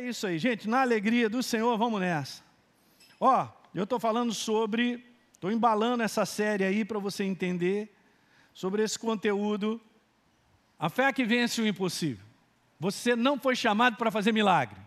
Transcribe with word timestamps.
É 0.00 0.08
isso 0.08 0.26
aí, 0.26 0.38
gente. 0.38 0.66
Na 0.66 0.80
alegria 0.80 1.28
do 1.28 1.42
Senhor, 1.42 1.76
vamos 1.76 2.00
nessa. 2.00 2.42
Ó, 3.20 3.46
eu 3.74 3.84
estou 3.84 4.00
falando 4.00 4.32
sobre, 4.32 5.04
estou 5.34 5.52
embalando 5.52 6.02
essa 6.02 6.24
série 6.24 6.64
aí 6.64 6.86
para 6.86 6.98
você 6.98 7.22
entender 7.22 7.94
sobre 8.54 8.82
esse 8.82 8.98
conteúdo. 8.98 9.78
A 10.78 10.88
fé 10.88 11.12
que 11.12 11.22
vence 11.22 11.60
o 11.60 11.66
impossível. 11.66 12.24
Você 12.78 13.14
não 13.14 13.38
foi 13.38 13.54
chamado 13.54 13.98
para 13.98 14.10
fazer 14.10 14.32
milagre, 14.32 14.80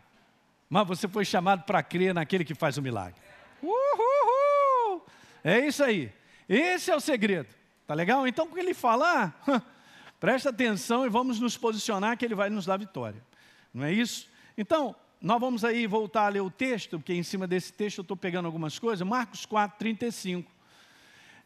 mas 0.67 0.87
você 0.87 1.07
foi 1.07 1.23
chamado 1.23 1.63
para 1.63 1.83
crer 1.83 2.11
naquele 2.11 2.43
que 2.43 2.55
faz 2.55 2.79
o 2.79 2.81
milagre. 2.81 3.21
Uhul! 3.61 5.05
É 5.43 5.59
isso 5.59 5.83
aí. 5.83 6.11
Esse 6.49 6.89
é 6.89 6.95
o 6.95 6.99
segredo. 6.99 7.53
Tá 7.85 7.93
legal? 7.93 8.27
Então, 8.27 8.47
quando 8.47 8.57
ele 8.57 8.73
falar, 8.73 9.39
presta 10.19 10.49
atenção 10.49 11.05
e 11.05 11.09
vamos 11.09 11.39
nos 11.39 11.55
posicionar 11.55 12.17
que 12.17 12.25
ele 12.25 12.33
vai 12.33 12.49
nos 12.49 12.65
dar 12.65 12.77
vitória. 12.77 13.23
Não 13.71 13.83
é 13.83 13.91
isso? 13.93 14.27
Então, 14.57 14.95
nós 15.23 15.39
vamos 15.39 15.63
aí 15.63 15.87
voltar 15.87 16.25
a 16.25 16.27
ler 16.27 16.41
o 16.41 16.51
texto, 16.51 16.99
porque 16.99 17.13
em 17.13 17.23
cima 17.23 17.47
desse 17.47 17.71
texto 17.71 17.99
eu 17.99 18.01
estou 18.01 18.17
pegando 18.17 18.45
algumas 18.45 18.77
coisas. 18.77 19.07
Marcos 19.07 19.45
4, 19.45 19.79
35. 19.79 20.51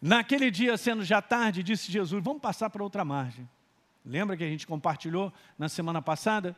Naquele 0.02 0.50
dia, 0.50 0.76
sendo 0.78 1.06
já 1.06 1.22
tarde, 1.22 1.62
disse 1.62 1.92
Jesus: 1.92 2.24
Vamos 2.24 2.42
passar 2.42 2.72
para 2.72 2.82
outra 2.82 3.06
margem. 3.06 3.48
Lembra 4.04 4.36
que 4.36 4.44
a 4.44 4.48
gente 4.48 4.66
compartilhou 4.66 5.32
na 5.60 5.70
semana 5.70 6.02
passada? 6.02 6.58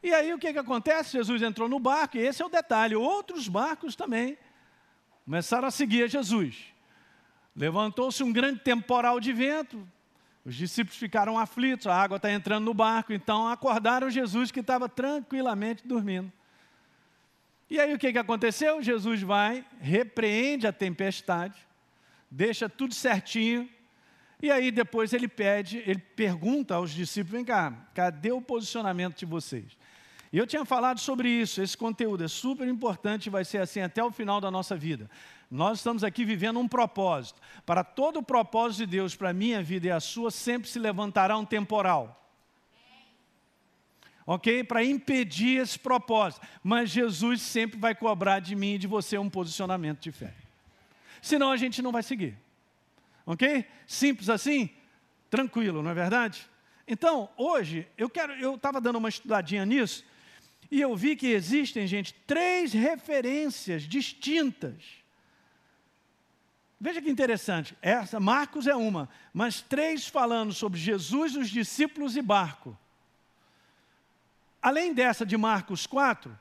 E 0.00 0.14
aí 0.14 0.32
o 0.32 0.38
que, 0.38 0.52
que 0.52 0.58
acontece? 0.60 1.18
Jesus 1.18 1.42
entrou 1.42 1.68
no 1.68 1.80
barco, 1.80 2.18
e 2.18 2.20
esse 2.20 2.40
é 2.40 2.46
o 2.46 2.48
detalhe. 2.48 2.94
Outros 2.94 3.48
barcos 3.48 3.96
também 3.96 4.38
começaram 5.24 5.66
a 5.66 5.72
seguir 5.72 6.04
a 6.04 6.06
Jesus. 6.06 6.66
Levantou-se 7.56 8.22
um 8.22 8.32
grande 8.32 8.60
temporal 8.60 9.18
de 9.18 9.32
vento, 9.32 9.84
os 10.44 10.54
discípulos 10.54 10.96
ficaram 10.96 11.36
aflitos, 11.36 11.88
a 11.88 11.96
água 11.96 12.18
está 12.18 12.30
entrando 12.30 12.64
no 12.64 12.74
barco, 12.74 13.12
então 13.12 13.48
acordaram 13.48 14.08
Jesus 14.08 14.52
que 14.52 14.60
estava 14.60 14.88
tranquilamente 14.88 15.84
dormindo. 15.84 16.32
E 17.70 17.80
aí 17.80 17.94
o 17.94 17.98
que, 17.98 18.12
que 18.12 18.18
aconteceu? 18.18 18.82
Jesus 18.82 19.22
vai, 19.22 19.64
repreende 19.80 20.66
a 20.66 20.72
tempestade, 20.72 21.58
deixa 22.30 22.68
tudo 22.68 22.94
certinho, 22.94 23.68
e 24.42 24.50
aí 24.50 24.70
depois 24.70 25.12
ele 25.12 25.26
pede, 25.26 25.78
ele 25.86 26.00
pergunta 26.00 26.74
aos 26.74 26.90
discípulos: 26.90 27.32
vem 27.32 27.44
cá, 27.44 27.72
cadê 27.94 28.30
o 28.32 28.42
posicionamento 28.42 29.16
de 29.16 29.24
vocês? 29.24 29.76
E 30.32 30.36
eu 30.38 30.46
tinha 30.46 30.64
falado 30.64 30.98
sobre 30.98 31.28
isso, 31.28 31.62
esse 31.62 31.76
conteúdo 31.76 32.24
é 32.24 32.28
super 32.28 32.66
importante, 32.66 33.30
vai 33.30 33.44
ser 33.44 33.58
assim 33.58 33.80
até 33.80 34.02
o 34.02 34.10
final 34.10 34.40
da 34.40 34.50
nossa 34.50 34.76
vida. 34.76 35.08
Nós 35.48 35.78
estamos 35.78 36.02
aqui 36.02 36.24
vivendo 36.24 36.58
um 36.58 36.66
propósito. 36.66 37.40
Para 37.64 37.84
todo 37.84 38.18
o 38.18 38.22
propósito 38.22 38.78
de 38.78 38.86
Deus, 38.86 39.14
para 39.14 39.30
a 39.30 39.32
minha 39.32 39.62
vida 39.62 39.86
e 39.86 39.90
a 39.92 40.00
sua, 40.00 40.32
sempre 40.32 40.68
se 40.68 40.80
levantará 40.80 41.38
um 41.38 41.44
temporal. 41.44 42.23
Ok? 44.26 44.64
Para 44.64 44.84
impedir 44.84 45.60
esse 45.60 45.78
propósito. 45.78 46.46
Mas 46.62 46.90
Jesus 46.90 47.42
sempre 47.42 47.78
vai 47.78 47.94
cobrar 47.94 48.40
de 48.40 48.54
mim 48.54 48.74
e 48.74 48.78
de 48.78 48.86
você 48.86 49.18
um 49.18 49.28
posicionamento 49.28 50.00
de 50.00 50.12
fé. 50.12 50.34
Senão 51.20 51.50
a 51.50 51.56
gente 51.56 51.82
não 51.82 51.92
vai 51.92 52.02
seguir. 52.02 52.36
Ok? 53.26 53.66
Simples 53.86 54.28
assim? 54.28 54.70
Tranquilo, 55.30 55.82
não 55.82 55.90
é 55.90 55.94
verdade? 55.94 56.46
Então, 56.86 57.28
hoje, 57.36 57.86
eu 57.96 58.10
quero, 58.10 58.34
eu 58.34 58.56
estava 58.56 58.80
dando 58.80 58.96
uma 58.96 59.08
estudadinha 59.08 59.64
nisso, 59.64 60.04
e 60.70 60.80
eu 60.80 60.94
vi 60.94 61.16
que 61.16 61.28
existem, 61.28 61.86
gente, 61.86 62.12
três 62.26 62.72
referências 62.72 63.84
distintas 63.84 65.04
Veja 66.84 67.00
que 67.00 67.08
interessante, 67.08 67.74
essa 67.80 68.20
Marcos 68.20 68.66
é 68.66 68.76
uma, 68.76 69.08
mas 69.32 69.62
três 69.62 70.06
falando 70.06 70.52
sobre 70.52 70.78
Jesus, 70.78 71.34
os 71.34 71.48
discípulos 71.48 72.14
e 72.14 72.20
barco. 72.20 72.78
Além 74.64 74.94
dessa 74.94 75.26
de 75.26 75.36
Marcos 75.36 75.86
4, 75.86 76.34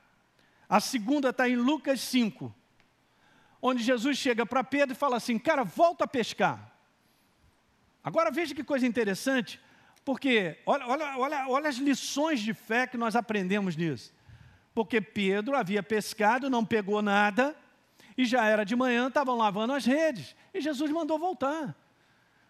a 0.70 0.80
segunda 0.80 1.32
está 1.32 1.50
em 1.50 1.58
Lucas 1.58 2.00
5, 2.00 2.56
onde 3.62 3.84
Jesus 3.84 4.18
chega 4.18 4.46
para 4.46 4.64
Pedro 4.64 4.96
e 4.96 4.98
fala 4.98 5.18
assim: 5.18 5.38
Cara, 5.38 5.66
volta 5.66 6.06
a 6.06 6.08
pescar. 6.08 6.72
Agora 8.02 8.32
veja 8.32 8.56
que 8.56 8.64
coisa 8.64 8.88
interessante, 8.88 9.60
porque 10.06 10.58
olha, 10.66 10.88
olha, 10.88 11.18
olha, 11.18 11.48
olha 11.50 11.68
as 11.68 11.76
lições 11.76 12.40
de 12.40 12.54
fé 12.54 12.88
que 12.88 12.96
nós 12.96 13.14
aprendemos 13.14 13.76
nisso. 13.76 14.14
Porque 14.74 15.02
Pedro 15.02 15.58
havia 15.58 15.84
pescado, 15.84 16.50
não 16.50 16.64
pegou 16.64 17.02
nada, 17.02 17.54
e 18.18 18.24
já 18.24 18.46
era 18.46 18.64
de 18.64 18.74
manhã, 18.74 19.10
estavam 19.10 19.36
lavando 19.36 19.74
as 19.74 19.84
redes. 19.86 20.34
E 20.54 20.62
Jesus 20.62 20.90
mandou 20.92 21.20
voltar. 21.20 21.76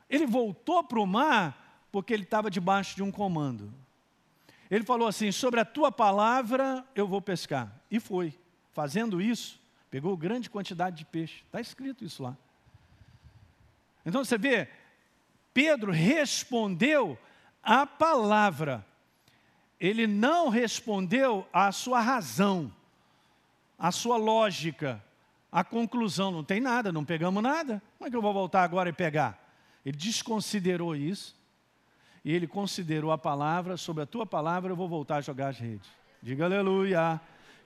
Ele 0.08 0.28
voltou 0.28 0.84
para 0.84 1.00
o 1.00 1.08
mar 1.08 1.88
porque 1.92 2.14
ele 2.14 2.26
estava 2.26 2.52
debaixo 2.52 2.96
de 2.96 3.02
um 3.02 3.12
comando. 3.12 3.74
Ele 4.74 4.84
falou 4.84 5.08
assim: 5.08 5.32
Sobre 5.32 5.60
a 5.60 5.66
tua 5.66 5.92
palavra 5.92 6.86
eu 6.96 7.08
vou 7.08 7.22
pescar. 7.22 7.72
E 7.92 8.00
foi. 8.00 8.38
Fazendo 8.72 9.22
isso, 9.22 9.62
pegou 9.92 10.18
grande 10.18 10.50
quantidade 10.50 10.98
de 10.98 11.06
peixe. 11.06 11.44
Está 11.46 11.62
escrito 11.62 12.04
isso 12.04 12.24
lá. 12.24 12.36
Então 14.04 14.26
você 14.26 14.38
vê, 14.38 14.68
Pedro 15.54 15.92
respondeu 15.92 17.18
à 17.62 17.86
palavra. 17.86 18.86
Ele 19.80 20.08
não 20.08 20.50
respondeu 20.50 21.48
à 21.54 21.72
sua 21.72 22.00
razão, 22.00 22.74
à 23.78 23.92
sua 23.92 24.18
lógica 24.18 25.04
a 25.54 25.64
conclusão, 25.64 26.32
não 26.32 26.44
tem 26.44 26.60
nada, 26.60 26.92
não 26.92 27.06
pegamos 27.06 27.44
nada. 27.44 27.80
Como 28.00 28.08
é 28.08 28.10
que 28.10 28.18
eu 28.18 28.24
vou 28.24 28.34
voltar 28.34 28.64
agora 28.64 28.90
e 28.90 28.94
pegar? 28.94 29.38
Ele 29.86 29.96
desconsiderou 29.96 30.96
isso. 30.96 31.36
E 32.24 32.32
ele 32.32 32.48
considerou 32.48 33.12
a 33.12 33.18
palavra, 33.18 33.76
sobre 33.78 34.04
a 34.04 34.06
tua 34.06 34.26
palavra 34.26 34.72
eu 34.72 34.76
vou 34.76 34.88
voltar 34.88 35.18
a 35.18 35.22
jogar 35.22 35.50
as 35.50 35.58
redes. 35.58 35.90
Diga 36.22 36.46
aleluia. 36.46 37.20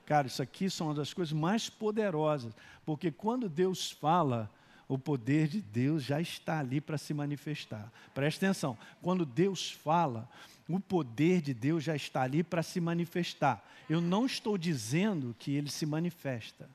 Cara, 0.05 0.27
isso 0.27 0.41
aqui 0.41 0.69
são 0.69 0.87
uma 0.87 0.93
das 0.93 1.13
coisas 1.13 1.33
mais 1.33 1.69
poderosas, 1.69 2.53
porque 2.85 3.11
quando 3.11 3.49
Deus 3.49 3.91
fala, 3.91 4.49
o 4.87 4.97
poder 4.97 5.47
de 5.47 5.61
Deus 5.61 6.03
já 6.03 6.19
está 6.21 6.59
ali 6.59 6.79
para 6.79 6.97
se 6.97 7.13
manifestar. 7.13 7.91
Preste 8.13 8.37
atenção, 8.37 8.77
quando 9.01 9.25
Deus 9.25 9.71
fala, 9.71 10.27
o 10.67 10.79
poder 10.79 11.41
de 11.41 11.53
Deus 11.53 11.83
já 11.83 11.95
está 11.95 12.21
ali 12.21 12.41
para 12.41 12.63
se 12.63 12.79
manifestar. 12.79 13.63
Eu 13.89 13.99
não 13.99 14.25
estou 14.25 14.57
dizendo 14.57 15.35
que 15.37 15.51
ele 15.51 15.69
se 15.69 15.85
manifesta 15.85 16.69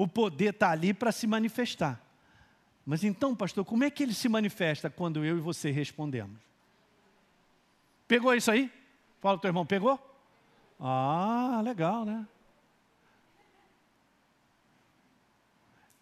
o 0.00 0.08
poder 0.08 0.54
está 0.54 0.70
ali 0.70 0.94
para 0.94 1.12
se 1.12 1.26
manifestar. 1.26 2.00
Mas 2.84 3.04
então, 3.04 3.36
pastor, 3.36 3.64
como 3.64 3.84
é 3.84 3.90
que 3.90 4.02
ele 4.02 4.14
se 4.14 4.28
manifesta 4.28 4.90
quando 4.90 5.24
eu 5.24 5.38
e 5.38 5.40
você 5.40 5.70
respondemos? 5.70 6.36
Pegou 8.08 8.34
isso 8.34 8.50
aí? 8.50 8.70
Fala 9.20 9.38
teu 9.38 9.48
irmão, 9.48 9.66
pegou? 9.66 9.98
Ah, 10.78 11.60
legal, 11.62 12.04
né? 12.04 12.26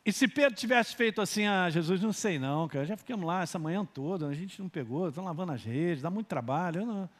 E 0.06 0.12
se 0.12 0.26
Pedro 0.26 0.56
tivesse 0.56 0.96
feito 0.96 1.20
assim, 1.20 1.46
ah, 1.46 1.68
Jesus, 1.68 2.00
não 2.00 2.12
sei 2.14 2.38
não, 2.38 2.66
cara, 2.66 2.86
já 2.86 2.96
ficamos 2.96 3.26
lá 3.26 3.42
essa 3.42 3.58
manhã 3.58 3.84
toda, 3.84 4.26
a 4.26 4.32
gente 4.32 4.58
não 4.58 4.68
pegou, 4.68 5.08
estão 5.08 5.24
lavando 5.24 5.52
as 5.52 5.62
redes, 5.62 6.02
dá 6.02 6.08
muito 6.08 6.28
trabalho, 6.28 6.80
eu 6.80 6.86
não... 6.86 7.10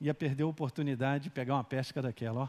ia 0.00 0.12
perder 0.12 0.42
a 0.42 0.48
oportunidade 0.48 1.24
de 1.24 1.30
pegar 1.30 1.54
uma 1.54 1.62
pesca 1.62 2.02
daquela, 2.02 2.40
ó. 2.40 2.48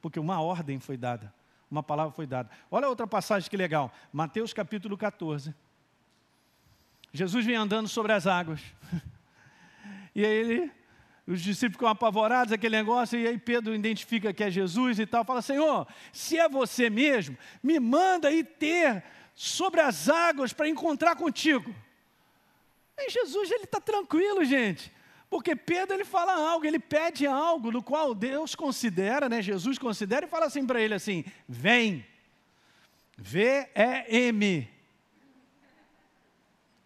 Porque 0.00 0.18
uma 0.18 0.40
ordem 0.40 0.80
foi 0.80 0.96
dada 0.96 1.30
uma 1.74 1.82
palavra 1.82 2.12
foi 2.12 2.26
dada. 2.26 2.48
Olha 2.70 2.88
outra 2.88 3.06
passagem 3.06 3.50
que 3.50 3.56
legal. 3.56 3.92
Mateus 4.12 4.52
capítulo 4.52 4.96
14. 4.96 5.52
Jesus 7.12 7.44
vem 7.44 7.56
andando 7.56 7.88
sobre 7.88 8.12
as 8.12 8.26
águas. 8.26 8.60
E 10.16 10.24
aí 10.24 10.32
ele, 10.32 10.72
os 11.26 11.42
discípulos 11.42 11.74
ficam 11.74 11.88
apavorados, 11.88 12.52
aquele 12.52 12.76
negócio, 12.76 13.18
e 13.18 13.26
aí 13.26 13.36
Pedro 13.36 13.74
identifica 13.74 14.32
que 14.32 14.44
é 14.44 14.48
Jesus 14.48 15.00
e 15.00 15.06
tal, 15.06 15.24
fala, 15.24 15.42
Senhor, 15.42 15.88
se 16.12 16.38
é 16.38 16.48
você 16.48 16.88
mesmo, 16.88 17.36
me 17.60 17.80
manda 17.80 18.30
ir 18.30 18.44
ter 18.44 19.02
sobre 19.34 19.80
as 19.80 20.08
águas 20.08 20.52
para 20.52 20.68
encontrar 20.68 21.16
contigo. 21.16 21.74
E 22.96 23.10
Jesus, 23.10 23.50
ele 23.50 23.64
está 23.64 23.80
tranquilo, 23.80 24.44
gente. 24.44 24.92
Porque 25.34 25.56
Pedro 25.56 25.96
ele 25.96 26.04
fala 26.04 26.32
algo, 26.32 26.64
ele 26.64 26.78
pede 26.78 27.26
algo 27.26 27.72
no 27.72 27.82
qual 27.82 28.14
Deus 28.14 28.54
considera, 28.54 29.28
né, 29.28 29.42
Jesus 29.42 29.76
considera 29.78 30.26
e 30.26 30.28
fala 30.28 30.46
assim 30.46 30.64
para 30.64 30.80
ele 30.80 30.94
assim: 30.94 31.24
"Vem". 31.48 32.06
V 33.18 33.68
E 33.74 34.16
M. 34.28 34.70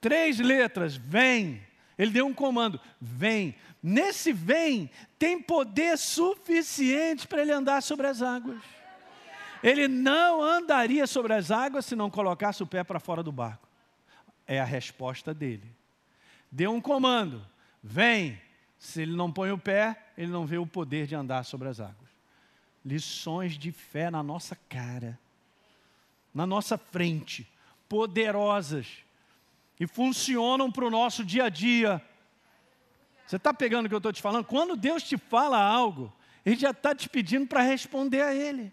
Três 0.01 0.39
letras, 0.39 0.97
vem. 0.97 1.63
Ele 1.99 2.11
deu 2.11 2.27
um 2.27 2.33
comando, 2.33 2.81
vem. 2.99 3.55
Nesse 3.83 4.33
vem 4.33 4.91
tem 5.19 5.43
poder 5.43 5.99
suficiente 5.99 7.29
para 7.29 7.43
ele 7.43 7.53
andar 7.53 7.83
sobre 7.83 8.07
as 8.07 8.23
águas. 8.23 8.63
Ele 9.63 9.87
não 9.87 10.43
andaria 10.43 11.07
sobre 11.07 11.35
as 11.35 11.51
águas 11.51 11.85
se 11.85 11.95
não 11.95 12.09
colocasse 12.09 12.63
o 12.63 12.67
pé 12.67 12.83
para 12.83 12.99
fora 12.99 13.23
do 13.23 13.31
barco. 13.31 13.69
É 14.47 14.59
a 14.59 14.65
resposta 14.65 15.35
dele. 15.35 15.71
Deu 16.51 16.73
um 16.73 16.81
comando, 16.81 17.47
Vem. 17.83 18.41
Se 18.79 19.03
ele 19.03 19.17
não 19.17 19.33
põe 19.33 19.51
o 19.51 19.59
pé, 19.59 20.11
ele 20.17 20.31
não 20.31 20.47
vê 20.47 20.57
o 20.57 20.67
poder 20.67 21.07
de 21.07 21.15
andar 21.15 21.45
sobre 21.45 21.69
as 21.69 21.81
águas. 21.81 22.09
Lições 22.85 23.59
de 23.59 23.73
fé 23.73 24.11
na 24.11 24.23
nossa 24.23 24.57
cara, 24.69 25.19
na 26.33 26.47
nossa 26.47 26.79
frente, 26.79 27.51
poderosas, 27.89 28.87
e 29.81 29.87
funcionam 29.87 30.71
para 30.71 30.85
o 30.85 30.91
nosso 30.91 31.25
dia 31.25 31.45
a 31.45 31.49
dia. 31.49 32.03
Você 33.27 33.37
está 33.37 33.53
pegando 33.53 33.87
o 33.87 33.89
que 33.89 33.95
eu 33.95 33.99
estou 33.99 34.13
te 34.13 34.23
falando? 34.23 34.45
Quando 34.45 34.77
Deus 34.77 35.03
te 35.03 35.17
fala 35.19 35.59
algo, 35.61 36.13
Ele 36.47 36.57
já 36.57 36.71
está 36.71 36.95
te 36.95 37.09
pedindo 37.09 37.47
para 37.47 37.63
responder 37.63 38.23
a 38.23 38.33
Ele. 38.33 38.73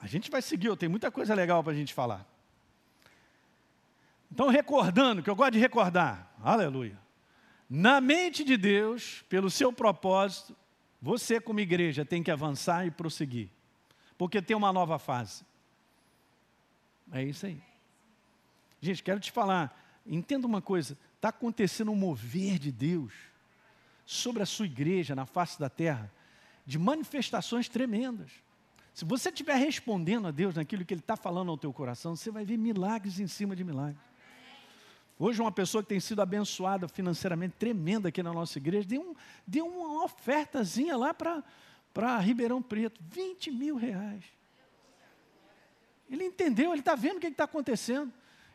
A 0.00 0.06
gente 0.06 0.30
vai 0.30 0.42
seguir, 0.42 0.74
tenho 0.76 0.90
muita 0.90 1.10
coisa 1.10 1.34
legal 1.34 1.62
para 1.62 1.72
a 1.72 1.76
gente 1.76 1.94
falar. 1.94 2.26
Então, 4.32 4.48
recordando, 4.48 5.22
que 5.22 5.28
eu 5.28 5.36
gosto 5.36 5.52
de 5.52 5.58
recordar, 5.58 6.34
aleluia. 6.42 6.98
Na 7.68 8.00
mente 8.00 8.42
de 8.42 8.56
Deus, 8.56 9.22
pelo 9.28 9.50
seu 9.50 9.70
propósito, 9.70 10.56
você, 11.02 11.38
como 11.38 11.60
igreja, 11.60 12.02
tem 12.02 12.22
que 12.22 12.30
avançar 12.30 12.86
e 12.86 12.90
prosseguir, 12.90 13.50
porque 14.16 14.40
tem 14.40 14.56
uma 14.56 14.72
nova 14.72 14.98
fase. 14.98 15.44
É 17.12 17.22
isso 17.22 17.44
aí. 17.44 17.60
Gente, 18.80 19.02
quero 19.02 19.20
te 19.20 19.30
falar, 19.30 19.78
entenda 20.06 20.46
uma 20.46 20.62
coisa: 20.62 20.96
está 21.16 21.28
acontecendo 21.28 21.92
um 21.92 21.96
mover 21.96 22.58
de 22.58 22.72
Deus 22.72 23.12
sobre 24.06 24.42
a 24.42 24.46
sua 24.46 24.64
igreja 24.64 25.14
na 25.14 25.26
face 25.26 25.60
da 25.60 25.68
terra, 25.68 26.10
de 26.64 26.78
manifestações 26.78 27.68
tremendas. 27.68 28.30
Se 28.94 29.04
você 29.04 29.28
estiver 29.28 29.56
respondendo 29.56 30.26
a 30.26 30.30
Deus 30.30 30.54
naquilo 30.54 30.86
que 30.86 30.94
Ele 30.94 31.02
está 31.02 31.18
falando 31.18 31.50
ao 31.50 31.58
teu 31.58 31.70
coração, 31.70 32.16
você 32.16 32.30
vai 32.30 32.46
ver 32.46 32.56
milagres 32.56 33.20
em 33.20 33.26
cima 33.26 33.54
de 33.54 33.62
milagres. 33.62 34.11
Hoje, 35.18 35.40
uma 35.40 35.52
pessoa 35.52 35.82
que 35.82 35.88
tem 35.90 36.00
sido 36.00 36.20
abençoada 36.20 36.88
financeiramente, 36.88 37.54
tremenda 37.58 38.08
aqui 38.08 38.22
na 38.22 38.32
nossa 38.32 38.58
igreja, 38.58 38.88
deu, 38.88 39.00
um, 39.02 39.14
deu 39.46 39.66
uma 39.66 40.04
ofertazinha 40.04 40.96
lá 40.96 41.14
para 41.14 42.18
Ribeirão 42.18 42.60
Preto, 42.60 43.00
20 43.08 43.50
mil 43.50 43.76
reais. 43.76 44.24
Ele 46.10 46.24
entendeu, 46.24 46.72
ele 46.72 46.80
está 46.80 46.94
vendo 46.94 47.16
o 47.16 47.20
que 47.20 47.26
está 47.26 47.44
acontecendo. 47.44 48.12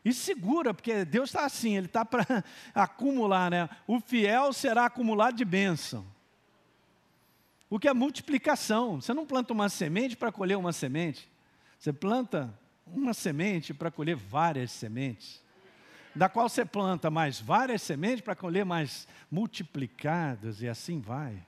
E 0.07 0.13
segura, 0.13 0.73
porque 0.73 1.03
Deus 1.03 1.29
está 1.29 1.43
assim, 1.45 1.75
Ele 1.75 1.87
está 1.87 2.05
para 2.05 2.25
acumular, 2.73 3.51
né? 3.51 3.69
O 3.85 3.99
fiel 3.99 4.53
será 4.53 4.85
acumulado 4.85 5.35
de 5.35 5.43
bênção. 5.43 6.05
O 7.69 7.77
que 7.77 7.89
é 7.89 7.93
multiplicação. 7.93 9.01
Você 9.01 9.13
não 9.13 9.25
planta 9.25 9.51
uma 9.51 9.67
semente 9.67 10.15
para 10.15 10.31
colher 10.31 10.57
uma 10.57 10.71
semente. 10.71 11.29
Você 11.77 11.91
planta 11.91 12.57
uma 12.85 13.13
semente 13.13 13.73
para 13.73 13.91
colher 13.91 14.15
várias 14.15 14.71
sementes. 14.71 15.43
Da 16.17 16.27
qual 16.27 16.49
você 16.49 16.65
planta 16.65 17.11
mais 17.11 17.39
várias 17.39 17.83
sementes 17.83 18.21
para 18.21 18.35
colher 18.35 18.65
mais 18.65 19.07
multiplicadas 19.29 20.63
e 20.63 20.67
assim 20.67 20.99
vai. 20.99 21.45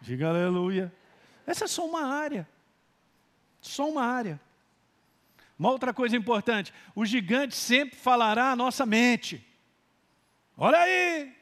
Diga 0.00 0.28
aleluia. 0.28 0.94
Essa 1.44 1.64
é 1.64 1.68
só 1.68 1.84
uma 1.84 2.06
área. 2.06 2.48
Só 3.60 3.88
uma 3.88 4.04
área. 4.04 4.40
Uma 5.58 5.70
outra 5.70 5.92
coisa 5.92 6.16
importante: 6.16 6.72
o 6.94 7.04
gigante 7.04 7.56
sempre 7.56 7.96
falará 7.96 8.52
à 8.52 8.56
nossa 8.56 8.86
mente. 8.86 9.44
Olha 10.56 10.78
aí, 10.78 11.34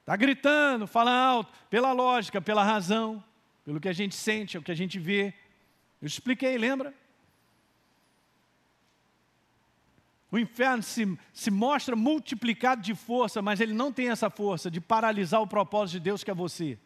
está 0.00 0.16
gritando, 0.16 0.86
fala 0.86 1.12
alto, 1.12 1.52
pela 1.68 1.92
lógica, 1.92 2.40
pela 2.40 2.64
razão, 2.64 3.22
pelo 3.66 3.80
que 3.80 3.88
a 3.88 3.92
gente 3.92 4.14
sente, 4.14 4.56
o 4.56 4.62
que 4.62 4.72
a 4.72 4.74
gente 4.74 4.98
vê. 4.98 5.34
Eu 6.00 6.06
expliquei, 6.06 6.56
lembra? 6.56 6.94
O 10.30 10.38
inferno 10.38 10.82
se, 10.82 11.18
se 11.32 11.50
mostra 11.50 11.96
multiplicado 11.96 12.80
de 12.80 12.94
força, 12.94 13.42
mas 13.42 13.60
ele 13.60 13.74
não 13.74 13.92
tem 13.92 14.10
essa 14.10 14.30
força 14.30 14.70
de 14.70 14.80
paralisar 14.80 15.40
o 15.42 15.46
propósito 15.46 15.94
de 15.94 16.00
Deus 16.00 16.22
que 16.22 16.30
é 16.30 16.34
você. 16.34 16.78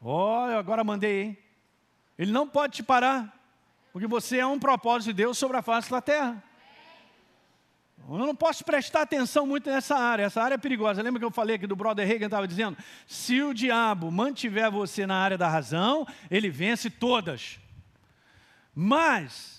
Olha, 0.00 0.58
agora 0.58 0.82
mandei, 0.82 1.22
hein? 1.22 1.38
Ele 2.18 2.32
não 2.32 2.48
pode 2.48 2.76
te 2.76 2.82
parar. 2.82 3.36
Porque 3.92 4.06
você 4.06 4.38
é 4.38 4.46
um 4.46 4.58
propósito 4.58 5.08
de 5.08 5.14
Deus 5.14 5.38
sobre 5.38 5.56
a 5.56 5.62
face 5.62 5.90
da 5.90 6.00
terra. 6.00 6.42
Eu 8.08 8.16
não 8.16 8.34
posso 8.34 8.64
prestar 8.64 9.02
atenção 9.02 9.46
muito 9.46 9.68
nessa 9.68 9.96
área, 9.96 10.22
essa 10.24 10.42
área 10.42 10.54
é 10.54 10.58
perigosa. 10.58 11.02
Lembra 11.02 11.18
que 11.18 11.24
eu 11.26 11.30
falei 11.30 11.56
aqui 11.56 11.66
do 11.66 11.76
brother 11.76 12.06
Reagan 12.06 12.26
estava 12.26 12.48
dizendo? 12.48 12.76
Se 13.06 13.42
o 13.42 13.52
diabo 13.52 14.10
mantiver 14.10 14.70
você 14.70 15.06
na 15.06 15.16
área 15.16 15.36
da 15.36 15.46
razão, 15.46 16.06
ele 16.30 16.48
vence 16.48 16.88
todas. 16.88 17.58
Mas, 18.74 19.57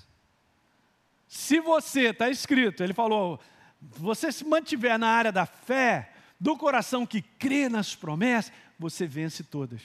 se 1.29 1.59
você, 1.59 2.07
está 2.07 2.27
escrito, 2.27 2.83
ele 2.83 2.91
falou, 2.91 3.39
você 3.79 4.31
se 4.31 4.43
mantiver 4.43 4.97
na 4.97 5.09
área 5.09 5.31
da 5.31 5.45
fé, 5.45 6.11
do 6.39 6.57
coração 6.57 7.05
que 7.05 7.21
crê 7.21 7.69
nas 7.69 7.95
promessas, 7.95 8.51
você 8.79 9.05
vence 9.05 9.43
todas. 9.43 9.79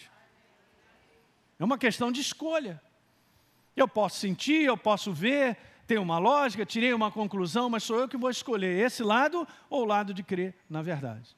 É 1.58 1.64
uma 1.64 1.76
questão 1.76 2.10
de 2.10 2.22
escolha. 2.22 2.80
Eu 3.76 3.86
posso 3.86 4.20
sentir, 4.20 4.62
eu 4.62 4.76
posso 4.76 5.12
ver, 5.12 5.58
tem 5.86 5.98
uma 5.98 6.16
lógica, 6.16 6.64
tirei 6.64 6.94
uma 6.94 7.10
conclusão, 7.10 7.68
mas 7.68 7.82
sou 7.82 8.00
eu 8.00 8.08
que 8.08 8.16
vou 8.16 8.30
escolher 8.30 8.82
esse 8.82 9.02
lado 9.02 9.46
ou 9.68 9.82
o 9.82 9.86
lado 9.86 10.14
de 10.14 10.22
crer 10.22 10.54
na 10.70 10.80
verdade. 10.80 11.36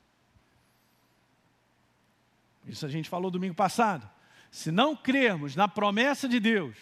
Isso 2.64 2.86
a 2.86 2.88
gente 2.88 3.08
falou 3.08 3.28
domingo 3.28 3.56
passado. 3.56 4.08
Se 4.52 4.70
não 4.70 4.94
crermos 4.94 5.56
na 5.56 5.66
promessa 5.66 6.28
de 6.28 6.38
Deus, 6.38 6.76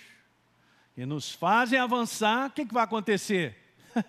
que 0.94 1.04
nos 1.04 1.32
fazem 1.32 1.78
avançar, 1.78 2.48
o 2.48 2.50
que, 2.52 2.64
que 2.64 2.72
vai 2.72 2.84
acontecer? 2.84 3.56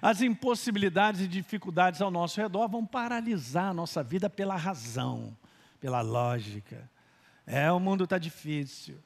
As 0.00 0.22
impossibilidades 0.22 1.20
e 1.20 1.28
dificuldades 1.28 2.00
ao 2.00 2.10
nosso 2.10 2.40
redor 2.40 2.66
vão 2.68 2.84
paralisar 2.84 3.66
a 3.66 3.74
nossa 3.74 4.02
vida 4.02 4.30
pela 4.30 4.56
razão, 4.56 5.36
pela 5.78 6.00
lógica. 6.00 6.90
É, 7.46 7.70
o 7.70 7.78
mundo 7.78 8.04
está 8.04 8.16
difícil. 8.16 8.98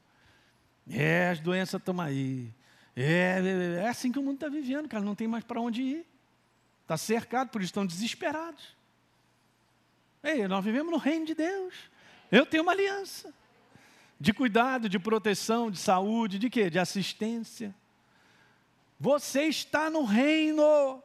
É, 0.89 1.31
as 1.31 1.41
doenças 1.41 1.81
estão 1.81 2.01
aí. 2.01 2.55
É, 2.95 3.43
é, 3.81 3.85
é 3.85 3.89
assim 3.89 4.13
que 4.13 4.19
o 4.19 4.23
mundo 4.23 4.35
está 4.37 4.49
vivendo, 4.49 4.89
cara. 4.89 5.05
Não 5.05 5.15
tem 5.15 5.27
mais 5.27 5.43
para 5.43 5.61
onde 5.61 5.83
ir. 5.83 6.07
Está 6.83 6.97
cercado, 6.97 7.49
por 7.51 7.61
isso 7.61 7.71
estão 7.71 7.85
desesperados. 7.85 8.77
Ei, 10.23 10.47
nós 10.47 10.65
vivemos 10.65 10.93
no 10.93 10.99
reino 10.99 11.27
de 11.27 11.35
Deus. 11.35 11.75
Eu 12.31 12.47
tenho 12.47 12.63
uma 12.63 12.73
aliança 12.73 13.35
de 14.21 14.33
cuidado, 14.33 14.89
de 14.89 14.99
proteção, 14.99 15.71
de 15.71 15.79
saúde, 15.79 16.39
de 16.39 16.51
quê? 16.51 16.69
De 16.69 16.79
assistência. 16.79 17.75
Você 18.99 19.45
está 19.45 19.89
no 19.89 20.05
reino. 20.05 21.03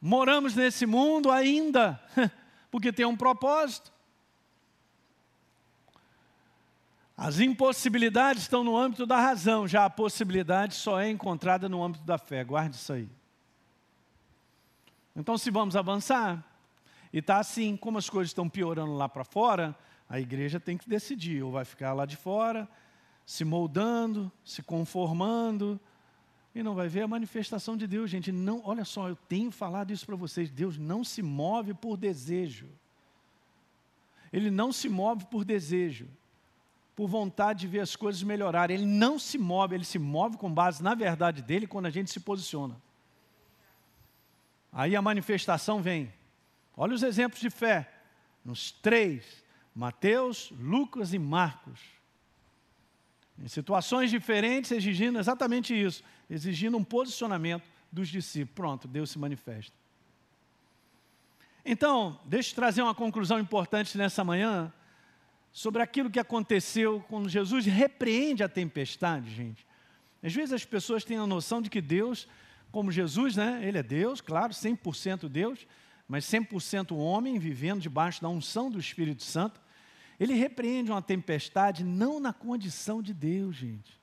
Moramos 0.00 0.54
nesse 0.54 0.86
mundo 0.86 1.30
ainda, 1.30 2.00
porque 2.70 2.92
tem 2.92 3.04
um 3.04 3.16
propósito. 3.16 3.92
As 7.16 7.38
impossibilidades 7.38 8.44
estão 8.44 8.64
no 8.64 8.78
âmbito 8.78 9.04
da 9.04 9.20
razão, 9.20 9.68
já 9.68 9.84
a 9.84 9.90
possibilidade 9.90 10.74
só 10.74 10.98
é 10.98 11.10
encontrada 11.10 11.68
no 11.68 11.82
âmbito 11.84 12.04
da 12.04 12.16
fé. 12.16 12.42
Guarde 12.42 12.76
isso 12.76 12.92
aí. 12.94 13.10
Então, 15.14 15.36
se 15.36 15.50
vamos 15.50 15.76
avançar, 15.76 16.42
e 17.12 17.18
está 17.18 17.38
assim, 17.38 17.76
como 17.76 17.98
as 17.98 18.08
coisas 18.08 18.30
estão 18.30 18.48
piorando 18.48 18.94
lá 18.94 19.06
para 19.06 19.24
fora, 19.24 19.76
a 20.10 20.18
igreja 20.18 20.58
tem 20.58 20.76
que 20.76 20.88
decidir, 20.88 21.40
ou 21.40 21.52
vai 21.52 21.64
ficar 21.64 21.92
lá 21.92 22.04
de 22.04 22.16
fora, 22.16 22.68
se 23.24 23.44
moldando, 23.44 24.30
se 24.44 24.60
conformando, 24.60 25.78
e 26.52 26.64
não 26.64 26.74
vai 26.74 26.88
ver 26.88 27.02
a 27.02 27.08
manifestação 27.08 27.76
de 27.76 27.86
Deus, 27.86 28.10
gente. 28.10 28.32
Não, 28.32 28.60
olha 28.64 28.84
só, 28.84 29.08
eu 29.08 29.14
tenho 29.14 29.52
falado 29.52 29.92
isso 29.92 30.04
para 30.04 30.16
vocês. 30.16 30.50
Deus 30.50 30.76
não 30.76 31.04
se 31.04 31.22
move 31.22 31.74
por 31.74 31.96
desejo. 31.96 32.68
Ele 34.32 34.50
não 34.50 34.72
se 34.72 34.88
move 34.88 35.26
por 35.26 35.44
desejo 35.44 36.08
por 36.96 37.06
vontade 37.06 37.60
de 37.60 37.66
ver 37.68 37.80
as 37.80 37.94
coisas 37.94 38.22
melhorarem. 38.22 38.76
Ele 38.76 38.86
não 38.86 39.16
se 39.16 39.38
move, 39.38 39.76
ele 39.76 39.84
se 39.84 39.98
move 39.98 40.36
com 40.36 40.52
base 40.52 40.82
na 40.82 40.94
verdade 40.94 41.40
dele 41.40 41.68
quando 41.68 41.86
a 41.86 41.90
gente 41.90 42.10
se 42.10 42.18
posiciona. 42.18 42.76
Aí 44.72 44.96
a 44.96 45.00
manifestação 45.00 45.80
vem. 45.80 46.12
Olha 46.76 46.94
os 46.94 47.02
exemplos 47.02 47.40
de 47.40 47.48
fé. 47.48 47.90
Nos 48.44 48.72
três: 48.72 49.39
Mateus, 49.74 50.52
Lucas 50.58 51.12
e 51.12 51.18
Marcos. 51.18 51.80
Em 53.38 53.48
situações 53.48 54.10
diferentes, 54.10 54.70
exigindo 54.70 55.18
exatamente 55.18 55.74
isso, 55.74 56.02
exigindo 56.28 56.76
um 56.76 56.84
posicionamento 56.84 57.64
dos 57.90 58.08
discípulos. 58.08 58.54
Pronto, 58.54 58.88
Deus 58.88 59.10
se 59.10 59.18
manifesta. 59.18 59.72
Então, 61.64 62.18
deixa 62.24 62.50
eu 62.50 62.54
trazer 62.54 62.82
uma 62.82 62.94
conclusão 62.94 63.38
importante 63.38 63.96
nessa 63.96 64.24
manhã 64.24 64.72
sobre 65.52 65.82
aquilo 65.82 66.10
que 66.10 66.18
aconteceu 66.18 67.04
quando 67.08 67.28
Jesus 67.28 67.66
repreende 67.66 68.42
a 68.42 68.48
tempestade, 68.48 69.30
gente. 69.34 69.66
Às 70.22 70.34
vezes 70.34 70.52
as 70.52 70.64
pessoas 70.64 71.04
têm 71.04 71.16
a 71.16 71.26
noção 71.26 71.60
de 71.60 71.70
que 71.70 71.80
Deus, 71.80 72.28
como 72.70 72.92
Jesus, 72.92 73.36
né, 73.36 73.60
ele 73.62 73.78
é 73.78 73.82
Deus, 73.82 74.20
claro, 74.20 74.52
100% 74.52 75.28
Deus, 75.28 75.66
mas 76.10 76.24
100% 76.24 76.90
homem, 76.96 77.38
vivendo 77.38 77.82
debaixo 77.82 78.20
da 78.20 78.28
unção 78.28 78.68
do 78.68 78.80
Espírito 78.80 79.22
Santo, 79.22 79.60
ele 80.18 80.34
repreende 80.34 80.90
uma 80.90 81.00
tempestade 81.00 81.84
não 81.84 82.18
na 82.18 82.32
condição 82.32 83.00
de 83.00 83.14
Deus, 83.14 83.54
gente. 83.54 83.96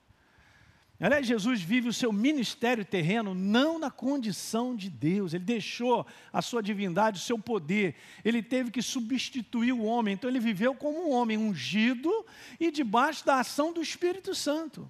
Aliás, 1.02 1.28
Jesus 1.28 1.60
vive 1.62 1.90
o 1.90 1.94
seu 1.94 2.14
ministério 2.14 2.86
terreno 2.86 3.36
não 3.36 3.78
na 3.78 3.92
condição 3.92 4.74
de 4.74 4.90
Deus, 4.90 5.34
ele 5.34 5.44
deixou 5.44 6.08
a 6.32 6.42
sua 6.42 6.64
divindade, 6.64 7.20
o 7.20 7.24
seu 7.24 7.38
poder, 7.38 7.96
ele 8.24 8.42
teve 8.42 8.72
que 8.72 8.82
substituir 8.82 9.74
o 9.74 9.84
homem, 9.84 10.14
então 10.14 10.30
ele 10.30 10.40
viveu 10.40 10.74
como 10.74 11.10
um 11.10 11.12
homem 11.12 11.38
ungido 11.38 12.26
e 12.58 12.72
debaixo 12.72 13.26
da 13.26 13.42
ação 13.42 13.74
do 13.74 13.82
Espírito 13.82 14.34
Santo. 14.34 14.90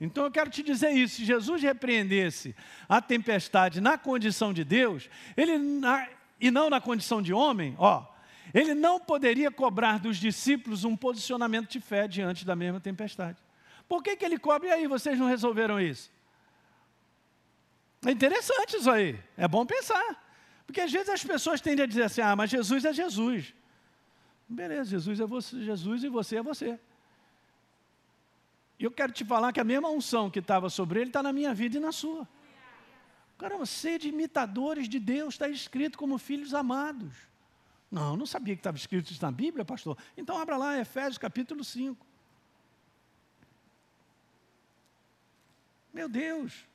Então 0.00 0.24
eu 0.24 0.30
quero 0.30 0.48
te 0.48 0.62
dizer 0.62 0.90
isso: 0.92 1.16
se 1.16 1.24
Jesus 1.24 1.60
repreendesse 1.60 2.54
a 2.88 3.02
tempestade 3.02 3.80
na 3.80 3.98
condição 3.98 4.52
de 4.52 4.64
Deus, 4.64 5.10
ele, 5.36 5.58
e 6.40 6.50
não 6.50 6.70
na 6.70 6.80
condição 6.80 7.20
de 7.20 7.32
homem, 7.32 7.74
ó, 7.78 8.04
ele 8.54 8.74
não 8.74 8.98
poderia 8.98 9.50
cobrar 9.50 9.98
dos 9.98 10.16
discípulos 10.16 10.84
um 10.84 10.96
posicionamento 10.96 11.70
de 11.70 11.80
fé 11.80 12.08
diante 12.08 12.44
da 12.44 12.56
mesma 12.56 12.80
tempestade. 12.80 13.38
Por 13.88 14.02
que, 14.02 14.16
que 14.16 14.24
ele 14.24 14.38
cobra? 14.38 14.68
E 14.68 14.72
aí, 14.72 14.86
vocês 14.86 15.18
não 15.18 15.26
resolveram 15.26 15.80
isso? 15.80 16.10
É 18.06 18.10
interessante 18.10 18.76
isso 18.76 18.90
aí, 18.90 19.18
é 19.36 19.46
bom 19.46 19.66
pensar. 19.66 20.24
Porque 20.66 20.80
às 20.80 20.90
vezes 20.90 21.08
as 21.08 21.22
pessoas 21.22 21.60
tendem 21.60 21.82
a 21.82 21.86
dizer 21.86 22.04
assim: 22.04 22.20
ah, 22.20 22.34
mas 22.34 22.50
Jesus 22.50 22.84
é 22.84 22.92
Jesus. 22.92 23.52
Beleza, 24.48 24.90
Jesus 24.90 25.20
é 25.20 25.26
você, 25.26 25.62
Jesus 25.62 26.04
e 26.04 26.08
você 26.08 26.36
é 26.36 26.42
você. 26.42 26.78
E 28.78 28.84
eu 28.84 28.90
quero 28.90 29.12
te 29.12 29.24
falar 29.24 29.52
que 29.52 29.60
a 29.60 29.64
mesma 29.64 29.90
unção 29.90 30.30
que 30.30 30.38
estava 30.38 30.70
sobre 30.70 31.00
ele 31.00 31.10
está 31.10 31.22
na 31.22 31.32
minha 31.32 31.52
vida 31.52 31.76
e 31.76 31.80
na 31.80 31.92
sua. 31.92 32.26
Caramba, 33.40 33.64
sede 33.64 34.06
imitadores 34.06 34.86
de 34.86 34.98
Deus, 34.98 35.32
está 35.32 35.48
escrito 35.48 35.96
como 35.96 36.18
filhos 36.18 36.52
amados. 36.52 37.14
Não, 37.90 38.14
não 38.14 38.26
sabia 38.26 38.54
que 38.54 38.60
estava 38.60 38.76
escrito 38.76 39.10
isso 39.10 39.22
na 39.22 39.32
Bíblia, 39.32 39.64
pastor. 39.64 39.96
Então 40.14 40.36
abra 40.36 40.58
lá, 40.58 40.78
Efésios 40.78 41.16
capítulo 41.16 41.64
5. 41.64 42.06
Meu 45.90 46.06
Deus. 46.06 46.66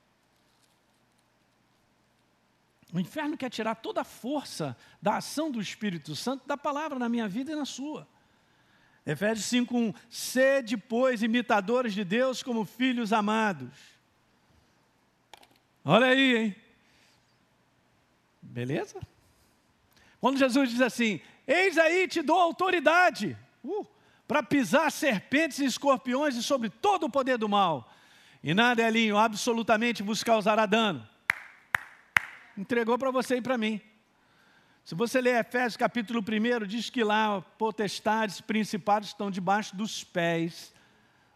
O 2.92 3.00
inferno 3.00 3.38
quer 3.38 3.52
tirar 3.52 3.76
toda 3.76 4.02
a 4.02 4.04
força 4.04 4.76
da 5.00 5.18
ação 5.18 5.52
do 5.52 5.62
Espírito 5.62 6.16
Santo 6.16 6.48
da 6.48 6.58
palavra 6.58 6.98
na 6.98 7.08
minha 7.08 7.28
vida 7.28 7.52
e 7.52 7.56
na 7.56 7.66
sua. 7.66 8.08
Efésios 9.06 9.46
5:1 9.46 9.94
Sede, 10.10 10.78
pois, 10.78 11.22
imitadores 11.22 11.94
de 11.94 12.04
Deus 12.04 12.42
como 12.42 12.66
filhos 12.66 13.14
amados. 13.14 13.95
Olha 15.88 16.08
aí, 16.08 16.36
hein? 16.36 16.56
Beleza? 18.42 19.00
Quando 20.20 20.40
Jesus 20.40 20.72
diz 20.72 20.82
assim: 20.82 21.22
Eis 21.46 21.78
aí 21.78 22.08
te 22.08 22.24
dou 22.24 22.40
autoridade 22.40 23.38
uh, 23.64 23.86
para 24.28 24.42
pisar 24.42 24.92
serpentes 24.92 25.60
e 25.60 25.66
escorpiões 25.66 26.36
e 26.36 26.42
sobre 26.42 26.72
todo 26.72 27.06
o 27.06 27.10
poder 27.10 27.38
do 27.38 27.48
mal, 27.48 27.94
e 28.44 28.52
nada, 28.54 28.82
Elinho, 28.82 29.16
absolutamente 29.16 30.02
vos 30.02 30.24
causará 30.24 30.66
dano. 30.66 31.08
Entregou 32.58 32.98
para 32.98 33.12
você 33.12 33.38
e 33.38 33.42
para 33.42 33.58
mim. 33.58 33.80
Se 34.84 34.96
você 34.96 35.22
ler 35.22 35.40
Efésios 35.40 35.78
capítulo 35.78 36.20
1, 36.20 36.66
diz 36.66 36.90
que 36.90 37.04
lá 37.04 37.42
potestades, 37.42 38.42
principados 38.42 39.10
estão 39.10 39.30
debaixo 39.30 39.76
dos 39.76 40.04
pés. 40.04 40.74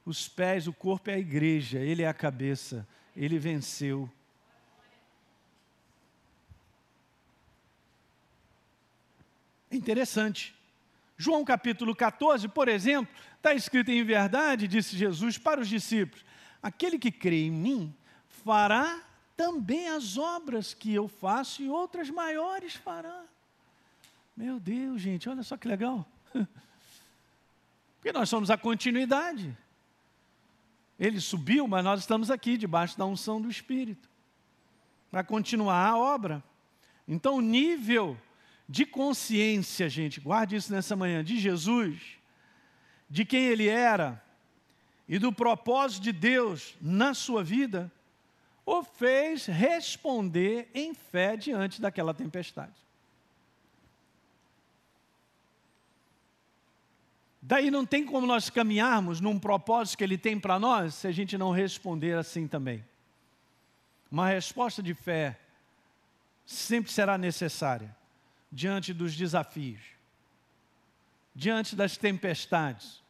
Os 0.03 0.27
pés, 0.27 0.67
o 0.67 0.73
corpo 0.73 1.11
é 1.11 1.15
a 1.15 1.19
igreja, 1.19 1.79
ele 1.79 2.01
é 2.01 2.07
a 2.07 2.13
cabeça, 2.13 2.87
ele 3.15 3.37
venceu. 3.37 4.09
É 9.71 9.75
interessante. 9.75 10.55
João 11.17 11.43
capítulo 11.43 11.95
14, 11.95 12.47
por 12.47 12.67
exemplo, 12.67 13.13
está 13.35 13.53
escrito 13.53 13.91
em 13.91 14.03
verdade, 14.03 14.67
disse 14.67 14.95
Jesus 14.95 15.37
para 15.37 15.59
os 15.59 15.67
discípulos: 15.67 16.23
aquele 16.63 16.97
que 16.97 17.11
crê 17.11 17.47
em 17.47 17.51
mim 17.51 17.95
fará 18.27 19.03
também 19.35 19.89
as 19.89 20.17
obras 20.17 20.73
que 20.73 20.93
eu 20.93 21.07
faço 21.07 21.61
e 21.61 21.69
outras 21.69 22.09
maiores 22.09 22.75
fará. 22.75 23.23
Meu 24.35 24.59
Deus, 24.59 25.01
gente, 25.01 25.27
olha 25.27 25.43
só 25.43 25.57
que 25.57 25.67
legal. 25.67 26.05
Porque 27.95 28.13
nós 28.13 28.29
somos 28.29 28.49
a 28.49 28.57
continuidade. 28.57 29.55
Ele 30.97 31.19
subiu, 31.19 31.67
mas 31.67 31.83
nós 31.83 31.99
estamos 31.99 32.31
aqui, 32.31 32.57
debaixo 32.57 32.97
da 32.97 33.05
unção 33.05 33.41
do 33.41 33.49
Espírito, 33.49 34.09
para 35.11 35.23
continuar 35.23 35.85
a 35.85 35.97
obra. 35.97 36.43
Então, 37.07 37.35
o 37.35 37.41
nível 37.41 38.17
de 38.69 38.85
consciência, 38.85 39.89
gente, 39.89 40.21
guarde 40.21 40.55
isso 40.55 40.71
nessa 40.71 40.95
manhã, 40.95 41.23
de 41.23 41.39
Jesus, 41.39 41.99
de 43.09 43.25
quem 43.25 43.45
ele 43.45 43.67
era 43.67 44.23
e 45.07 45.17
do 45.17 45.33
propósito 45.33 46.03
de 46.03 46.11
Deus 46.11 46.75
na 46.79 47.15
sua 47.15 47.43
vida, 47.43 47.91
o 48.63 48.83
fez 48.83 49.47
responder 49.47 50.69
em 50.71 50.93
fé 50.93 51.35
diante 51.35 51.81
daquela 51.81 52.13
tempestade. 52.13 52.75
Daí 57.41 57.71
não 57.71 57.87
tem 57.87 58.05
como 58.05 58.27
nós 58.27 58.51
caminharmos 58.51 59.19
num 59.19 59.39
propósito 59.39 59.97
que 59.97 60.03
Ele 60.03 60.17
tem 60.17 60.39
para 60.39 60.59
nós 60.59 60.93
se 60.93 61.07
a 61.07 61.11
gente 61.11 61.39
não 61.39 61.49
responder 61.49 62.15
assim 62.15 62.47
também. 62.47 62.85
Uma 64.11 64.27
resposta 64.27 64.83
de 64.83 64.93
fé 64.93 65.39
sempre 66.45 66.91
será 66.91 67.17
necessária 67.17 67.97
diante 68.51 68.93
dos 68.93 69.15
desafios, 69.15 69.81
diante 71.33 71.75
das 71.75 71.97
tempestades. 71.97 73.01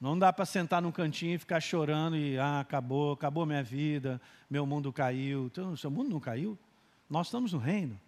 Não 0.00 0.18
dá 0.18 0.32
para 0.32 0.44
sentar 0.44 0.82
num 0.82 0.92
cantinho 0.92 1.34
e 1.34 1.38
ficar 1.38 1.60
chorando 1.60 2.16
e 2.16 2.38
ah, 2.38 2.60
acabou, 2.60 3.12
acabou 3.12 3.46
minha 3.46 3.62
vida, 3.62 4.20
meu 4.50 4.66
mundo 4.66 4.92
caiu. 4.92 5.46
Então, 5.46 5.76
seu 5.76 5.90
mundo 5.90 6.10
não 6.10 6.20
caiu? 6.20 6.58
Nós 7.08 7.28
estamos 7.28 7.52
no 7.52 7.58
reino. 7.58 7.98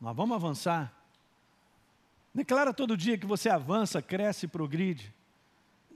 Nós 0.00 0.14
vamos 0.14 0.36
avançar. 0.36 0.92
Declara 2.32 2.72
todo 2.72 2.96
dia 2.96 3.16
que 3.16 3.26
você 3.26 3.48
avança, 3.48 4.02
cresce 4.02 4.46
progride. 4.46 5.12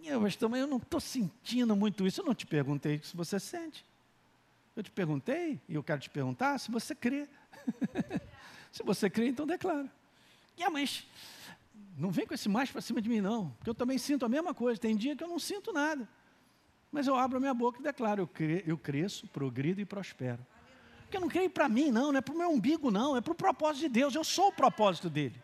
Eu, 0.04 0.20
mas 0.20 0.36
também 0.36 0.62
eu 0.62 0.66
não 0.66 0.78
estou 0.78 1.00
sentindo 1.00 1.76
muito 1.76 2.06
isso. 2.06 2.20
Eu 2.20 2.24
não 2.24 2.34
te 2.34 2.46
perguntei 2.46 3.00
se 3.02 3.16
você 3.16 3.38
sente. 3.38 3.84
Eu 4.74 4.82
te 4.82 4.90
perguntei, 4.90 5.60
e 5.68 5.74
eu 5.74 5.82
quero 5.82 6.00
te 6.00 6.08
perguntar 6.08 6.58
se 6.58 6.70
você 6.70 6.94
crê. 6.94 7.28
se 8.78 8.82
você 8.84 9.10
crê, 9.10 9.28
então 9.28 9.46
declara. 9.46 9.90
Yeah, 10.56 10.72
mas 10.72 11.04
não 11.96 12.10
vem 12.10 12.26
com 12.26 12.34
esse 12.34 12.48
mais 12.48 12.70
para 12.70 12.80
cima 12.80 13.02
de 13.02 13.08
mim, 13.08 13.20
não. 13.20 13.50
Porque 13.58 13.68
eu 13.68 13.74
também 13.74 13.98
sinto 13.98 14.24
a 14.24 14.28
mesma 14.28 14.54
coisa. 14.54 14.80
Tem 14.80 14.96
dia 14.96 15.16
que 15.16 15.22
eu 15.22 15.28
não 15.28 15.38
sinto 15.38 15.72
nada. 15.72 16.08
Mas 16.92 17.06
eu 17.08 17.16
abro 17.16 17.38
a 17.38 17.40
minha 17.40 17.54
boca 17.54 17.80
e 17.80 17.82
declaro: 17.82 18.22
eu, 18.22 18.26
cre 18.26 18.62
eu 18.66 18.78
cresço, 18.78 19.26
progrido 19.28 19.80
e 19.80 19.84
prospero. 19.84 20.46
Porque 21.02 21.16
eu 21.16 21.20
não 21.20 21.28
creio 21.28 21.50
para 21.50 21.68
mim, 21.68 21.90
não, 21.90 22.12
não 22.12 22.18
é 22.18 22.20
para 22.20 22.34
o 22.34 22.38
meu 22.38 22.50
umbigo, 22.50 22.90
não, 22.90 23.16
é 23.16 23.20
para 23.20 23.32
o 23.32 23.34
propósito 23.34 23.80
de 23.80 23.88
Deus. 23.88 24.14
Eu 24.14 24.22
sou 24.22 24.48
o 24.48 24.52
propósito 24.52 25.10
dele. 25.10 25.42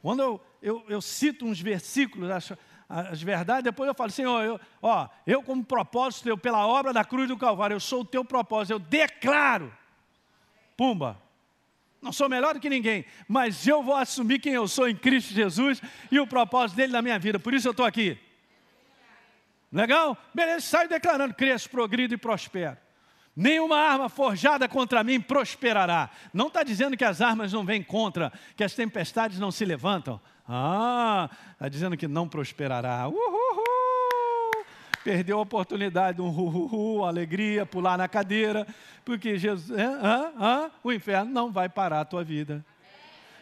Quando 0.00 0.22
eu, 0.22 0.40
eu, 0.62 0.84
eu 0.88 1.02
cito 1.02 1.44
uns 1.44 1.60
versículos, 1.60 2.30
as, 2.30 2.52
as, 2.88 3.20
verdades, 3.20 3.64
depois 3.64 3.88
eu 3.88 3.94
falo, 3.94 4.10
Senhor, 4.10 4.42
eu, 4.42 4.60
ó, 4.80 5.08
eu 5.26 5.42
como 5.42 5.64
propósito, 5.64 6.28
eu, 6.28 6.38
pela 6.38 6.66
obra 6.66 6.92
da 6.92 7.04
cruz 7.04 7.28
do 7.28 7.36
Calvário, 7.36 7.74
eu 7.74 7.80
sou 7.80 8.02
o 8.02 8.04
teu 8.04 8.24
propósito, 8.24 8.72
eu 8.72 8.78
declaro, 8.78 9.72
pumba, 10.76 11.20
não 12.00 12.12
sou 12.12 12.28
melhor 12.28 12.54
do 12.54 12.60
que 12.60 12.70
ninguém, 12.70 13.04
mas 13.26 13.66
eu 13.66 13.82
vou 13.82 13.94
assumir 13.94 14.38
quem 14.38 14.52
eu 14.52 14.68
sou 14.68 14.88
em 14.88 14.94
Cristo 14.94 15.34
Jesus 15.34 15.80
e 16.10 16.20
o 16.20 16.26
propósito 16.26 16.76
dele 16.76 16.92
na 16.92 17.02
minha 17.02 17.18
vida, 17.18 17.38
por 17.38 17.52
isso 17.52 17.68
eu 17.68 17.72
estou 17.72 17.86
aqui. 17.86 18.18
Legal? 19.70 20.16
Beleza, 20.34 20.60
saio 20.60 20.88
declarando, 20.88 21.34
cresço, 21.34 21.68
progrido 21.68 22.14
e 22.14 22.16
prospero. 22.16 22.76
Nenhuma 23.36 23.76
arma 23.76 24.08
forjada 24.08 24.68
contra 24.68 25.04
mim 25.04 25.20
prosperará. 25.20 26.10
Não 26.32 26.48
está 26.48 26.62
dizendo 26.62 26.96
que 26.96 27.04
as 27.04 27.20
armas 27.20 27.52
não 27.52 27.64
vêm 27.64 27.82
contra, 27.82 28.32
que 28.56 28.64
as 28.64 28.74
tempestades 28.74 29.38
não 29.38 29.52
se 29.52 29.64
levantam. 29.64 30.20
Ah, 30.48 31.30
está 31.52 31.68
dizendo 31.68 31.96
que 31.96 32.08
não 32.08 32.28
prosperará. 32.28 33.06
Uhul! 33.06 33.67
Perdeu 35.08 35.38
a 35.38 35.40
oportunidade 35.40 36.16
de 36.16 36.22
um 36.22 36.26
uhul, 36.26 37.02
alegria, 37.02 37.64
pular 37.64 37.96
na 37.96 38.06
cadeira, 38.06 38.66
porque 39.06 39.38
Jesus, 39.38 39.74
ah, 39.80 40.32
ah, 40.38 40.70
o 40.84 40.92
inferno 40.92 41.32
não 41.32 41.50
vai 41.50 41.66
parar 41.66 42.00
a 42.00 42.04
tua 42.04 42.22
vida. 42.22 42.62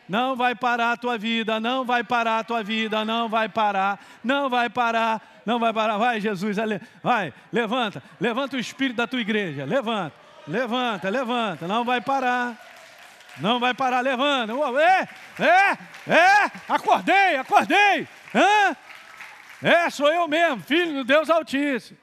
Não 0.09 0.37
vai 0.37 0.55
parar 0.55 0.93
a 0.93 0.97
tua 0.97 1.19
vida, 1.19 1.59
não 1.59 1.85
vai 1.85 2.05
parar 2.05 2.39
a 2.39 2.45
tua 2.45 2.63
vida, 2.63 3.05
não 3.05 3.29
vai 3.29 3.49
parar, 3.49 3.99
não 4.23 4.49
vai 4.49 4.71
parar, 4.71 5.43
não 5.45 5.59
vai 5.59 5.73
parar. 5.73 5.99
Vai, 5.99 6.21
Jesus, 6.21 6.57
vai, 7.03 7.35
levanta, 7.53 8.01
levanta 8.21 8.57
o 8.57 8.61
espírito 8.61 8.99
da 8.99 9.09
tua 9.09 9.21
igreja, 9.21 9.65
levanta, 9.65 10.15
levanta, 10.47 11.09
levanta, 11.09 11.67
não 11.67 11.85
vai 11.85 12.01
parar. 12.01 12.57
Não 13.39 13.59
vai 13.59 13.75
parar, 13.75 14.03
levanta. 14.03 14.53
É, 14.81 15.09
é, 15.43 15.79
é, 16.15 16.51
acordei, 16.69 17.37
acordei. 17.37 18.07
Hã? 18.33 18.77
É, 19.63 19.89
sou 19.91 20.13
eu 20.13 20.29
mesmo, 20.29 20.63
filho 20.63 20.93
do 20.95 21.05
Deus 21.05 21.31
Altíssimo. 21.31 21.99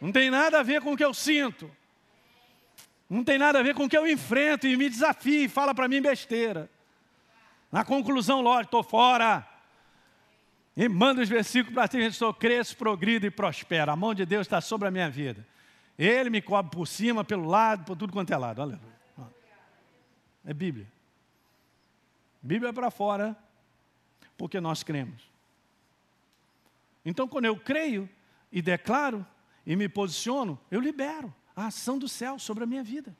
Não 0.00 0.12
tem 0.12 0.30
nada 0.30 0.60
a 0.60 0.62
ver 0.62 0.80
com 0.80 0.92
o 0.92 0.96
que 0.96 1.04
eu 1.04 1.14
sinto. 1.14 1.70
Não 3.08 3.24
tem 3.24 3.38
nada 3.38 3.58
a 3.58 3.62
ver 3.62 3.74
com 3.74 3.84
o 3.84 3.88
que 3.88 3.96
eu 3.96 4.06
enfrento 4.06 4.66
e 4.66 4.76
me 4.76 4.88
desafio 4.88 5.44
e 5.44 5.48
fala 5.48 5.74
para 5.74 5.88
mim 5.88 6.00
besteira. 6.00 6.70
Na 7.70 7.84
conclusão, 7.84 8.40
lógico, 8.40 8.76
estou 8.76 8.82
fora. 8.82 9.46
E 10.76 10.88
manda 10.88 11.20
os 11.20 11.28
versículos 11.28 11.74
para 11.74 11.88
ti, 11.88 12.00
gente 12.00 12.16
sou 12.16 12.32
cresço, 12.32 12.76
progrido 12.76 13.26
e 13.26 13.30
prospero. 13.30 13.90
A 13.90 13.96
mão 13.96 14.14
de 14.14 14.24
Deus 14.24 14.46
está 14.46 14.60
sobre 14.60 14.88
a 14.88 14.90
minha 14.90 15.10
vida. 15.10 15.46
Ele 15.98 16.30
me 16.30 16.40
cobre 16.40 16.70
por 16.70 16.86
cima, 16.86 17.24
pelo 17.24 17.46
lado, 17.46 17.84
por 17.84 17.96
tudo 17.96 18.12
quanto 18.12 18.32
é 18.32 18.36
lado. 18.36 18.62
Olha. 18.62 18.80
É 20.44 20.54
Bíblia. 20.54 20.86
Bíblia 22.40 22.70
é 22.70 22.72
para 22.72 22.90
fora, 22.90 23.36
porque 24.38 24.60
nós 24.60 24.82
cremos. 24.82 25.29
Então, 27.04 27.26
quando 27.26 27.46
eu 27.46 27.56
creio 27.56 28.08
e 28.52 28.60
declaro 28.60 29.26
e 29.64 29.74
me 29.76 29.88
posiciono, 29.88 30.58
eu 30.70 30.80
libero 30.80 31.34
a 31.54 31.66
ação 31.66 31.98
do 31.98 32.08
céu 32.08 32.38
sobre 32.38 32.64
a 32.64 32.66
minha 32.66 32.82
vida. 32.82 33.16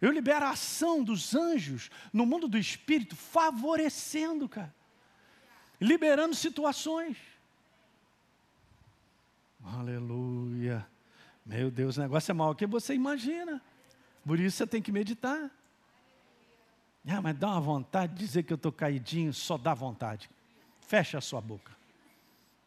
Eu 0.00 0.10
libero 0.10 0.46
a 0.46 0.50
ação 0.50 1.04
dos 1.04 1.34
anjos 1.34 1.90
no 2.12 2.24
mundo 2.24 2.48
do 2.48 2.56
espírito, 2.56 3.14
favorecendo, 3.14 4.48
cara. 4.48 4.74
Liberando 5.80 6.34
situações. 6.34 7.16
Aleluia. 9.62 10.86
Meu 11.44 11.70
Deus, 11.70 11.96
o 11.96 12.00
negócio 12.00 12.30
é 12.30 12.34
maior 12.34 12.54
que 12.54 12.66
você 12.66 12.94
imagina. 12.94 13.60
Por 14.24 14.38
isso 14.40 14.58
você 14.58 14.66
tem 14.66 14.80
que 14.80 14.92
meditar. 14.92 15.50
Ah, 17.06 17.20
mas 17.20 17.36
dá 17.36 17.48
uma 17.48 17.60
vontade 17.60 18.14
de 18.14 18.18
dizer 18.20 18.42
que 18.42 18.52
eu 18.52 18.56
estou 18.56 18.72
caidinho, 18.72 19.32
só 19.32 19.56
dá 19.56 19.74
vontade. 19.74 20.30
Fecha 20.80 21.18
a 21.18 21.20
sua 21.20 21.40
boca. 21.40 21.79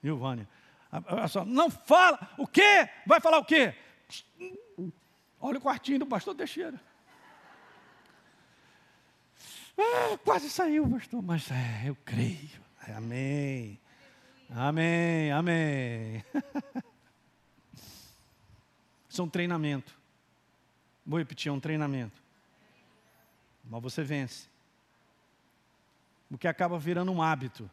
Viu, 0.04 0.18
Vânia? 0.18 0.48
Não 1.48 1.72
fala. 1.72 2.30
O 2.38 2.46
quê? 2.46 2.90
Vai 3.08 3.22
falar 3.22 3.40
o 3.40 3.46
quê? 3.46 3.74
Olha 5.40 5.58
o 5.58 5.62
quartinho 5.62 6.00
do 6.00 6.06
pastor 6.06 6.36
Teixeira. 6.36 6.80
Ah, 9.78 10.18
quase 10.24 10.50
saiu, 10.50 10.88
pastor, 10.90 11.24
mas 11.24 11.50
é, 11.50 11.84
eu 11.90 11.96
creio. 12.04 12.62
Amém. 12.96 13.80
Amém, 14.50 15.32
amém. 15.32 16.24
Isso 19.10 19.22
é 19.22 19.24
um 19.24 19.30
treinamento. 19.30 19.98
Vou 21.06 21.18
repetir, 21.18 21.50
é 21.50 21.52
um 21.52 21.60
treinamento. 21.60 22.22
Mas 23.64 23.82
você 23.82 24.04
vence. 24.04 24.48
O 26.30 26.38
que 26.38 26.48
acaba 26.48 26.78
virando 26.78 27.12
um 27.12 27.22
hábito. 27.22 27.70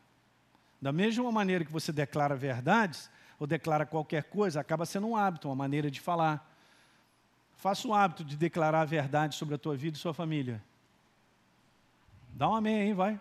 Da 0.80 0.92
mesma 0.92 1.30
maneira 1.30 1.64
que 1.64 1.72
você 1.72 1.92
declara 1.92 2.34
verdades, 2.34 3.10
ou 3.38 3.46
declara 3.46 3.86
qualquer 3.86 4.24
coisa, 4.24 4.60
acaba 4.60 4.84
sendo 4.86 5.06
um 5.06 5.16
hábito, 5.16 5.48
uma 5.48 5.56
maneira 5.56 5.90
de 5.90 6.00
falar. 6.00 6.46
Faça 7.56 7.88
o 7.88 7.94
hábito 7.94 8.24
de 8.24 8.36
declarar 8.36 8.82
a 8.82 8.84
verdade 8.84 9.34
sobre 9.34 9.54
a 9.54 9.58
tua 9.58 9.76
vida 9.76 9.96
e 9.96 10.00
sua 10.00 10.14
família. 10.14 10.62
Dá 12.32 12.48
um 12.48 12.54
amém 12.54 12.82
aí, 12.82 12.92
vai. 12.92 13.20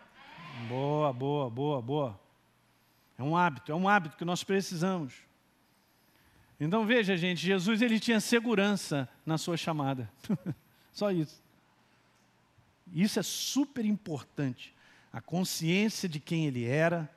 Boa, 0.67 1.11
boa, 1.11 1.49
boa, 1.49 1.81
boa. 1.81 2.19
É 3.17 3.23
um 3.23 3.35
hábito, 3.35 3.71
é 3.71 3.75
um 3.75 3.87
hábito 3.87 4.15
que 4.15 4.23
nós 4.23 4.43
precisamos. 4.43 5.13
Então 6.59 6.85
veja, 6.85 7.15
gente, 7.15 7.39
Jesus 7.39 7.81
ele 7.81 7.99
tinha 7.99 8.19
segurança 8.19 9.07
na 9.25 9.37
sua 9.37 9.57
chamada. 9.57 10.09
Só 10.91 11.11
isso. 11.11 11.41
Isso 12.91 13.19
é 13.19 13.23
super 13.23 13.85
importante. 13.85 14.75
A 15.11 15.21
consciência 15.21 16.09
de 16.09 16.19
quem 16.19 16.45
ele 16.45 16.65
era, 16.65 17.09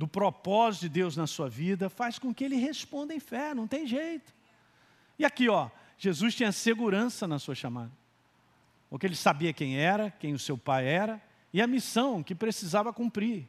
do 0.00 0.08
propósito 0.08 0.80
de 0.80 0.88
Deus 0.88 1.14
na 1.14 1.26
sua 1.26 1.46
vida, 1.46 1.90
faz 1.90 2.18
com 2.18 2.32
que 2.32 2.42
ele 2.42 2.56
responda 2.56 3.14
em 3.14 3.20
fé, 3.20 3.52
não 3.54 3.68
tem 3.68 3.86
jeito. 3.86 4.32
E 5.18 5.26
aqui, 5.26 5.46
ó, 5.46 5.68
Jesus 5.98 6.34
tinha 6.34 6.50
segurança 6.52 7.28
na 7.28 7.38
sua 7.38 7.54
chamada. 7.54 7.92
Porque 8.88 9.06
ele 9.06 9.14
sabia 9.14 9.52
quem 9.52 9.76
era, 9.76 10.10
quem 10.10 10.32
o 10.32 10.38
seu 10.38 10.56
pai 10.56 10.86
era 10.86 11.20
e 11.52 11.60
a 11.60 11.66
missão 11.66 12.22
que 12.22 12.34
precisava 12.34 12.94
cumprir. 12.94 13.46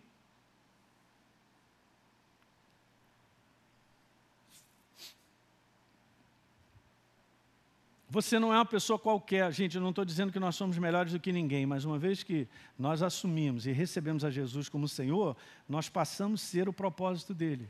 Você 8.12 8.38
não 8.38 8.54
é 8.54 8.58
uma 8.58 8.66
pessoa 8.66 9.00
qualquer. 9.00 9.50
Gente, 9.54 9.78
eu 9.78 9.82
não 9.82 9.92
estou 9.92 10.04
dizendo 10.04 10.34
que 10.34 10.40
nós 10.40 10.58
somos 10.58 10.78
melhores 10.78 11.14
do 11.14 11.20
que 11.20 11.32
ninguém, 11.32 11.66
mas 11.66 11.86
uma 11.86 11.98
vez 11.98 12.24
que 12.24 12.46
nós 12.78 13.02
assumimos 13.02 13.66
e 13.66 13.72
recebemos 13.72 14.26
a 14.26 14.30
Jesus 14.30 14.68
como 14.68 14.86
Senhor, 14.86 15.34
nós 15.68 15.88
passamos 15.88 16.44
a 16.44 16.46
ser 16.46 16.68
o 16.68 16.74
propósito 16.74 17.34
dele. 17.34 17.70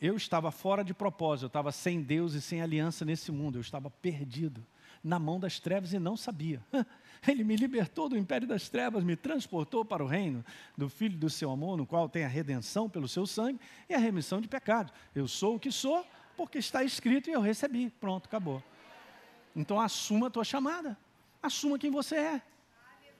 Eu 0.00 0.16
estava 0.16 0.50
fora 0.50 0.82
de 0.82 0.92
propósito, 0.92 1.44
eu 1.44 1.46
estava 1.46 1.70
sem 1.70 2.02
Deus 2.02 2.34
e 2.34 2.40
sem 2.40 2.60
aliança 2.62 3.04
nesse 3.04 3.30
mundo, 3.30 3.58
eu 3.58 3.60
estava 3.60 3.88
perdido, 3.88 4.60
na 5.04 5.20
mão 5.20 5.38
das 5.38 5.60
trevas 5.60 5.92
e 5.92 6.00
não 6.00 6.16
sabia. 6.16 6.60
Ele 7.26 7.44
me 7.44 7.54
libertou 7.54 8.08
do 8.08 8.18
império 8.18 8.48
das 8.48 8.68
trevas, 8.68 9.04
me 9.04 9.14
transportou 9.14 9.84
para 9.84 10.02
o 10.02 10.08
reino 10.08 10.44
do 10.76 10.88
Filho 10.88 11.16
do 11.16 11.30
seu 11.30 11.52
amor, 11.52 11.76
no 11.76 11.86
qual 11.86 12.08
tem 12.08 12.24
a 12.24 12.28
redenção 12.28 12.90
pelo 12.90 13.06
seu 13.06 13.24
sangue 13.24 13.60
e 13.88 13.94
a 13.94 13.98
remissão 13.98 14.40
de 14.40 14.48
pecados. 14.48 14.92
Eu 15.14 15.28
sou 15.28 15.54
o 15.54 15.60
que 15.60 15.70
sou, 15.70 16.04
porque 16.36 16.58
está 16.58 16.82
escrito 16.82 17.30
e 17.30 17.32
eu 17.32 17.40
recebi. 17.40 17.88
Pronto, 18.00 18.26
acabou. 18.26 18.60
Então 19.58 19.80
assuma 19.80 20.28
a 20.28 20.30
tua 20.30 20.44
chamada. 20.44 20.96
Assuma 21.42 21.80
quem 21.80 21.90
você 21.90 22.14
é. 22.14 22.42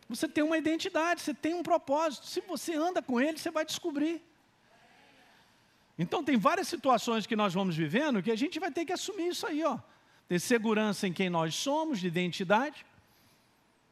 Você 0.08 0.28
tem 0.28 0.44
uma 0.44 0.56
identidade, 0.56 1.20
você 1.20 1.34
tem 1.34 1.52
um 1.52 1.64
propósito. 1.64 2.26
Se 2.26 2.40
você 2.40 2.74
anda 2.74 3.02
com 3.02 3.20
ele, 3.20 3.36
você 3.36 3.50
vai 3.50 3.64
descobrir. 3.64 4.22
Então 5.98 6.22
tem 6.22 6.38
várias 6.38 6.68
situações 6.68 7.26
que 7.26 7.34
nós 7.34 7.52
vamos 7.52 7.74
vivendo 7.74 8.22
que 8.22 8.30
a 8.30 8.36
gente 8.36 8.60
vai 8.60 8.70
ter 8.70 8.84
que 8.84 8.92
assumir 8.92 9.30
isso 9.30 9.48
aí, 9.48 9.64
ó. 9.64 9.78
Ter 10.28 10.38
segurança 10.38 11.08
em 11.08 11.12
quem 11.12 11.28
nós 11.28 11.56
somos, 11.56 11.98
de 11.98 12.06
identidade, 12.06 12.86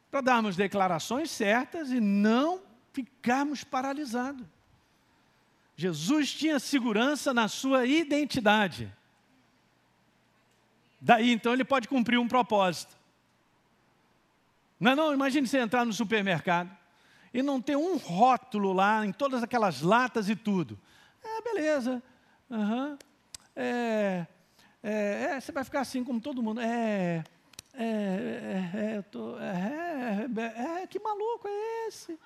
para 0.09 0.21
darmos 0.21 0.55
declarações 0.55 1.29
certas 1.29 1.91
e 1.91 1.99
não 1.99 2.61
ficarmos 2.93 3.65
paralisados. 3.65 4.45
Jesus 5.75 6.31
tinha 6.31 6.59
segurança 6.59 7.33
na 7.33 7.49
sua 7.49 7.85
identidade. 7.85 8.91
Daí 10.99 11.31
então 11.31 11.53
ele 11.53 11.63
pode 11.63 11.87
cumprir 11.87 12.19
um 12.19 12.27
propósito. 12.27 12.95
Não 14.79 14.91
é 14.91 14.95
não? 14.95 15.13
Imagine 15.13 15.47
você 15.47 15.59
entrar 15.59 15.85
no 15.85 15.93
supermercado 15.93 16.75
e 17.33 17.41
não 17.41 17.61
ter 17.61 17.75
um 17.75 17.97
rótulo 17.97 18.73
lá 18.73 19.05
em 19.05 19.11
todas 19.11 19.43
aquelas 19.43 19.81
latas 19.81 20.29
e 20.29 20.35
tudo. 20.35 20.79
É, 21.23 21.41
beleza. 21.41 22.01
Uhum. 22.49 22.97
É, 23.55 24.25
é, 24.83 25.29
é, 25.31 25.39
você 25.39 25.51
vai 25.51 25.63
ficar 25.63 25.81
assim 25.81 26.03
como 26.03 26.21
todo 26.21 26.41
mundo. 26.43 26.61
É, 26.61 27.23
é, 27.73 27.83
é, 27.83 28.95
é, 28.97 29.01
tô, 29.03 29.37
é, 29.39 30.27
é, 30.35 30.81
é, 30.81 30.87
que 30.87 30.99
maluco 30.99 31.47
é 31.47 31.87
esse? 31.87 32.17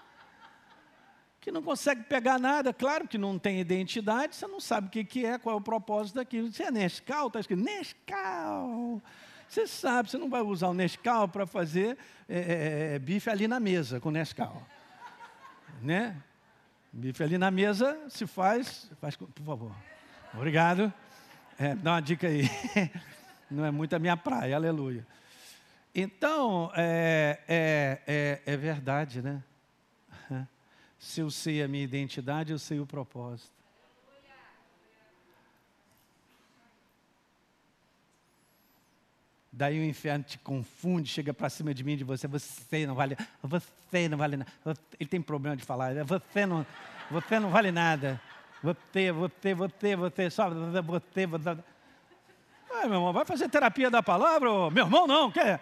Que 1.41 1.51
não 1.51 1.63
consegue 1.63 2.04
pegar 2.04 2.39
nada, 2.39 2.71
claro 2.71 3.08
que 3.08 3.17
não 3.17 3.39
tem 3.39 3.60
identidade, 3.60 4.36
você 4.36 4.45
não 4.45 4.60
sabe 4.60 4.88
o 4.88 5.06
que, 5.06 5.25
é, 5.25 5.39
qual 5.39 5.56
é 5.56 5.58
o 5.58 5.62
propósito 5.62 6.15
daquilo. 6.15 6.51
Se 6.54 6.62
é 6.62 6.69
Nescau, 6.69 7.27
está 7.27 7.39
escrito 7.39 7.63
Nescau. 7.63 9.01
Você 9.49 9.65
sabe, 9.65 10.12
você 10.12 10.19
não 10.19 10.30
vai 10.30 10.41
usar 10.41 10.67
o 10.67 10.73
Nescau 10.73 11.27
para 11.27 11.47
fazer 11.47 11.97
é, 12.30 12.38
é, 12.38 12.95
é, 12.95 12.99
bife 12.99 13.27
ali 13.27 13.47
na 13.47 13.60
mesa 13.60 13.99
com 13.99 14.12
Nescau. 14.12 14.62
né? 15.82 16.15
Bife 16.93 17.23
ali 17.23 17.39
na 17.39 17.49
mesa 17.49 17.99
se 18.08 18.27
faz, 18.27 18.91
faz 19.01 19.15
por 19.15 19.43
favor. 19.43 19.75
Obrigado. 20.36 20.93
É, 21.58 21.73
dá 21.73 21.93
uma 21.93 22.01
dica 22.01 22.27
aí. 22.27 22.43
Não 23.49 23.65
é 23.65 23.71
muito 23.71 23.95
a 23.95 23.99
minha 23.99 24.15
praia, 24.15 24.56
aleluia. 24.56 25.06
Então, 25.93 26.71
é, 26.75 27.39
é, 27.47 28.01
é, 28.45 28.54
é 28.54 28.58
verdade, 28.58 29.23
né? 29.23 29.43
Se 31.02 31.20
eu 31.20 31.32
sei 31.32 31.64
a 31.64 31.68
minha 31.68 31.84
identidade, 31.84 32.52
eu 32.52 32.60
sei 32.60 32.80
o 32.80 32.86
propósito. 32.86 33.50
Daí 39.52 39.80
o 39.80 39.84
inferno 39.84 40.24
te 40.24 40.38
confunde, 40.38 41.10
chega 41.10 41.34
para 41.34 41.50
cima 41.50 41.74
de 41.74 41.84
mim 41.84 41.98
de 41.98 42.04
você, 42.04 42.28
você 42.28 42.86
não 42.86 42.94
vale, 42.94 43.18
você 43.42 44.08
não 44.08 44.18
vale 44.18 44.38
nada. 44.38 44.52
Ele 45.00 45.10
tem 45.10 45.22
problema 45.22 45.58
de 45.58 45.64
falar, 45.66 46.06
você 46.06 46.46
não, 46.46 46.66
você 47.10 47.40
não 47.40 47.50
vale 47.50 47.72
nada. 47.72 48.22
Você, 48.64 49.12
você, 49.12 49.56
você, 49.56 49.96
você, 49.96 50.30
só 50.30 50.50
você, 50.50 51.26
você. 51.26 51.50
Ai, 52.74 52.86
meu 52.86 53.00
irmão, 53.00 53.12
vai 53.12 53.26
fazer 53.26 53.50
terapia 53.50 53.90
da 53.90 54.04
palavra? 54.04 54.70
Meu 54.70 54.86
irmão 54.86 55.08
não, 55.08 55.32
quer? 55.32 55.60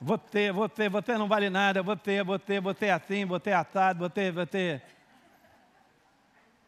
Você, 0.00 0.52
você, 0.52 0.88
você 0.88 1.16
não 1.16 1.26
vale 1.26 1.48
nada, 1.48 1.82
você, 1.82 2.22
você, 2.22 2.60
você 2.60 2.86
é 2.86 2.92
assim, 2.92 3.24
você 3.24 3.50
é 3.50 3.54
atado, 3.54 4.00
você, 4.00 4.30
você. 4.30 4.82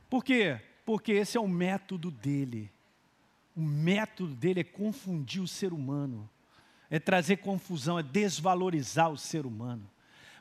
Por 0.09 0.25
quê? 0.25 0.59
Porque 0.85 1.13
esse 1.13 1.37
é 1.37 1.41
o 1.41 1.47
método 1.47 2.11
dele. 2.11 2.73
O 3.55 3.61
método 3.61 4.35
dele 4.35 4.61
é 4.61 4.65
confundir 4.65 5.43
o 5.43 5.49
ser 5.49 5.73
humano, 5.73 6.29
é 6.89 6.99
trazer 6.99 7.39
confusão, 7.39 7.99
é 7.99 8.03
desvalorizar 8.03 9.11
o 9.11 9.19
ser 9.19 9.45
humano. 9.45 9.89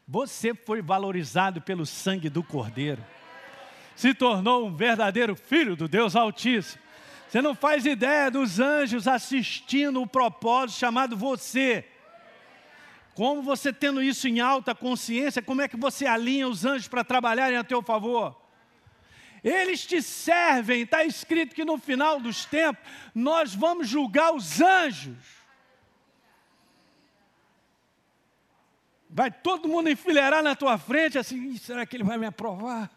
Você 0.07 0.53
foi 0.53 0.81
valorizado 0.81 1.61
pelo 1.61 1.85
sangue 1.85 2.29
do 2.29 2.41
Cordeiro, 2.41 3.03
se 3.95 4.13
tornou 4.13 4.65
um 4.65 4.73
verdadeiro 4.73 5.35
filho 5.35 5.75
do 5.75 5.87
Deus 5.87 6.15
Altíssimo. 6.15 6.81
Você 7.27 7.41
não 7.41 7.53
faz 7.53 7.85
ideia 7.85 8.31
dos 8.31 8.59
anjos 8.59 9.07
assistindo 9.07 10.01
o 10.01 10.07
propósito 10.07 10.79
chamado 10.79 11.17
você. 11.17 11.85
Como 13.17 13.41
você 13.41 13.73
tendo 13.73 13.99
isso 13.99 14.27
em 14.27 14.39
alta 14.39 14.75
consciência, 14.75 15.41
como 15.41 15.63
é 15.63 15.67
que 15.67 15.75
você 15.75 16.05
alinha 16.05 16.47
os 16.47 16.63
anjos 16.63 16.87
para 16.87 17.03
trabalharem 17.03 17.57
a 17.57 17.63
teu 17.63 17.81
favor? 17.81 18.39
Eles 19.43 19.83
te 19.87 20.03
servem, 20.03 20.83
está 20.83 21.03
escrito 21.03 21.55
que 21.55 21.65
no 21.65 21.79
final 21.79 22.19
dos 22.19 22.45
tempos 22.45 22.79
nós 23.15 23.55
vamos 23.55 23.89
julgar 23.89 24.35
os 24.35 24.61
anjos. 24.61 25.17
Vai 29.09 29.31
todo 29.31 29.67
mundo 29.67 29.89
enfileirar 29.89 30.43
na 30.43 30.55
tua 30.55 30.77
frente 30.77 31.17
assim, 31.17 31.57
será 31.57 31.87
que 31.87 31.97
ele 31.97 32.03
vai 32.03 32.19
me 32.19 32.27
aprovar? 32.27 32.87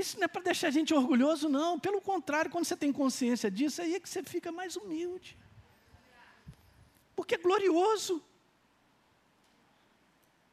Isso 0.00 0.16
não 0.18 0.24
é 0.24 0.28
para 0.28 0.42
deixar 0.42 0.68
a 0.68 0.70
gente 0.70 0.94
orgulhoso, 0.94 1.46
não. 1.48 1.78
Pelo 1.78 2.00
contrário, 2.00 2.50
quando 2.50 2.64
você 2.64 2.76
tem 2.76 2.90
consciência 2.90 3.50
disso, 3.50 3.82
aí 3.82 3.94
é 3.94 4.00
que 4.00 4.08
você 4.08 4.22
fica 4.22 4.50
mais 4.50 4.74
humilde. 4.74 5.36
Porque 7.14 7.34
é 7.34 7.38
glorioso. 7.38 8.22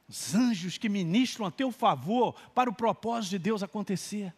Os 0.10 0.36
anjos 0.36 0.78
que 0.78 0.90
ministram 0.90 1.46
a 1.46 1.52
teu 1.52 1.72
favor 1.72 2.36
para 2.54 2.70
o 2.70 2.74
propósito 2.74 3.32
de 3.32 3.40
Deus 3.40 3.64
acontecer. 3.64 4.34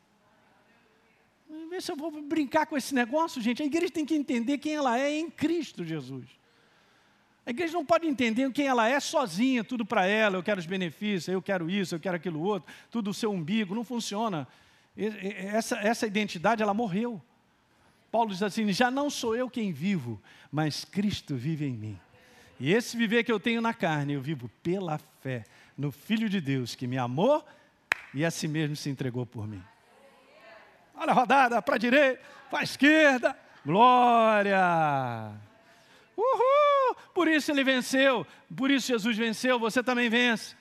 Vê 1.71 1.81
se 1.81 1.91
eu 1.91 1.95
vou 1.95 2.11
brincar 2.21 2.67
com 2.67 2.77
esse 2.77 2.93
negócio, 2.93 3.41
gente. 3.41 3.63
A 3.63 3.65
igreja 3.65 3.91
tem 3.91 4.05
que 4.05 4.13
entender 4.13 4.59
quem 4.59 4.75
ela 4.75 4.99
é 4.99 5.11
em 5.11 5.29
Cristo 5.29 5.83
Jesus. 5.83 6.27
A 7.47 7.49
igreja 7.49 7.73
não 7.73 7.85
pode 7.85 8.05
entender 8.05 8.51
quem 8.51 8.67
ela 8.67 8.87
é 8.87 8.99
sozinha, 8.99 9.63
tudo 9.63 9.83
para 9.83 10.05
ela, 10.05 10.37
eu 10.37 10.43
quero 10.43 10.59
os 10.59 10.67
benefícios, 10.67 11.29
eu 11.29 11.41
quero 11.41 11.67
isso, 11.67 11.95
eu 11.95 11.99
quero 11.99 12.15
aquilo 12.15 12.39
outro, 12.41 12.71
tudo 12.91 13.09
o 13.09 13.13
seu 13.13 13.31
umbigo, 13.31 13.73
não 13.73 13.83
funciona. 13.83 14.47
Essa, 15.53 15.77
essa 15.77 16.05
identidade, 16.05 16.61
ela 16.61 16.73
morreu. 16.73 17.21
Paulo 18.11 18.31
diz 18.31 18.43
assim: 18.43 18.71
já 18.73 18.91
não 18.91 19.09
sou 19.09 19.35
eu 19.35 19.49
quem 19.49 19.71
vivo, 19.71 20.21
mas 20.51 20.83
Cristo 20.83 21.35
vive 21.35 21.65
em 21.65 21.73
mim. 21.73 21.99
E 22.59 22.73
esse 22.73 22.97
viver 22.97 23.23
que 23.23 23.31
eu 23.31 23.39
tenho 23.39 23.61
na 23.61 23.73
carne, 23.73 24.13
eu 24.13 24.21
vivo 24.21 24.49
pela 24.61 24.99
fé 25.21 25.45
no 25.77 25.91
Filho 25.91 26.27
de 26.27 26.41
Deus 26.41 26.75
que 26.75 26.87
me 26.87 26.97
amou 26.97 27.45
e 28.13 28.25
a 28.25 28.31
si 28.31 28.47
mesmo 28.47 28.75
se 28.75 28.89
entregou 28.89 29.25
por 29.25 29.47
mim. 29.47 29.63
Olha 30.93 31.11
a 31.11 31.13
rodada, 31.13 31.61
para 31.61 31.75
a 31.75 31.77
direita, 31.77 32.21
para 32.49 32.59
a 32.59 32.63
esquerda. 32.63 33.37
Glória! 33.65 35.31
Uhul! 36.17 36.95
Por 37.13 37.29
isso 37.29 37.51
ele 37.51 37.63
venceu, 37.63 38.27
por 38.55 38.69
isso 38.69 38.87
Jesus 38.87 39.15
venceu, 39.15 39.57
você 39.57 39.81
também 39.81 40.09
vence. 40.09 40.58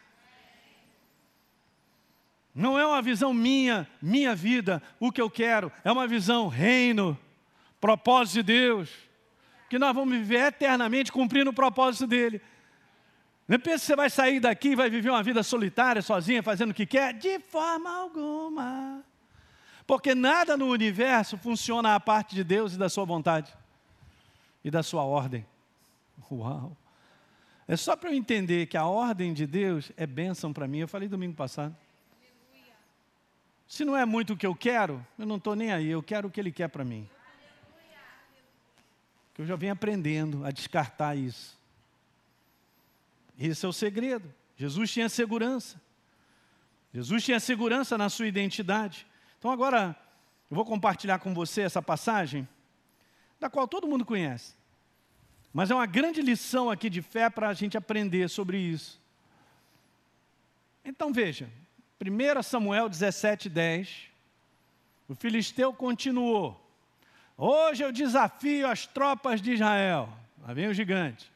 Não 2.59 2.77
é 2.77 2.85
uma 2.85 3.01
visão 3.01 3.33
minha, 3.33 3.89
minha 4.03 4.35
vida, 4.35 4.83
o 4.99 5.13
que 5.13 5.21
eu 5.21 5.31
quero, 5.31 5.71
é 5.85 5.93
uma 5.93 6.09
visão 6.09 6.49
reino, 6.49 7.17
propósito 7.81 8.35
de 8.35 8.43
Deus, 8.43 8.91
que 9.71 9.79
nós 9.79 9.95
vamos 9.95 10.19
viver 10.19 10.49
eternamente 10.49 11.13
cumprindo 11.13 11.51
o 11.51 11.55
propósito 11.55 12.05
dele. 12.05 12.43
Não 13.47 13.61
pensa 13.61 13.79
que 13.79 13.87
você 13.87 13.95
vai 13.95 14.11
sair 14.11 14.41
daqui 14.41 14.71
e 14.71 14.75
vai 14.75 14.91
viver 14.91 15.09
uma 15.09 15.23
vida 15.23 15.41
solitária, 15.45 16.03
sozinha, 16.03 16.43
fazendo 16.43 16.73
o 16.73 16.75
que 16.75 16.85
quer? 16.85 17.15
De 17.15 17.39
forma 17.39 17.97
alguma. 17.97 19.05
Porque 19.87 20.13
nada 20.13 20.57
no 20.57 20.67
universo 20.67 21.39
funciona 21.39 21.95
à 21.95 22.01
parte 22.01 22.35
de 22.35 22.43
Deus 22.43 22.75
e 22.75 22.77
da 22.77 22.89
sua 22.89 23.05
vontade 23.05 23.57
e 24.65 24.71
da 24.71 24.83
sua 24.83 25.05
ordem. 25.05 25.47
Uau! 26.29 26.77
É 27.69 27.77
só 27.77 27.95
para 27.95 28.11
eu 28.11 28.15
entender 28.17 28.67
que 28.67 28.77
a 28.77 28.85
ordem 28.85 29.33
de 29.33 29.47
Deus 29.47 29.93
é 29.97 30.09
bênção 30.09 30.53
para 30.53 30.67
mim. 30.67 30.79
Eu 30.79 30.89
falei 30.89 31.07
domingo 31.07 31.37
passado. 31.37 31.77
Se 33.69 33.85
não 33.85 33.95
é 33.95 34.07
muito 34.07 34.33
o 34.33 34.37
que 34.37 34.47
eu 34.47 34.55
quero, 34.55 35.07
eu 35.19 35.27
não 35.27 35.37
estou 35.37 35.55
nem 35.55 35.71
aí. 35.71 35.89
Eu 35.89 36.03
quero 36.03 36.29
o 36.29 36.31
que 36.31 36.41
Ele 36.41 36.51
quer 36.51 36.69
para 36.69 36.83
mim. 36.83 37.09
Eu 39.37 39.47
já 39.47 39.55
venho 39.55 39.73
aprendendo 39.73 40.45
a 40.45 40.51
descartar 40.51 41.15
isso. 41.15 41.57
Esse 43.39 43.65
é 43.65 43.69
o 43.69 43.73
segredo. 43.73 44.35
Jesus 44.57 44.91
tinha 44.91 45.09
segurança. 45.09 45.81
Jesus 46.93 47.23
tinha 47.23 47.39
segurança 47.39 47.97
na 47.97 48.09
sua 48.09 48.27
identidade. 48.27 49.07
Então 49.39 49.51
agora 49.53 49.95
eu 50.51 50.57
vou 50.57 50.65
compartilhar 50.65 51.21
com 51.21 51.33
você 51.33 51.61
essa 51.61 51.81
passagem, 51.81 52.49
da 53.39 53.49
qual 53.49 53.69
todo 53.69 53.87
mundo 53.87 54.05
conhece. 54.05 54.55
Mas 55.53 55.71
é 55.71 55.75
uma 55.75 55.87
grande 55.87 56.21
lição 56.21 56.69
aqui 56.69 56.91
de 56.91 57.01
fé 57.01 57.31
para 57.31 57.49
a 57.49 57.55
gente 57.55 57.77
aprender 57.77 58.29
sobre 58.29 58.59
isso. 58.59 59.01
Então 60.85 61.13
veja, 61.13 61.49
1 62.01 62.43
Samuel 62.43 62.89
17, 62.89 63.49
10. 63.49 64.09
O 65.09 65.15
filisteu 65.15 65.73
continuou. 65.73 66.61
Hoje 67.37 67.83
eu 67.83 67.91
desafio 67.91 68.69
as 68.69 68.87
tropas 68.87 69.43
de 69.43 69.53
Israel. 69.53 70.09
Lá 70.43 70.55
vem 70.55 70.69
o 70.69 70.75
gigante. 70.75 71.31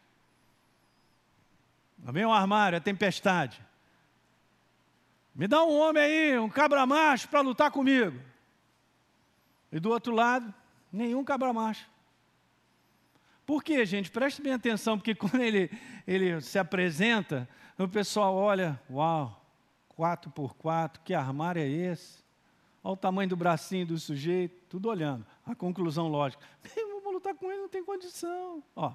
Lá 2.04 2.12
vem 2.12 2.24
o 2.24 2.32
armário, 2.32 2.78
a 2.78 2.80
tempestade. 2.80 3.60
Me 5.34 5.48
dá 5.48 5.64
um 5.64 5.78
homem 5.78 6.02
aí, 6.02 6.38
um 6.38 6.48
cabra 6.48 6.86
macho 6.86 7.28
para 7.28 7.40
lutar 7.40 7.70
comigo. 7.70 8.20
E 9.72 9.80
do 9.80 9.90
outro 9.90 10.14
lado, 10.14 10.52
nenhum 10.92 11.24
cabra 11.24 11.52
macho. 11.52 11.90
Por 13.46 13.64
quê, 13.64 13.84
gente? 13.84 14.10
Preste 14.10 14.40
bem 14.42 14.52
atenção, 14.52 14.96
porque 14.96 15.14
quando 15.16 15.40
ele, 15.40 15.70
ele 16.06 16.40
se 16.40 16.58
apresenta, 16.58 17.48
o 17.78 17.88
pessoal 17.88 18.34
olha, 18.34 18.80
uau, 18.90 19.41
4 20.02 20.32
por 20.32 20.52
4 20.54 21.00
que 21.04 21.14
armário 21.14 21.62
é 21.62 21.68
esse? 21.68 22.24
Olha 22.82 22.94
o 22.94 22.96
tamanho 22.96 23.28
do 23.28 23.36
bracinho 23.36 23.86
do 23.86 23.96
sujeito, 23.96 24.52
tudo 24.68 24.88
olhando. 24.88 25.24
A 25.46 25.54
conclusão 25.54 26.08
lógica. 26.08 26.44
Eu 26.76 27.00
vou 27.00 27.12
lutar 27.12 27.32
com 27.36 27.48
ele, 27.48 27.60
não 27.60 27.68
tem 27.68 27.84
condição. 27.84 28.64
Ó, 28.74 28.92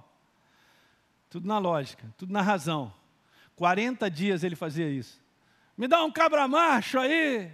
tudo 1.30 1.48
na 1.48 1.60
lógica, 1.60 2.14
tudo 2.18 2.34
na 2.34 2.42
razão. 2.42 2.94
40 3.56 4.12
dias 4.12 4.44
ele 4.44 4.58
fazia 4.58 4.90
isso. 4.90 5.24
Me 5.78 5.88
dá 5.88 6.04
um 6.04 6.12
cabra 6.12 6.46
macho 6.46 7.00
aí. 7.00 7.54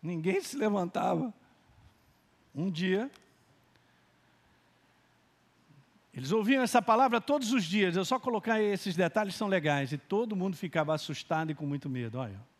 Ninguém 0.00 0.40
se 0.40 0.56
levantava. 0.56 1.34
Um 2.54 2.70
dia, 2.70 3.10
eles 6.14 6.30
ouviam 6.30 6.62
essa 6.62 6.80
palavra 6.80 7.20
todos 7.20 7.52
os 7.52 7.64
dias. 7.64 7.96
Eu 7.96 8.04
só 8.04 8.20
colocar 8.20 8.62
esses 8.62 8.94
detalhes 8.94 9.34
são 9.34 9.48
legais. 9.48 9.90
E 9.90 9.98
todo 9.98 10.36
mundo 10.36 10.56
ficava 10.56 10.94
assustado 10.94 11.50
e 11.50 11.54
com 11.56 11.66
muito 11.66 11.88
medo. 11.88 12.18
Olha, 12.18 12.51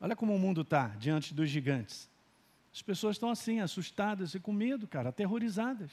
olha 0.00 0.16
como 0.16 0.34
o 0.34 0.38
mundo 0.38 0.62
está 0.62 0.88
diante 0.88 1.34
dos 1.34 1.48
gigantes. 1.48 2.08
As 2.72 2.82
pessoas 2.82 3.16
estão 3.16 3.30
assim, 3.30 3.60
assustadas 3.60 4.34
e 4.34 4.40
com 4.40 4.52
medo, 4.52 4.86
cara, 4.86 5.08
aterrorizadas. 5.08 5.90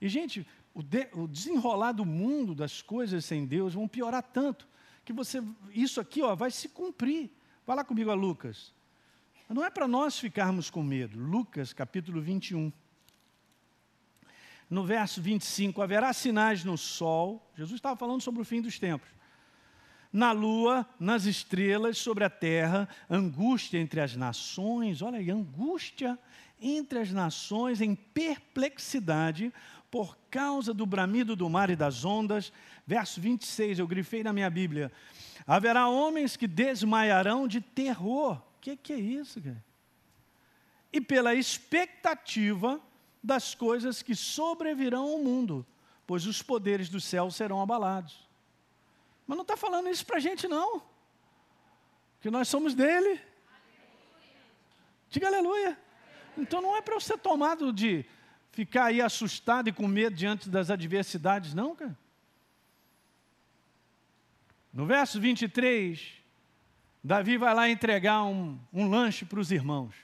E, 0.00 0.08
gente, 0.08 0.46
o, 0.74 0.82
de, 0.82 1.08
o 1.12 1.26
desenrolar 1.26 1.92
do 1.92 2.04
mundo 2.04 2.54
das 2.54 2.82
coisas 2.82 3.24
sem 3.24 3.46
Deus 3.46 3.74
vão 3.74 3.88
piorar 3.88 4.22
tanto 4.22 4.68
que 5.08 5.12
você, 5.14 5.42
isso 5.70 6.02
aqui 6.02 6.20
ó, 6.20 6.34
vai 6.34 6.50
se 6.50 6.68
cumprir. 6.68 7.30
Vai 7.66 7.74
lá 7.74 7.82
comigo 7.82 8.10
a 8.10 8.14
Lucas. 8.14 8.74
Não 9.48 9.64
é 9.64 9.70
para 9.70 9.88
nós 9.88 10.18
ficarmos 10.18 10.68
com 10.68 10.82
medo. 10.82 11.18
Lucas 11.18 11.72
capítulo 11.72 12.20
21. 12.20 12.70
No 14.68 14.84
verso 14.84 15.22
25, 15.22 15.80
haverá 15.80 16.12
sinais 16.12 16.62
no 16.62 16.76
sol. 16.76 17.50
Jesus 17.56 17.78
estava 17.78 17.96
falando 17.96 18.20
sobre 18.20 18.42
o 18.42 18.44
fim 18.44 18.60
dos 18.60 18.78
tempos. 18.78 19.08
Na 20.12 20.32
lua, 20.32 20.86
nas 20.98 21.24
estrelas, 21.24 21.98
sobre 21.98 22.24
a 22.24 22.30
terra, 22.30 22.88
angústia 23.10 23.78
entre 23.78 24.00
as 24.00 24.16
nações. 24.16 25.02
Olha 25.02 25.18
aí, 25.18 25.30
angústia 25.30 26.18
entre 26.60 26.98
as 26.98 27.12
nações 27.12 27.80
em 27.80 27.94
perplexidade 27.94 29.52
por 29.90 30.18
causa 30.30 30.74
do 30.74 30.84
bramido 30.84 31.34
do 31.36 31.48
mar 31.48 31.70
e 31.70 31.76
das 31.76 32.04
ondas. 32.04 32.52
Verso 32.86 33.20
26, 33.20 33.78
eu 33.78 33.86
grifei 33.86 34.22
na 34.22 34.32
minha 34.32 34.50
Bíblia. 34.50 34.90
Haverá 35.46 35.88
homens 35.88 36.36
que 36.36 36.46
desmaiarão 36.46 37.48
de 37.48 37.60
terror. 37.60 38.36
O 38.36 38.60
que, 38.60 38.76
que 38.76 38.92
é 38.92 38.98
isso, 38.98 39.40
cara? 39.40 39.64
E 40.92 41.00
pela 41.00 41.34
expectativa 41.34 42.80
das 43.22 43.54
coisas 43.54 44.02
que 44.02 44.14
sobrevirão 44.14 45.04
ao 45.04 45.18
mundo, 45.18 45.66
pois 46.06 46.26
os 46.26 46.42
poderes 46.42 46.88
do 46.88 47.00
céu 47.00 47.30
serão 47.30 47.60
abalados. 47.60 48.27
Mas 49.28 49.36
não 49.36 49.42
está 49.42 49.58
falando 49.58 49.90
isso 49.90 50.06
para 50.06 50.16
a 50.16 50.20
gente, 50.20 50.48
não. 50.48 50.82
Que 52.22 52.30
nós 52.30 52.48
somos 52.48 52.74
dele. 52.74 53.20
Diga 55.10 55.26
aleluia. 55.26 55.78
Então 56.38 56.62
não 56.62 56.74
é 56.74 56.80
para 56.80 56.98
ser 56.98 57.18
tomado 57.18 57.70
de 57.70 58.06
ficar 58.50 58.86
aí 58.86 59.02
assustado 59.02 59.68
e 59.68 59.72
com 59.72 59.86
medo 59.86 60.16
diante 60.16 60.48
das 60.48 60.70
adversidades, 60.70 61.52
não, 61.52 61.76
cara. 61.76 61.96
No 64.72 64.86
verso 64.86 65.20
23, 65.20 66.14
Davi 67.04 67.36
vai 67.36 67.54
lá 67.54 67.68
entregar 67.68 68.24
um, 68.24 68.58
um 68.72 68.88
lanche 68.88 69.26
para 69.26 69.40
os 69.40 69.52
irmãos. 69.52 69.94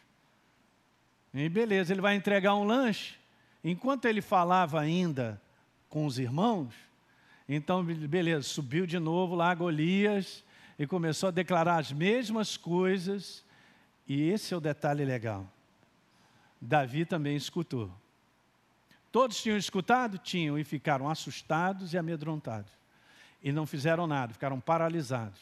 E 1.33 1.49
beleza, 1.49 1.95
ele 1.95 2.03
vai 2.03 2.15
entregar 2.15 2.55
um 2.55 2.65
lanche. 2.65 3.17
Enquanto 3.63 4.05
ele 4.05 4.21
falava 4.21 4.79
ainda 4.79 5.41
com 5.89 6.05
os 6.05 6.19
irmãos, 6.19 6.75
então, 7.49 7.85
beleza, 7.85 8.49
subiu 8.49 8.87
de 8.87 8.99
novo 8.99 9.35
lá 9.35 9.55
Golias 9.55 10.43
e 10.79 10.87
começou 10.87 11.29
a 11.29 11.33
declarar 11.33 11.79
as 11.79 11.93
mesmas 11.93 12.57
coisas. 12.57 13.45
E 14.09 14.29
esse 14.31 14.55
é 14.55 14.57
o 14.57 14.61
detalhe 14.61 15.05
legal. 15.05 15.47
Davi 16.61 17.05
também 17.05 17.37
escutou. 17.37 17.91
Todos 19.13 19.41
tinham 19.43 19.57
escutado? 19.59 20.19
Tinham, 20.19 20.59
e 20.59 20.65
ficaram 20.65 21.09
assustados 21.09 21.93
e 21.93 21.99
amedrontados. 21.99 22.73
E 23.43 23.53
não 23.53 23.67
fizeram 23.67 24.07
nada, 24.07 24.33
ficaram 24.33 24.59
paralisados. 24.59 25.41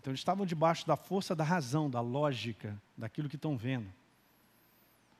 Então 0.00 0.10
eles 0.10 0.20
estavam 0.20 0.44
debaixo 0.44 0.86
da 0.86 0.96
força 0.96 1.34
da 1.34 1.44
razão, 1.44 1.88
da 1.88 2.00
lógica, 2.00 2.76
daquilo 2.98 3.28
que 3.28 3.36
estão 3.36 3.56
vendo. 3.56 3.86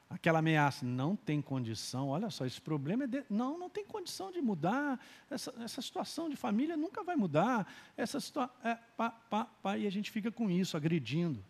Aquela 0.09 0.38
ameaça, 0.38 0.85
não 0.85 1.17
tem 1.17 1.43
condição, 1.43 2.09
olha 2.09 2.31
só, 2.31 2.47
esse 2.47 2.61
problema 2.61 3.05
é. 3.05 3.07
De... 3.07 3.25
Não, 3.29 3.59
não 3.59 3.69
tem 3.69 3.85
condição 3.85 4.31
de 4.31 4.40
mudar. 4.40 5.01
Essa, 5.31 5.53
essa 5.61 5.83
situação 5.83 6.29
de 6.29 6.37
família 6.37 6.77
nunca 6.77 7.03
vai 7.03 7.17
mudar. 7.17 7.67
Essa 7.97 8.21
situação. 8.21 8.55
É, 8.62 8.77
pá, 8.97 9.11
pá, 9.11 9.47
pá, 9.62 9.77
e 9.79 9.87
a 9.87 9.90
gente 9.90 10.11
fica 10.11 10.31
com 10.31 10.51
isso, 10.51 10.77
agredindo. 10.77 11.43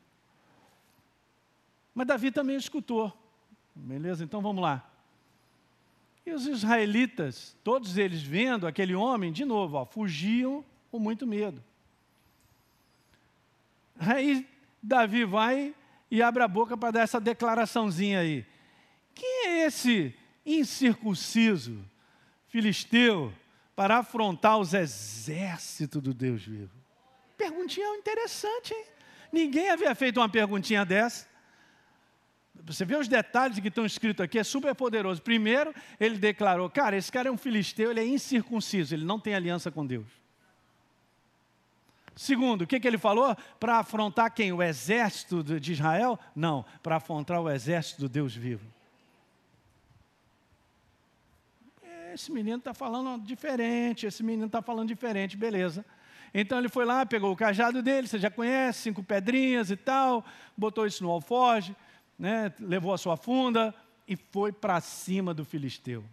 Mas 1.95 2.07
Davi 2.07 2.31
também 2.31 2.57
escutou. 2.57 3.13
Beleza? 3.75 4.25
Então 4.25 4.41
vamos 4.41 4.63
lá. 4.63 4.89
E 6.25 6.33
os 6.33 6.47
israelitas, 6.47 7.57
todos 7.63 7.99
eles 7.99 8.23
vendo 8.23 8.67
aquele 8.67 8.95
homem, 8.95 9.31
de 9.31 9.45
novo, 9.45 9.77
ó, 9.77 9.85
fugiam 9.85 10.65
com 10.91 10.99
muito 10.99 11.27
medo. 11.27 11.63
Aí 13.99 14.49
Davi 14.83 15.25
vai 15.25 15.75
e 16.15 16.23
abre 16.23 16.45
a 16.45 16.49
boca 16.49 16.77
para 16.77 16.93
dar 16.93 17.01
essa 17.01 17.21
declaraçãozinha 17.21 18.21
aí. 18.21 18.47
Quem 19.13 19.49
é 19.49 19.67
esse 19.67 20.15
incircunciso 20.47 21.85
filisteu 22.47 23.33
para 23.75 23.99
afrontar 23.99 24.59
os 24.59 24.75
exércitos 24.75 26.01
do 26.01 26.15
Deus 26.15 26.45
vivo? 26.45 26.71
Perguntinha 27.37 27.97
interessante, 27.97 28.73
hein? 28.73 28.85
Ninguém 29.33 29.71
havia 29.71 29.93
feito 29.97 30.21
uma 30.21 30.29
perguntinha 30.29 30.85
dessa. 30.85 31.27
Você 32.63 32.85
vê 32.85 32.95
os 32.95 33.09
detalhes 33.09 33.59
que 33.59 33.67
estão 33.67 33.85
escritos 33.85 34.23
aqui, 34.23 34.39
é 34.39 34.45
super 34.45 34.73
poderoso. 34.73 35.21
Primeiro, 35.21 35.75
ele 35.99 36.17
declarou: 36.17 36.71
Cara, 36.71 36.97
esse 36.97 37.11
cara 37.11 37.29
é 37.29 37.33
um 37.33 37.37
filisteu, 37.37 37.91
ele 37.91 37.99
é 37.99 38.07
incircunciso, 38.07 38.95
ele 38.95 39.05
não 39.05 39.19
tem 39.19 39.35
aliança 39.35 39.69
com 39.69 39.85
Deus. 39.85 40.07
Segundo, 42.17 42.63
o 42.63 42.67
que, 42.67 42.79
que 42.79 42.87
ele 42.87 42.99
falou? 42.99 43.37
Para 43.59 43.79
afrontar 43.79 44.33
quem? 44.33 44.53
O 44.53 44.63
exército 44.63 45.43
de 45.43 45.73
Israel? 45.73 46.19
Não, 46.35 46.65
para 46.83 46.97
afrontar 46.97 47.41
o 47.41 47.51
exército 47.51 48.03
do 48.03 48.09
Deus 48.09 48.35
vivo. 48.35 48.67
Esse 52.13 52.31
menino 52.31 52.59
está 52.59 52.73
falando 52.73 53.25
diferente, 53.25 54.07
esse 54.07 54.23
menino 54.23 54.47
está 54.47 54.63
falando 54.63 54.87
diferente, 54.87 55.37
beleza. 55.37 55.85
Então 56.33 56.59
ele 56.59 56.69
foi 56.69 56.85
lá, 56.85 57.05
pegou 57.05 57.33
o 57.33 57.37
cajado 57.37 57.83
dele, 57.83 58.07
você 58.07 58.19
já 58.19 58.31
conhece, 58.31 58.83
cinco 58.83 59.03
pedrinhas 59.03 59.71
e 59.71 59.77
tal, 59.77 60.25
botou 60.57 60.87
isso 60.87 61.03
no 61.03 61.11
alforge, 61.11 61.75
né, 62.17 62.53
levou 62.61 62.93
a 62.93 62.99
sua 62.99 63.17
funda 63.17 63.75
e 64.07 64.15
foi 64.15 64.53
para 64.53 64.81
cima 64.81 65.35
do 65.35 65.45
filisteu. 65.45 66.05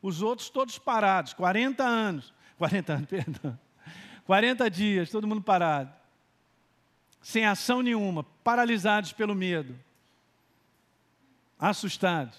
Os 0.00 0.22
outros 0.22 0.48
todos 0.48 0.78
parados, 0.78 1.32
40 1.32 1.82
anos, 1.82 2.32
40 2.56 2.92
anos, 2.92 3.06
perdão, 3.10 3.58
40 4.28 4.70
dias, 4.70 5.08
todo 5.08 5.26
mundo 5.26 5.40
parado, 5.40 5.90
sem 7.22 7.46
ação 7.46 7.80
nenhuma, 7.80 8.22
paralisados 8.44 9.10
pelo 9.10 9.34
medo, 9.34 9.74
assustados. 11.58 12.38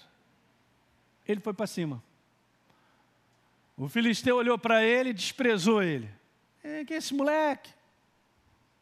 Ele 1.26 1.40
foi 1.40 1.52
para 1.52 1.66
cima. 1.66 2.00
O 3.76 3.88
filisteu 3.88 4.36
olhou 4.36 4.56
para 4.56 4.84
ele 4.84 5.10
e 5.10 5.12
desprezou 5.12 5.82
ele. 5.82 6.08
É, 6.62 6.84
quem 6.84 6.94
é 6.94 6.98
esse 6.98 7.12
moleque? 7.12 7.74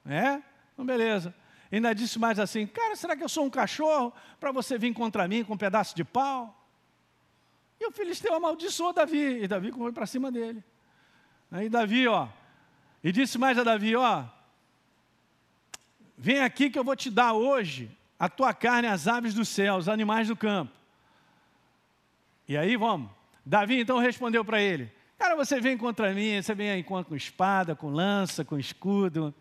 É? 0.04 0.42
Então, 0.74 0.84
beleza. 0.84 1.34
Ainda 1.72 1.94
disse 1.94 2.18
mais 2.18 2.38
assim: 2.38 2.66
Cara, 2.66 2.94
será 2.94 3.16
que 3.16 3.24
eu 3.24 3.28
sou 3.30 3.46
um 3.46 3.50
cachorro 3.50 4.12
para 4.38 4.52
você 4.52 4.76
vir 4.76 4.92
contra 4.92 5.26
mim 5.26 5.42
com 5.44 5.54
um 5.54 5.58
pedaço 5.58 5.96
de 5.96 6.04
pau? 6.04 6.54
E 7.80 7.86
o 7.86 7.90
filisteu 7.90 8.34
amaldiçoou 8.34 8.92
Davi. 8.92 9.44
E 9.44 9.48
Davi 9.48 9.72
foi 9.72 9.92
para 9.92 10.04
cima 10.04 10.30
dele. 10.30 10.62
Aí 11.50 11.70
Davi, 11.70 12.06
ó, 12.06 12.28
e 13.02 13.12
disse 13.12 13.38
mais 13.38 13.58
a 13.58 13.64
Davi: 13.64 13.94
Ó, 13.96 14.24
vem 16.16 16.40
aqui 16.40 16.70
que 16.70 16.78
eu 16.78 16.84
vou 16.84 16.96
te 16.96 17.10
dar 17.10 17.32
hoje 17.32 17.90
a 18.18 18.28
tua 18.28 18.52
carne, 18.52 18.88
as 18.88 19.06
aves 19.06 19.34
do 19.34 19.44
céu, 19.44 19.76
os 19.76 19.88
animais 19.88 20.28
do 20.28 20.36
campo. 20.36 20.72
E 22.48 22.56
aí 22.56 22.76
vamos. 22.76 23.10
Davi 23.44 23.80
então 23.80 23.98
respondeu 23.98 24.44
para 24.44 24.60
ele: 24.60 24.90
Cara, 25.18 25.34
você 25.36 25.60
vem 25.60 25.76
contra 25.76 26.12
mim, 26.12 26.40
você 26.40 26.54
vem 26.54 26.70
aí 26.70 26.82
com 26.82 27.14
espada, 27.14 27.74
com 27.74 27.90
lança, 27.90 28.44
com 28.44 28.58
escudo. 28.58 29.34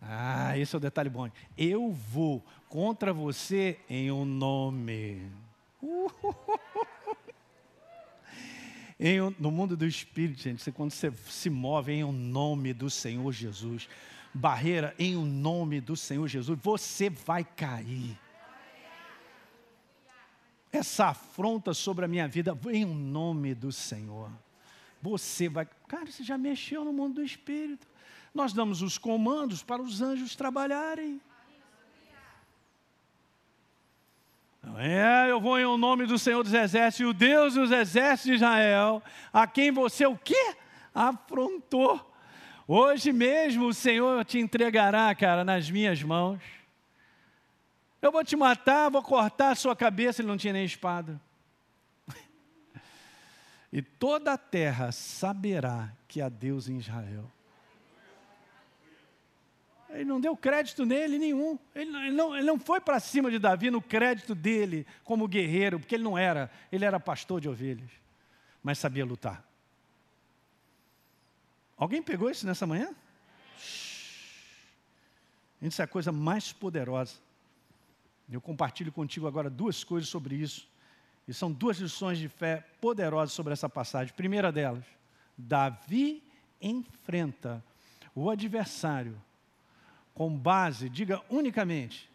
Ah, 0.00 0.56
esse 0.56 0.74
é 0.74 0.78
o 0.78 0.80
detalhe 0.80 1.10
bom. 1.10 1.28
Eu 1.58 1.90
vou 1.90 2.44
contra 2.68 3.12
você 3.12 3.78
em 3.88 4.10
um 4.10 4.24
nome. 4.24 5.30
Em, 9.02 9.34
no 9.38 9.50
mundo 9.50 9.78
do 9.78 9.86
Espírito, 9.86 10.42
gente, 10.42 10.70
quando 10.72 10.90
você 10.90 11.10
se 11.26 11.48
move 11.48 11.90
em 11.90 12.04
o 12.04 12.08
um 12.08 12.12
nome 12.12 12.74
do 12.74 12.90
Senhor 12.90 13.32
Jesus, 13.32 13.88
barreira 14.34 14.94
em 14.98 15.16
o 15.16 15.20
um 15.20 15.24
nome 15.24 15.80
do 15.80 15.96
Senhor 15.96 16.28
Jesus, 16.28 16.58
você 16.62 17.08
vai 17.08 17.42
cair. 17.42 18.20
Essa 20.70 21.06
afronta 21.06 21.72
sobre 21.72 22.04
a 22.04 22.08
minha 22.08 22.28
vida, 22.28 22.56
em 22.70 22.84
o 22.84 22.94
nome 22.94 23.54
do 23.54 23.72
Senhor. 23.72 24.30
Você 25.00 25.48
vai. 25.48 25.66
Cara, 25.88 26.04
você 26.04 26.22
já 26.22 26.36
mexeu 26.36 26.84
no 26.84 26.92
mundo 26.92 27.14
do 27.14 27.24
Espírito. 27.24 27.86
Nós 28.34 28.52
damos 28.52 28.82
os 28.82 28.98
comandos 28.98 29.62
para 29.62 29.80
os 29.80 30.02
anjos 30.02 30.36
trabalharem. 30.36 31.18
É, 34.76 35.30
eu 35.30 35.40
vou 35.40 35.58
em 35.58 35.78
nome 35.78 36.06
do 36.06 36.18
Senhor 36.18 36.42
dos 36.42 36.52
Exércitos, 36.52 37.10
o 37.10 37.14
Deus 37.14 37.54
dos 37.54 37.70
Exércitos 37.70 38.24
de 38.24 38.34
Israel, 38.34 39.02
a 39.32 39.46
quem 39.46 39.70
você 39.70 40.06
o 40.06 40.16
quê? 40.16 40.54
Afrontou. 40.94 42.06
Hoje 42.68 43.12
mesmo 43.12 43.66
o 43.66 43.74
Senhor 43.74 44.24
te 44.24 44.38
entregará, 44.38 45.14
cara, 45.14 45.44
nas 45.44 45.70
minhas 45.70 46.02
mãos. 46.02 46.40
Eu 48.00 48.12
vou 48.12 48.24
te 48.24 48.36
matar, 48.36 48.90
vou 48.90 49.02
cortar 49.02 49.50
a 49.50 49.54
sua 49.54 49.74
cabeça. 49.74 50.22
Ele 50.22 50.28
não 50.28 50.36
tinha 50.36 50.52
nem 50.52 50.64
espada. 50.64 51.20
E 53.72 53.80
toda 53.80 54.32
a 54.32 54.38
terra 54.38 54.90
saberá 54.90 55.92
que 56.08 56.20
há 56.20 56.28
Deus 56.28 56.68
em 56.68 56.78
Israel. 56.78 57.30
Ele 59.92 60.04
não 60.04 60.20
deu 60.20 60.36
crédito 60.36 60.84
nele 60.84 61.18
nenhum. 61.18 61.58
Ele 61.74 62.10
não, 62.10 62.36
ele 62.36 62.46
não, 62.46 62.58
foi 62.58 62.80
para 62.80 63.00
cima 63.00 63.30
de 63.30 63.38
Davi 63.38 63.70
no 63.70 63.82
crédito 63.82 64.34
dele 64.34 64.86
como 65.04 65.26
guerreiro, 65.26 65.78
porque 65.78 65.94
ele 65.94 66.04
não 66.04 66.16
era. 66.16 66.50
Ele 66.70 66.84
era 66.84 67.00
pastor 67.00 67.40
de 67.40 67.48
ovelhas, 67.48 67.90
mas 68.62 68.78
sabia 68.78 69.04
lutar. 69.04 69.44
Alguém 71.76 72.02
pegou 72.02 72.30
isso 72.30 72.46
nessa 72.46 72.66
manhã? 72.66 72.94
Isso 75.60 75.80
é 75.80 75.84
a 75.84 75.88
coisa 75.88 76.12
mais 76.12 76.52
poderosa. 76.52 77.16
Eu 78.30 78.40
compartilho 78.40 78.92
contigo 78.92 79.26
agora 79.26 79.50
duas 79.50 79.82
coisas 79.82 80.08
sobre 80.08 80.36
isso. 80.36 80.68
E 81.26 81.34
são 81.34 81.50
duas 81.50 81.78
lições 81.78 82.18
de 82.18 82.28
fé 82.28 82.64
poderosas 82.80 83.32
sobre 83.32 83.52
essa 83.52 83.68
passagem. 83.68 84.14
Primeira 84.14 84.50
delas, 84.52 84.84
Davi 85.36 86.22
enfrenta 86.60 87.64
o 88.14 88.30
adversário 88.30 89.20
com 90.14 90.36
base, 90.36 90.88
diga 90.88 91.22
unicamente, 91.30 92.10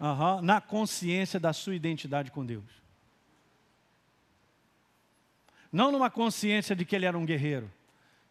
uhum, 0.00 0.40
na 0.42 0.60
consciência 0.60 1.38
da 1.38 1.52
sua 1.52 1.74
identidade 1.74 2.30
com 2.30 2.44
Deus. 2.44 2.82
Não 5.70 5.90
numa 5.90 6.10
consciência 6.10 6.76
de 6.76 6.84
que 6.84 6.94
ele 6.94 7.06
era 7.06 7.18
um 7.18 7.26
guerreiro, 7.26 7.70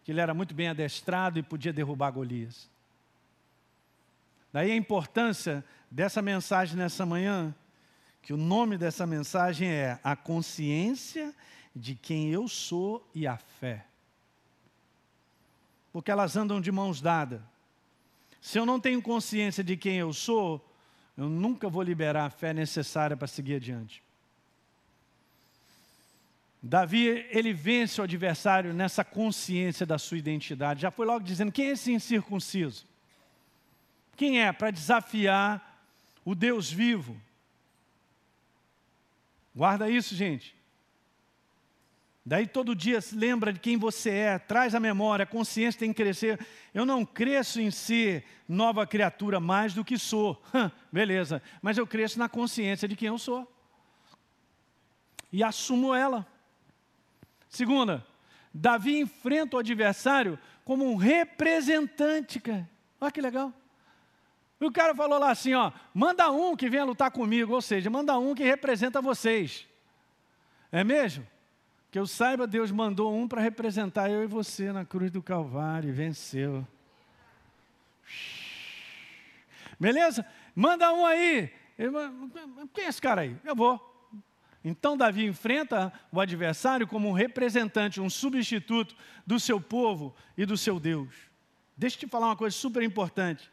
que 0.04 0.12
ele 0.12 0.22
era 0.22 0.34
muito 0.34 0.54
bem 0.54 0.70
adestrado 0.70 1.38
e 1.38 1.44
podia 1.44 1.74
derrubar 1.74 2.12
Golias. 2.12 2.70
Daí 4.52 4.72
a 4.72 4.76
importância 4.76 5.66
dessa 5.89 6.22
mensagem 6.22 6.78
nessa 6.78 7.06
manhã, 7.06 7.54
que 8.22 8.32
o 8.32 8.38
nome 8.38 8.78
dessa 8.78 9.06
mensagem 9.06 9.68
é 9.68 10.00
A 10.04 10.16
Consciência 10.16 11.34
de 11.76 11.96
Quem 11.96 12.30
Eu 12.30 12.48
Sou 12.48 13.06
e 13.13 13.28
a 13.28 13.36
Fé. 13.36 13.86
Porque 15.92 16.10
elas 16.10 16.38
andam 16.38 16.62
de 16.62 16.72
mãos 16.72 17.02
dadas. 17.02 17.42
Se 18.43 18.60
eu 18.60 18.65
não 18.65 18.77
tenho 18.77 19.01
consciência 19.01 19.63
de 19.63 19.77
quem 19.77 19.95
eu 19.95 20.12
sou, 20.12 20.62
eu 21.17 21.29
nunca 21.29 21.69
vou 21.69 21.82
liberar 21.82 22.25
a 22.25 22.29
fé 22.29 22.53
necessária 22.53 23.15
para 23.15 23.25
seguir 23.25 23.56
adiante. 23.56 24.03
Davi, 26.62 27.25
ele 27.29 27.53
vence 27.53 28.01
o 28.01 28.03
adversário 28.03 28.73
nessa 28.73 29.01
consciência 29.01 29.86
da 29.86 29.97
sua 29.97 30.17
identidade. 30.17 30.82
Já 30.82 30.91
foi 30.91 31.06
logo 31.06 31.23
dizendo: 31.23 31.53
quem 31.53 31.67
é 31.67 31.71
esse 31.71 31.93
incircunciso? 31.93 32.86
Quem 34.17 34.41
é? 34.41 34.51
Para 34.51 34.71
desafiar 34.71 35.82
o 36.25 36.36
Deus 36.36 36.69
vivo. 36.69 37.15
Guarda 39.56 39.89
isso, 39.89 40.13
gente. 40.15 40.53
Daí 42.26 42.48
todo 42.48 42.74
dia 42.74 43.02
se 43.02 43.16
lembra 43.16 43.52
de 43.52 43.60
quem 43.60 43.78
você 43.78 44.10
é, 44.10 44.40
traz 44.40 44.74
a 44.74 44.80
memória, 44.80 45.24
a 45.24 45.28
consciência 45.28 45.80
tem 45.80 45.92
que 45.92 46.02
crescer. 46.02 46.40
Eu 46.74 46.86
não 46.86 47.06
cresço 47.06 47.60
em 47.60 47.70
ser 47.70 48.24
nova 48.48 48.88
criatura 48.88 49.42
mais 49.42 49.74
do 49.74 49.84
que 49.84 49.98
sou. 49.98 50.42
Beleza, 50.90 51.42
mas 51.62 51.78
eu 51.78 51.86
cresço 51.86 52.18
na 52.18 52.30
consciência 52.30 52.88
de 52.88 52.96
quem 52.96 53.10
eu 53.10 53.18
sou. 53.18 53.52
E 55.34 55.44
assumo 55.44 55.94
ela. 55.94 56.26
Segunda, 57.50 58.06
Davi 58.54 59.00
enfrenta 59.00 59.58
o 59.58 59.60
adversário 59.60 60.40
como 60.64 60.90
um 60.90 60.96
representante, 60.96 62.40
cara. 62.40 62.70
Olha 63.02 63.12
que 63.12 63.20
legal. 63.20 63.52
E 64.62 64.66
o 64.66 64.72
cara 64.72 64.96
falou 64.96 65.20
lá 65.20 65.32
assim, 65.32 65.54
ó, 65.54 65.74
manda 65.94 66.32
um 66.32 66.56
que 66.56 66.70
venha 66.70 66.86
lutar 66.86 67.12
comigo, 67.12 67.54
ou 67.54 67.62
seja, 67.62 67.90
manda 67.90 68.18
um 68.18 68.34
que 68.34 68.44
representa 68.44 69.02
vocês. 69.02 69.68
É 70.72 70.86
mesmo? 70.86 71.28
Que 71.93 71.99
eu 71.99 72.08
saiba, 72.08 72.47
Deus 72.47 72.71
mandou 72.71 73.15
um 73.15 73.27
para 73.27 73.39
representar 73.39 74.10
eu 74.10 74.23
e 74.23 74.25
você 74.25 74.71
na 74.71 74.84
cruz 74.84 75.12
do 75.12 75.21
Calvário 75.21 75.89
e 75.89 75.91
venceu. 75.91 76.67
Beleza? 79.79 80.25
Manda 80.56 80.91
um 80.91 81.06
aí 81.06 81.53
Quem 82.73 82.86
é 82.86 82.88
esse 82.88 82.99
cara 82.99 83.21
aí? 83.21 83.38
Eu 83.45 83.56
vou. 83.56 83.79
Então 84.65 84.97
Davi 84.97 85.23
enfrenta 85.27 85.93
o 86.12 86.19
adversário 86.19 86.88
como 86.88 87.10
um 87.10 87.12
representante, 87.12 88.01
um 88.01 88.10
substituto 88.10 88.95
do 89.23 89.39
seu 89.39 89.62
povo 89.62 90.15
e 90.36 90.47
do 90.47 90.58
seu 90.58 90.79
Deus. 90.79 91.13
Deixa 91.77 91.95
eu 91.95 91.99
te 91.99 92.08
falar 92.08 92.25
uma 92.25 92.36
coisa 92.36 92.58
super 92.58 92.82
importante. 92.82 93.51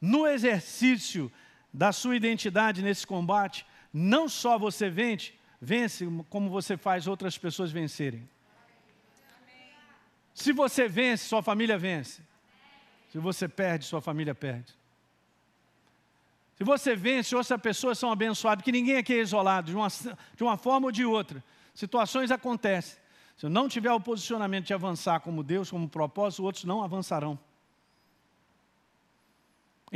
No 0.00 0.26
exercício 0.26 1.30
da 1.70 1.92
sua 1.92 2.16
identidade 2.16 2.80
nesse 2.80 3.06
combate, 3.06 3.66
não 3.92 4.26
só 4.26 4.58
você 4.58 4.88
vence, 4.88 5.34
vence 5.64 6.06
como 6.28 6.50
você 6.50 6.76
faz 6.76 7.06
outras 7.06 7.38
pessoas 7.38 7.72
vencerem. 7.72 8.28
Se 10.34 10.52
você 10.52 10.86
vence, 10.86 11.24
sua 11.24 11.42
família 11.42 11.78
vence. 11.78 12.22
Se 13.10 13.18
você 13.18 13.48
perde, 13.48 13.86
sua 13.86 14.00
família 14.00 14.34
perde. 14.34 14.74
Se 16.56 16.64
você 16.64 16.94
vence, 16.94 17.34
outras 17.34 17.60
pessoas 17.60 17.98
são 17.98 18.12
abençoadas, 18.12 18.62
porque 18.62 18.72
ninguém 18.72 18.96
aqui 18.96 19.14
é 19.14 19.20
isolado, 19.20 19.70
de 19.70 19.76
uma, 19.76 19.88
de 19.88 20.42
uma 20.42 20.56
forma 20.56 20.86
ou 20.86 20.92
de 20.92 21.04
outra. 21.04 21.42
Situações 21.74 22.30
acontecem. 22.30 22.98
Se 23.36 23.46
eu 23.46 23.50
não 23.50 23.68
tiver 23.68 23.92
o 23.92 24.00
posicionamento 24.00 24.66
de 24.66 24.74
avançar 24.74 25.20
como 25.20 25.42
Deus, 25.42 25.70
como 25.70 25.88
propósito, 25.88 26.44
outros 26.44 26.64
não 26.64 26.82
avançarão. 26.82 27.38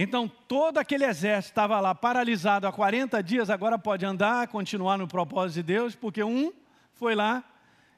Então, 0.00 0.28
todo 0.28 0.78
aquele 0.78 1.04
exército 1.04 1.50
estava 1.50 1.80
lá 1.80 1.92
paralisado 1.92 2.68
há 2.68 2.72
40 2.72 3.20
dias, 3.20 3.50
agora 3.50 3.76
pode 3.76 4.06
andar, 4.06 4.46
continuar 4.46 4.96
no 4.96 5.08
propósito 5.08 5.56
de 5.56 5.62
Deus, 5.64 5.96
porque 5.96 6.22
um 6.22 6.52
foi 6.94 7.16
lá 7.16 7.42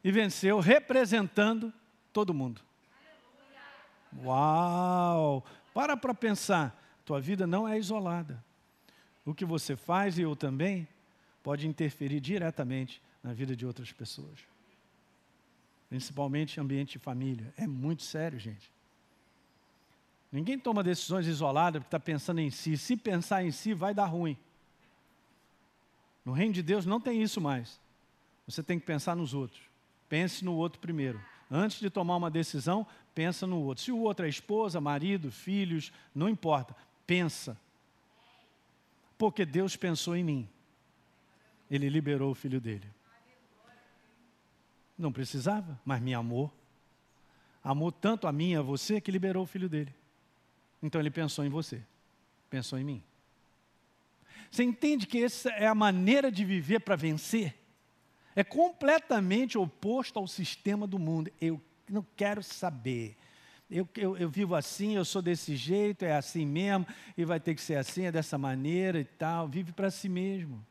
e 0.03 0.11
venceu, 0.11 0.61
representando 0.61 1.71
todo 2.11 2.33
mundo. 2.33 2.63
Uau! 4.25 5.45
Para 5.75 5.95
para 5.95 6.15
pensar, 6.15 6.75
tua 7.05 7.21
vida 7.21 7.47
não 7.47 7.69
é 7.69 7.79
isolada 7.79 8.43
o 9.27 9.35
que 9.35 9.45
você 9.45 9.77
faz 9.77 10.17
e 10.17 10.23
eu 10.23 10.35
também 10.35 10.89
pode 11.43 11.69
interferir 11.69 12.19
diretamente 12.19 13.03
na 13.23 13.35
vida 13.35 13.55
de 13.55 13.67
outras 13.67 13.93
pessoas. 13.93 14.39
Principalmente 15.91 16.59
ambiente 16.59 16.93
de 16.93 16.99
família. 16.99 17.53
É 17.59 17.67
muito 17.67 18.03
sério, 18.03 18.39
gente. 18.39 18.73
Ninguém 20.33 20.59
toma 20.59 20.83
decisões 20.83 21.27
isoladas 21.27 21.81
porque 21.81 21.89
está 21.89 21.99
pensando 21.99 22.41
em 22.41 22.51
si. 22.51 22.77
Se 22.77 22.97
pensar 22.97 23.45
em 23.45 23.51
si, 23.51 23.75
vai 23.75 23.93
dar 23.93 24.07
ruim. 24.07 24.37
No 26.25 26.33
reino 26.33 26.55
de 26.55 26.63
Deus 26.63 26.87
não 26.87 27.01
tem 27.01 27.23
isso 27.23 27.41
mais. 27.41 27.81
Você 28.47 28.63
tem 28.63 28.79
que 28.79 28.87
pensar 28.87 29.17
nos 29.17 29.35
outros. 29.35 29.61
Pense 30.09 30.45
no 30.45 30.55
outro 30.55 30.81
primeiro. 30.81 31.21
Antes 31.51 31.81
de 31.81 31.91
tomar 31.91 32.17
uma 32.17 32.31
decisão, 32.31 32.87
pensa 33.15 33.47
no 33.47 33.61
outro. 33.61 33.83
Se 33.83 33.91
o 33.91 33.99
outro 33.99 34.27
é 34.27 34.29
esposa, 34.29 34.81
marido, 34.81 35.33
filhos, 35.33 35.93
não 36.15 36.29
importa. 36.29 36.77
Pensa 37.07 37.59
porque 39.19 39.45
Deus 39.45 39.77
pensou 39.77 40.17
em 40.17 40.25
mim. 40.25 40.49
Ele 41.71 41.89
liberou 41.89 42.31
o 42.31 42.35
filho 42.35 42.61
dele. 42.61 42.89
Não 44.97 45.13
precisava, 45.13 45.79
mas 45.85 46.01
me 46.01 46.15
amou. 46.15 46.53
Amou 47.63 47.93
tanto 47.93 48.27
a 48.27 48.33
mim 48.33 48.53
e 48.53 48.57
a 48.57 48.63
você 48.63 49.01
que 49.01 49.11
liberou 49.11 49.43
o 49.43 49.47
filho 49.47 49.69
dele. 49.69 49.95
Então 50.83 51.01
ele 51.01 51.11
pensou 51.11 51.45
em 51.45 51.49
você, 51.49 51.83
pensou 52.49 52.79
em 52.79 52.85
mim. 52.85 53.03
Você 54.51 54.63
entende 54.63 55.07
que 55.07 55.23
essa 55.23 55.51
é 55.51 55.67
a 55.67 55.75
maneira 55.75 56.31
de 56.31 56.45
viver 56.45 56.81
para 56.81 56.97
vencer? 56.97 57.55
É 58.35 58.43
completamente 58.43 59.59
oposto 59.59 60.19
ao 60.19 60.27
sistema 60.27 60.87
do 60.87 60.99
mundo. 60.99 61.31
Eu 61.41 61.61
não 61.89 62.05
quero 62.17 62.43
saber 62.43 63.17
eu, 63.71 63.89
eu, 63.97 64.17
eu, 64.17 64.29
vivo 64.29 64.57
assim, 64.57 64.97
eu 64.97 65.05
sou 65.05 65.23
desse 65.23 65.55
jeito, 65.55 66.05
é 66.05 66.17
assim 66.17 66.45
mesmo, 66.45 66.87
e 67.17 67.25
vai 67.25 67.39
ter 67.39 67.55
que 67.55 67.61
ser 67.61 67.77
assim, 67.77 68.05
é 68.05 68.13
dessa 68.13 68.37
maneira 68.37 68.99
e 68.99 69.05
tal. 69.05 69.47
Vive 69.47 69.71
para 69.73 69.91
si 69.91 70.09
mesmo. 70.09 70.65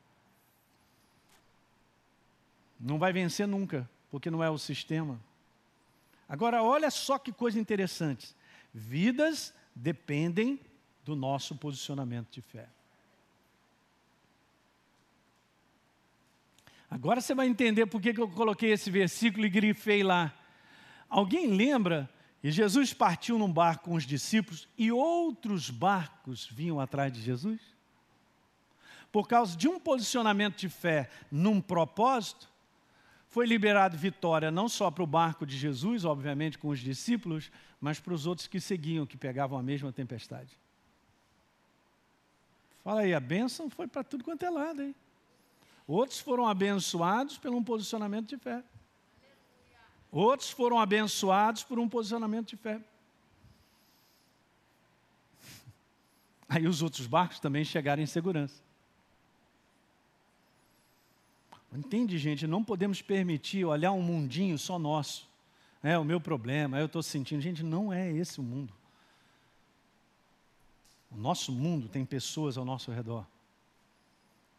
Não 2.78 3.00
vai 3.00 3.14
vencer 3.14 3.48
nunca, 3.48 3.90
porque 4.12 4.30
não 4.30 4.44
é 4.44 4.50
o 4.50 4.58
sistema. 4.58 5.20
Agora, 6.28 6.62
olha 6.62 6.92
só 6.92 7.18
que 7.18 7.32
coisa 7.32 7.58
interessante. 7.58 8.36
Vidas 8.74 9.54
dependem 9.80 10.60
do 11.06 11.16
nosso 11.16 11.56
posicionamento 11.56 12.30
de 12.32 12.42
fé. 12.42 12.70
Agora 16.90 17.22
você 17.22 17.34
vai 17.34 17.48
entender 17.48 17.86
por 17.86 18.02
que 18.02 18.10
eu 18.10 18.30
coloquei 18.30 18.72
esse 18.72 18.92
versículo 18.92 19.46
e 19.46 19.50
grifei 19.50 20.04
lá. 20.04 20.34
Alguém 21.08 21.48
lembra 21.48 22.10
e 22.44 22.52
Jesus 22.52 22.94
partiu 22.94 23.38
num 23.38 23.52
barco 23.52 23.86
com 23.86 23.96
os 23.96 24.06
discípulos 24.06 24.68
e 24.78 24.92
outros 24.92 25.70
barcos 25.70 26.48
vinham 26.48 26.80
atrás 26.80 27.12
de 27.12 27.22
Jesus. 27.22 27.60
Por 29.12 29.28
causa 29.28 29.56
de 29.58 29.68
um 29.68 29.80
posicionamento 29.80 30.58
de 30.58 30.70
fé 30.70 31.10
num 31.32 31.62
propósito, 31.62 32.50
foi 33.28 33.46
liberado 33.46 33.98
vitória 33.98 34.52
não 34.52 34.68
só 34.68 34.90
para 34.90 35.04
o 35.04 35.08
barco 35.08 35.46
de 35.46 35.58
Jesus, 35.58 36.06
obviamente 36.06 36.58
com 36.58 36.70
os 36.70 36.80
discípulos, 36.80 37.52
mas 37.80 38.00
para 38.00 38.14
os 38.14 38.26
outros 38.26 38.48
que 38.48 38.60
seguiam, 38.60 39.06
que 39.06 39.18
pegavam 39.18 39.58
a 39.58 39.64
mesma 39.64 39.92
tempestade. 39.92 40.58
Fala 42.84 43.02
aí, 43.02 43.14
a 43.14 43.20
bênção 43.20 43.70
foi 43.70 43.88
para 43.88 44.04
tudo 44.04 44.24
quanto 44.24 44.44
é 44.44 44.50
lado, 44.50 44.82
hein? 44.82 44.96
Outros 45.88 46.20
foram 46.20 46.48
abençoados 46.48 47.38
pelo 47.38 47.58
um 47.58 47.64
posicionamento 47.64 48.30
de 48.30 48.38
fé. 48.38 48.64
Outros 50.12 50.50
foram 50.50 50.80
abençoados 50.80 51.64
por 51.64 51.80
um 51.80 51.88
posicionamento 51.88 52.50
de 52.50 52.58
fé. 52.58 52.82
Aí 56.50 56.68
os 56.68 56.82
outros 56.82 57.06
barcos 57.06 57.40
também 57.40 57.64
chegaram 57.64 58.02
em 58.02 58.08
segurança. 58.08 58.62
Entende, 61.72 62.18
gente? 62.18 62.48
Não 62.48 62.64
podemos 62.64 63.02
permitir 63.02 63.64
olhar 63.66 63.92
um 63.92 64.02
mundinho 64.02 64.58
só 64.58 64.80
nosso. 64.80 65.29
É 65.82 65.98
o 65.98 66.04
meu 66.04 66.20
problema, 66.20 66.80
eu 66.80 66.88
estou 66.88 67.02
sentindo. 67.02 67.42
Gente, 67.42 67.64
não 67.64 67.92
é 67.92 68.12
esse 68.12 68.40
o 68.40 68.44
mundo. 68.44 68.74
O 71.12 71.18
nosso 71.18 71.52
mundo 71.52 71.88
tem 71.88 72.06
pessoas 72.06 72.58
ao 72.58 72.66
nosso 72.66 72.92
redor. 72.92 73.26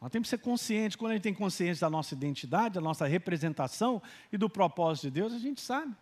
Nós 0.00 0.10
temos 0.10 0.26
que 0.26 0.30
ser 0.30 0.38
conscientes, 0.38 0.96
quando 0.96 1.12
a 1.12 1.14
gente 1.14 1.22
tem 1.22 1.34
consciência 1.34 1.86
da 1.86 1.90
nossa 1.90 2.14
identidade, 2.14 2.74
da 2.74 2.80
nossa 2.80 3.06
representação 3.06 4.02
e 4.32 4.38
do 4.38 4.48
propósito 4.48 5.04
de 5.04 5.10
Deus, 5.10 5.32
a 5.32 5.38
gente 5.38 5.60
sabe. 5.60 5.94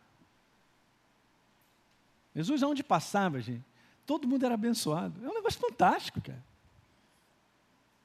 Jesus, 2.35 2.63
aonde 2.63 2.85
passava, 2.85 3.41
gente, 3.41 3.65
todo 4.07 4.29
mundo 4.29 4.47
era 4.47 4.55
abençoado. 4.55 5.25
É 5.25 5.29
um 5.29 5.35
negócio 5.35 5.59
fantástico, 5.59 6.21
cara. 6.21 6.43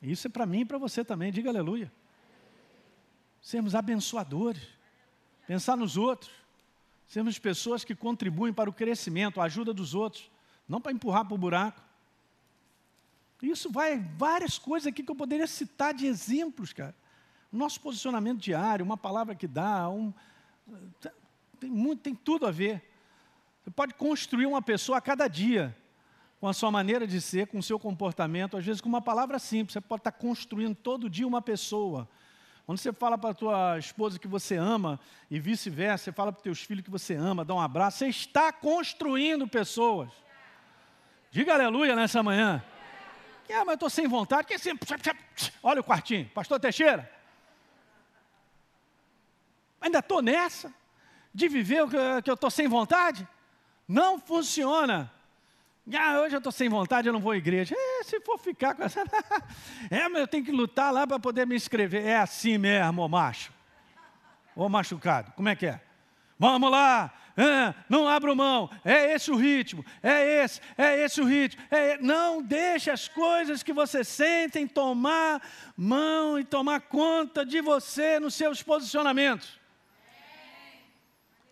Isso 0.01 0.27
é 0.27 0.29
para 0.29 0.45
mim 0.47 0.61
e 0.61 0.65
para 0.65 0.79
você 0.79 1.05
também, 1.05 1.31
diga 1.31 1.49
aleluia. 1.49 1.91
Sermos 3.41 3.75
abençoadores, 3.75 4.67
pensar 5.45 5.77
nos 5.77 5.95
outros, 5.95 6.31
sermos 7.07 7.37
pessoas 7.37 7.83
que 7.83 7.95
contribuem 7.95 8.53
para 8.53 8.69
o 8.69 8.73
crescimento, 8.73 9.39
a 9.39 9.45
ajuda 9.45 9.73
dos 9.73 9.93
outros, 9.93 10.31
não 10.67 10.81
para 10.81 10.91
empurrar 10.91 11.25
para 11.25 11.35
o 11.35 11.37
buraco. 11.37 11.81
Isso 13.41 13.69
vai 13.69 13.99
várias 14.17 14.57
coisas 14.57 14.87
aqui 14.87 15.03
que 15.03 15.11
eu 15.11 15.15
poderia 15.15 15.47
citar 15.47 15.93
de 15.93 16.05
exemplos, 16.05 16.71
cara. 16.71 16.95
Nosso 17.51 17.79
posicionamento 17.81 18.39
diário, 18.39 18.85
uma 18.85 18.97
palavra 18.97 19.35
que 19.35 19.47
dá, 19.47 19.89
um, 19.89 20.13
tem, 21.59 21.69
muito, 21.69 22.01
tem 22.01 22.15
tudo 22.15 22.47
a 22.47 22.51
ver. 22.51 22.81
Você 23.63 23.69
pode 23.69 23.93
construir 23.93 24.45
uma 24.45 24.61
pessoa 24.61 24.97
a 24.97 25.01
cada 25.01 25.27
dia, 25.27 25.75
com 26.39 26.47
a 26.47 26.53
sua 26.53 26.71
maneira 26.71 27.05
de 27.05 27.21
ser, 27.21 27.47
com 27.47 27.59
o 27.59 27.63
seu 27.63 27.79
comportamento, 27.79 28.57
às 28.57 28.65
vezes 28.65 28.81
com 28.81 28.89
uma 28.89 29.01
palavra 29.01 29.39
simples. 29.39 29.73
Você 29.73 29.81
pode 29.81 30.01
estar 30.01 30.11
construindo 30.11 30.75
todo 30.75 31.09
dia 31.09 31.27
uma 31.27 31.41
pessoa. 31.41 32.07
Quando 32.65 32.77
você 32.77 32.93
fala 32.93 33.17
para 33.17 33.31
a 33.31 33.33
tua 33.33 33.77
esposa 33.77 34.17
que 34.17 34.27
você 34.27 34.55
ama 34.55 34.99
e 35.29 35.39
vice-versa, 35.39 36.05
você 36.05 36.11
fala 36.11 36.31
para 36.31 36.39
os 36.39 36.43
teus 36.43 36.61
filhos 36.61 36.83
que 36.83 36.89
você 36.89 37.13
ama, 37.13 37.43
dá 37.43 37.53
um 37.53 37.59
abraço, 37.59 37.97
você 37.97 38.07
está 38.07 38.53
construindo 38.53 39.47
pessoas. 39.47 40.09
Diga 41.29 41.53
aleluia 41.53 41.95
nessa 41.95 42.23
manhã. 42.23 42.63
Ah, 43.49 43.59
mas 43.59 43.67
eu 43.67 43.73
estou 43.73 43.89
sem 43.89 44.07
vontade. 44.07 44.47
Que 44.47 44.53
assim, 44.53 44.71
olha 45.61 45.81
o 45.81 45.83
quartinho, 45.83 46.29
pastor 46.29 46.59
Teixeira. 46.59 47.11
Ainda 49.81 49.99
estou 49.99 50.21
nessa 50.21 50.73
de 51.33 51.47
viver 51.47 51.83
o 51.83 52.21
que 52.21 52.29
eu 52.29 52.35
estou 52.35 52.49
sem 52.49 52.67
vontade? 52.67 53.27
Não 53.87 54.19
funciona. 54.19 55.11
Ah, 55.91 56.21
hoje 56.21 56.35
eu 56.35 56.37
estou 56.37 56.51
sem 56.51 56.69
vontade, 56.69 57.07
eu 57.07 57.13
não 57.13 57.19
vou 57.19 57.33
à 57.33 57.37
igreja. 57.37 57.75
É, 57.77 58.03
se 58.03 58.19
for 58.21 58.37
ficar 58.37 58.73
com 58.73 58.83
essa. 58.83 59.03
é, 59.91 60.07
mas 60.07 60.21
eu 60.21 60.27
tenho 60.27 60.45
que 60.45 60.51
lutar 60.51 60.93
lá 60.93 61.05
para 61.05 61.19
poder 61.19 61.45
me 61.45 61.55
inscrever. 61.55 62.05
É 62.05 62.17
assim 62.17 62.57
mesmo, 62.57 63.01
ô 63.01 63.09
macho. 63.09 63.51
Ô 64.55 64.69
machucado, 64.69 65.31
como 65.33 65.49
é 65.49 65.55
que 65.55 65.65
é? 65.65 65.81
Vamos 66.37 66.69
lá, 66.69 67.11
ah, 67.35 67.73
não 67.89 68.07
abro 68.07 68.35
mão, 68.35 68.69
é 68.85 69.13
esse 69.13 69.31
o 69.31 69.35
ritmo, 69.35 69.83
é 70.03 70.43
esse, 70.43 70.61
é 70.77 71.03
esse 71.03 71.19
o 71.19 71.25
ritmo. 71.25 71.61
É, 71.71 71.97
não 71.99 72.41
deixe 72.41 72.91
as 72.91 73.07
coisas 73.07 73.63
que 73.63 73.73
você 73.73 74.03
sentem 74.03 74.67
tomar 74.67 75.41
mão 75.75 76.37
e 76.37 76.43
tomar 76.43 76.81
conta 76.81 77.43
de 77.43 77.59
você 77.61 78.19
nos 78.19 78.35
seus 78.35 78.61
posicionamentos. 78.61 79.59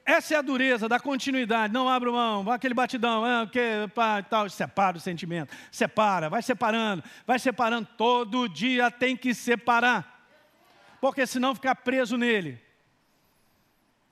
Essa 0.06 0.36
é 0.36 0.38
a 0.38 0.42
dureza 0.42 0.90
da 0.90 1.00
continuidade. 1.00 1.74
Não 1.74 1.88
abra 1.88 2.12
mão, 2.12 2.50
aquele 2.52 2.74
batidão, 2.74 3.26
é, 3.26 3.48
que, 3.48 3.88
pá, 3.94 4.22
tal, 4.22 4.50
separa 4.50 4.98
o 4.98 5.00
sentimento. 5.00 5.56
Separa, 5.72 6.30
vai 6.30 6.42
separando, 6.42 7.04
vai 7.26 7.40
separando. 7.40 7.88
Todo 7.98 8.50
dia 8.50 8.90
tem 8.90 9.16
que 9.16 9.34
separar. 9.34 10.20
Porque 11.00 11.26
senão 11.26 11.56
ficar 11.56 11.76
preso 11.76 12.18
nele. 12.18 12.60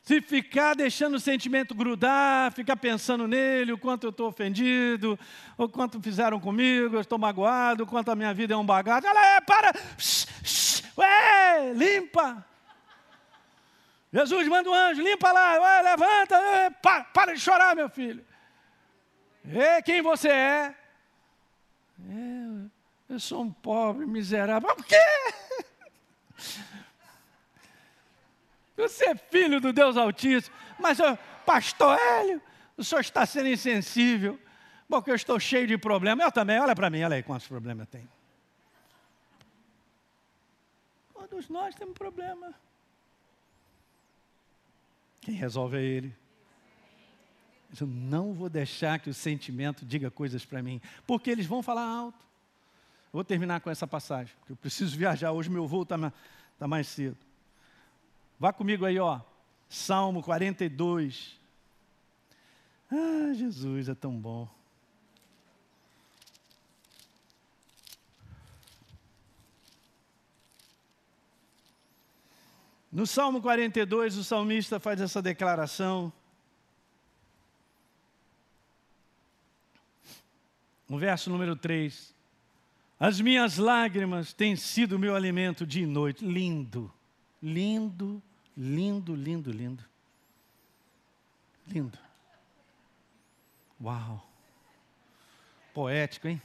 Se 0.01 0.21
ficar 0.21 0.75
deixando 0.75 1.15
o 1.15 1.19
sentimento 1.19 1.75
grudar, 1.75 2.51
ficar 2.51 2.75
pensando 2.75 3.27
nele, 3.27 3.73
o 3.73 3.77
quanto 3.77 4.05
eu 4.05 4.09
estou 4.09 4.27
ofendido, 4.27 5.19
o 5.55 5.69
quanto 5.69 6.01
fizeram 6.01 6.39
comigo, 6.39 6.95
eu 6.95 7.01
estou 7.01 7.19
magoado, 7.19 7.83
o 7.83 7.87
quanto 7.87 8.09
a 8.09 8.15
minha 8.15 8.33
vida 8.33 8.53
é 8.53 8.57
um 8.57 8.65
bagaço. 8.65 9.05
Ela 9.05 9.35
é, 9.35 9.41
para! 9.41 9.71
Shh, 9.97 10.25
shh, 10.43 10.83
ué, 10.97 11.73
limpa! 11.75 12.48
Jesus 14.11 14.47
manda 14.47 14.69
um 14.69 14.73
anjo, 14.73 15.01
limpa 15.01 15.31
lá, 15.31 15.59
ué, 15.61 15.81
levanta, 15.83 16.39
ué, 16.39 16.69
para, 16.81 17.03
para 17.05 17.33
de 17.33 17.39
chorar, 17.39 17.75
meu 17.75 17.89
filho. 17.89 18.25
E 19.45 19.81
quem 19.83 20.01
você 20.01 20.29
é? 20.29 20.75
é? 22.09 22.69
Eu 23.07 23.19
sou 23.19 23.41
um 23.43 23.51
pobre, 23.51 24.05
miserável. 24.05 24.75
Por 24.75 24.85
quê? 24.85 24.97
Você 28.77 29.09
é 29.09 29.15
filho 29.15 29.59
do 29.59 29.73
Deus 29.73 29.97
Altíssimo. 29.97 30.55
Mas, 30.79 30.99
pastor 31.45 31.99
Hélio, 31.99 32.41
o 32.77 32.83
senhor 32.83 33.01
está 33.01 33.25
sendo 33.25 33.49
insensível. 33.49 34.39
Porque 34.87 35.11
eu 35.11 35.15
estou 35.15 35.39
cheio 35.39 35.67
de 35.67 35.77
problemas. 35.77 36.25
Eu 36.25 36.31
também, 36.31 36.59
olha 36.59 36.75
para 36.75 36.89
mim, 36.89 37.03
olha 37.03 37.15
aí 37.15 37.23
quantos 37.23 37.47
problemas 37.47 37.87
eu 37.87 37.91
tenho. 37.91 38.09
Todos 41.13 41.49
nós 41.49 41.75
temos 41.75 41.93
problema. 41.93 42.55
Quem 45.21 45.35
resolve 45.35 45.77
é 45.77 45.81
Ele. 45.81 46.15
Eu 47.79 47.85
não 47.85 48.33
vou 48.33 48.49
deixar 48.49 48.99
que 48.99 49.09
o 49.09 49.13
sentimento 49.13 49.85
diga 49.85 50.09
coisas 50.09 50.43
para 50.43 50.61
mim, 50.61 50.81
porque 51.05 51.29
eles 51.29 51.45
vão 51.45 51.61
falar 51.61 51.85
alto. 51.85 52.25
Vou 53.11 53.23
terminar 53.23 53.59
com 53.61 53.69
essa 53.69 53.87
passagem, 53.87 54.33
porque 54.39 54.53
eu 54.53 54.57
preciso 54.57 54.97
viajar. 54.97 55.31
Hoje 55.31 55.49
meu 55.49 55.67
voo 55.67 55.83
está 55.83 56.11
tá 56.57 56.67
mais 56.67 56.87
cedo. 56.87 57.17
Vá 58.39 58.53
comigo 58.53 58.85
aí, 58.85 58.97
ó. 58.97 59.19
Salmo 59.67 60.23
42. 60.23 61.37
Ah, 62.91 63.33
Jesus 63.33 63.89
é 63.89 63.95
tão 63.95 64.13
bom. 64.17 64.49
No 72.91 73.05
Salmo 73.05 73.41
42, 73.41 74.17
o 74.17 74.23
salmista 74.23 74.79
faz 74.79 74.99
essa 74.99 75.21
declaração. 75.21 76.11
No 80.87 80.97
verso 80.97 81.29
número 81.29 81.55
3. 81.55 82.15
As 82.99 83.21
minhas 83.21 83.57
lágrimas 83.57 84.33
têm 84.33 84.55
sido 84.55 84.99
meu 84.99 85.15
alimento 85.15 85.65
dia 85.65 85.83
e 85.83 85.85
noite. 85.85 86.25
Lindo, 86.25 86.91
lindo, 87.41 88.21
Lindo, 88.61 89.15
lindo, 89.15 89.53
lindo. 89.53 89.85
Lindo. 91.65 91.97
Uau. 93.81 94.29
Poético, 95.73 96.27
hein? 96.27 96.41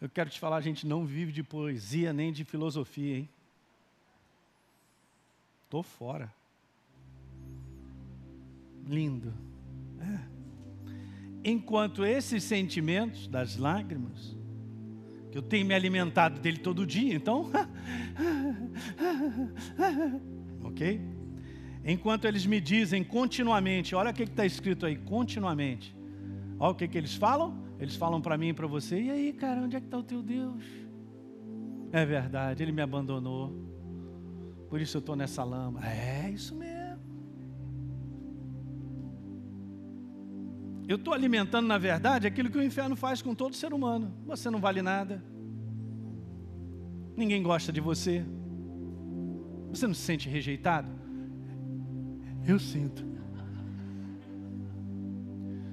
Eu 0.00 0.08
quero 0.08 0.28
te 0.28 0.40
falar, 0.40 0.56
a 0.56 0.60
gente 0.60 0.84
não 0.88 1.06
vive 1.06 1.30
de 1.30 1.44
poesia 1.44 2.12
nem 2.12 2.32
de 2.32 2.44
filosofia, 2.44 3.18
hein? 3.18 3.28
Estou 5.68 5.82
fora. 5.82 6.32
Lindo. 8.86 9.34
É. 10.00 10.18
Enquanto 11.44 12.06
esses 12.06 12.42
sentimentos 12.42 13.26
das 13.26 13.58
lágrimas, 13.58 14.34
que 15.30 15.36
eu 15.36 15.42
tenho 15.42 15.66
me 15.66 15.74
alimentado 15.74 16.40
dele 16.40 16.56
todo 16.56 16.86
dia, 16.86 17.14
então 17.14 17.50
ok? 20.64 21.02
Enquanto 21.84 22.24
eles 22.24 22.46
me 22.46 22.62
dizem 22.62 23.04
continuamente, 23.04 23.94
olha 23.94 24.10
o 24.10 24.14
que 24.14 24.22
está 24.22 24.46
escrito 24.46 24.86
aí, 24.86 24.96
continuamente. 24.96 25.94
Olha 26.58 26.72
o 26.72 26.74
que, 26.74 26.88
que 26.88 26.96
eles 26.96 27.14
falam? 27.14 27.62
Eles 27.78 27.94
falam 27.94 28.22
para 28.22 28.38
mim 28.38 28.48
e 28.48 28.54
para 28.54 28.66
você, 28.66 29.02
e 29.02 29.10
aí, 29.10 29.32
cara, 29.34 29.60
onde 29.60 29.76
é 29.76 29.80
que 29.80 29.86
está 29.86 29.98
o 29.98 30.02
teu 30.02 30.22
Deus? 30.22 30.64
É 31.92 32.06
verdade, 32.06 32.62
ele 32.62 32.72
me 32.72 32.80
abandonou. 32.80 33.67
Por 34.68 34.80
isso 34.80 34.96
eu 34.96 35.00
estou 35.00 35.16
nessa 35.16 35.42
lama. 35.44 35.80
É 35.86 36.30
isso 36.30 36.54
mesmo. 36.54 36.78
Eu 40.86 40.96
estou 40.96 41.12
alimentando, 41.12 41.66
na 41.66 41.76
verdade, 41.76 42.26
aquilo 42.26 42.50
que 42.50 42.56
o 42.56 42.62
inferno 42.62 42.96
faz 42.96 43.20
com 43.20 43.34
todo 43.34 43.54
ser 43.54 43.74
humano. 43.74 44.14
Você 44.24 44.48
não 44.48 44.58
vale 44.58 44.80
nada. 44.80 45.22
Ninguém 47.14 47.42
gosta 47.42 47.70
de 47.70 47.80
você. 47.80 48.24
Você 49.70 49.86
não 49.86 49.94
se 49.94 50.00
sente 50.00 50.28
rejeitado? 50.28 50.90
Eu 52.46 52.58
sinto. 52.58 53.06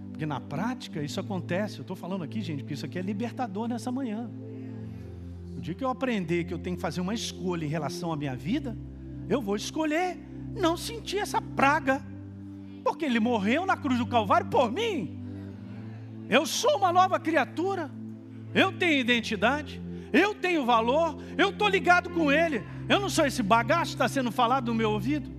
Porque 0.09 0.25
na 0.25 0.39
prática 0.39 1.01
isso 1.01 1.19
acontece. 1.19 1.77
Eu 1.77 1.83
estou 1.83 1.95
falando 1.95 2.23
aqui, 2.23 2.41
gente, 2.41 2.59
porque 2.63 2.73
isso 2.73 2.85
aqui 2.85 2.99
é 2.99 3.01
libertador 3.01 3.67
nessa 3.67 3.91
manhã. 3.91 4.29
Dia 5.66 5.74
que 5.74 5.84
eu 5.84 5.89
aprender 5.89 6.43
que 6.43 6.53
eu 6.53 6.59
tenho 6.59 6.76
que 6.76 6.82
fazer 6.84 7.01
uma 7.01 7.16
escolha 7.16 7.66
em 7.66 7.68
relação 7.68 8.13
à 8.13 8.16
minha 8.16 8.36
vida, 8.36 8.78
eu 9.28 9.41
vou 9.41 9.55
escolher 9.55 10.16
não 10.55 10.78
sentir 10.78 11.18
essa 11.18 11.41
praga. 11.41 12.05
Porque 12.84 13.03
ele 13.03 13.20
morreu 13.20 13.66
na 13.66 13.76
cruz 13.76 13.97
do 13.97 14.05
Calvário 14.05 14.45
por 14.45 14.72
mim. 14.72 15.20
Eu 16.30 16.45
sou 16.45 16.78
uma 16.78 16.93
nova 16.93 17.20
criatura. 17.20 17.89
Eu 18.53 18.74
tenho 18.74 18.99
identidade. 18.99 19.82
Eu 20.13 20.36
tenho 20.36 20.63
valor. 20.63 21.18
Eu 21.36 21.49
estou 21.49 21.68
ligado 21.68 22.11
com 22.11 22.32
ele. 22.32 22.63
Eu 22.88 22.99
não 22.99 23.09
sou 23.09 23.26
esse 23.26 23.41
bagaço 23.41 23.93
que 23.93 23.95
está 23.95 24.07
sendo 24.07 24.32
falado 24.32 24.68
no 24.68 24.76
meu 24.76 24.91
ouvido. 24.91 25.32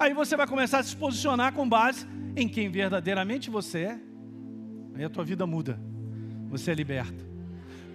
Aí 0.00 0.12
você 0.12 0.36
vai 0.36 0.48
começar 0.48 0.80
a 0.80 0.82
se 0.82 0.96
posicionar 0.96 1.52
com 1.52 1.68
base 1.68 2.08
em 2.34 2.48
quem 2.48 2.68
verdadeiramente 2.68 3.50
você 3.50 3.78
é. 3.82 4.00
Aí 4.96 5.04
a 5.04 5.08
tua 5.08 5.22
vida 5.22 5.46
muda. 5.46 5.80
Você 6.50 6.72
é 6.72 6.74
liberto. 6.74 7.27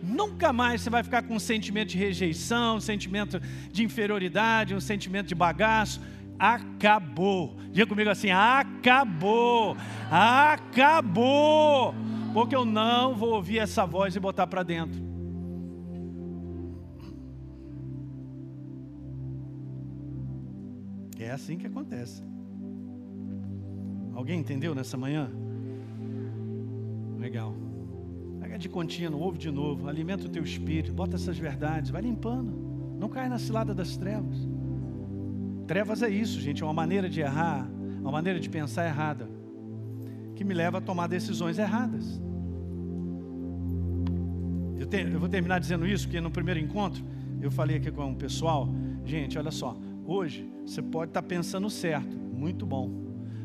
Nunca 0.04 0.52
mais 0.52 0.82
você 0.82 0.90
vai 0.90 1.02
ficar 1.02 1.24
com 1.24 1.36
um 1.36 1.40
sentimento 1.40 1.90
de 1.90 1.98
rejeição, 1.98 2.76
um 2.76 2.82
sentimento 2.82 3.40
de 3.72 3.84
inferioridade, 3.86 4.76
um 4.76 4.82
sentimento 4.82 5.28
de 5.28 5.36
bagaço. 5.36 6.02
Acabou. 6.38 7.56
Diga 7.72 7.88
comigo 7.88 8.10
assim: 8.10 8.30
acabou. 8.30 9.78
Acabou. 10.12 11.96
Porque 12.34 12.54
eu 12.54 12.66
não 12.66 13.16
vou 13.16 13.34
ouvir 13.34 13.60
essa 13.60 13.86
voz 13.86 14.14
e 14.14 14.20
botar 14.20 14.46
para 14.46 14.62
dentro. 14.62 15.02
É 21.18 21.32
assim 21.32 21.58
que 21.58 21.66
acontece. 21.66 22.22
Alguém 24.14 24.40
entendeu 24.40 24.76
nessa 24.76 24.98
manhã? 24.98 25.32
Legal. 27.18 27.56
Pega 28.54 28.62
de 28.62 28.70
contínuo, 28.70 29.20
ouve 29.20 29.40
de 29.40 29.50
novo, 29.50 29.90
alimenta 29.90 30.28
o 30.28 30.30
teu 30.30 30.44
espírito, 30.44 30.94
bota 30.94 31.16
essas 31.16 31.40
verdades, 31.40 31.90
vai 31.90 32.04
limpando. 32.04 32.54
Não 33.00 33.10
cai 33.10 33.28
na 33.28 33.40
cilada 33.40 33.74
das 33.74 33.98
trevas. 33.98 34.48
Trevas 35.66 36.04
é 36.04 36.10
isso, 36.10 36.40
gente, 36.40 36.62
é 36.62 36.66
uma 36.66 36.72
maneira 36.72 37.10
de 37.10 37.20
errar, 37.20 37.68
uma 38.00 38.12
maneira 38.12 38.40
de 38.40 38.48
pensar 38.48 38.86
errada, 38.86 39.28
que 40.36 40.44
me 40.44 40.54
leva 40.54 40.78
a 40.78 40.82
tomar 40.82 41.08
decisões 41.08 41.58
erradas. 41.58 42.22
Eu, 44.78 44.86
te, 44.86 45.02
eu 45.02 45.20
vou 45.20 45.30
terminar 45.30 45.58
dizendo 45.58 45.88
isso, 45.88 46.06
porque 46.06 46.22
no 46.22 46.30
primeiro 46.30 46.60
encontro 46.60 47.04
eu 47.42 47.50
falei 47.50 47.78
aqui 47.78 47.92
com 47.92 48.12
o 48.12 48.16
pessoal, 48.16 48.70
gente, 49.04 49.36
olha 49.36 49.50
só, 49.50 49.76
Hoje 50.06 50.48
você 50.64 50.80
pode 50.80 51.10
estar 51.10 51.24
pensando 51.24 51.72
certo, 51.72 52.16
muito 52.16 52.68
bom. 52.68 52.92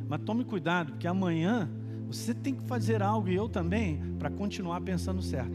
Mas 0.07 0.21
tome 0.21 0.45
cuidado, 0.45 0.93
porque 0.93 1.07
amanhã 1.07 1.71
você 2.07 2.35
tem 2.35 2.55
que 2.55 2.65
fazer 2.65 3.03
algo 3.03 3.29
e 3.29 3.35
eu 3.35 3.49
também 3.49 4.08
para 4.19 4.31
continuar 4.31 4.81
pensando 4.81 5.23
certo. 5.23 5.53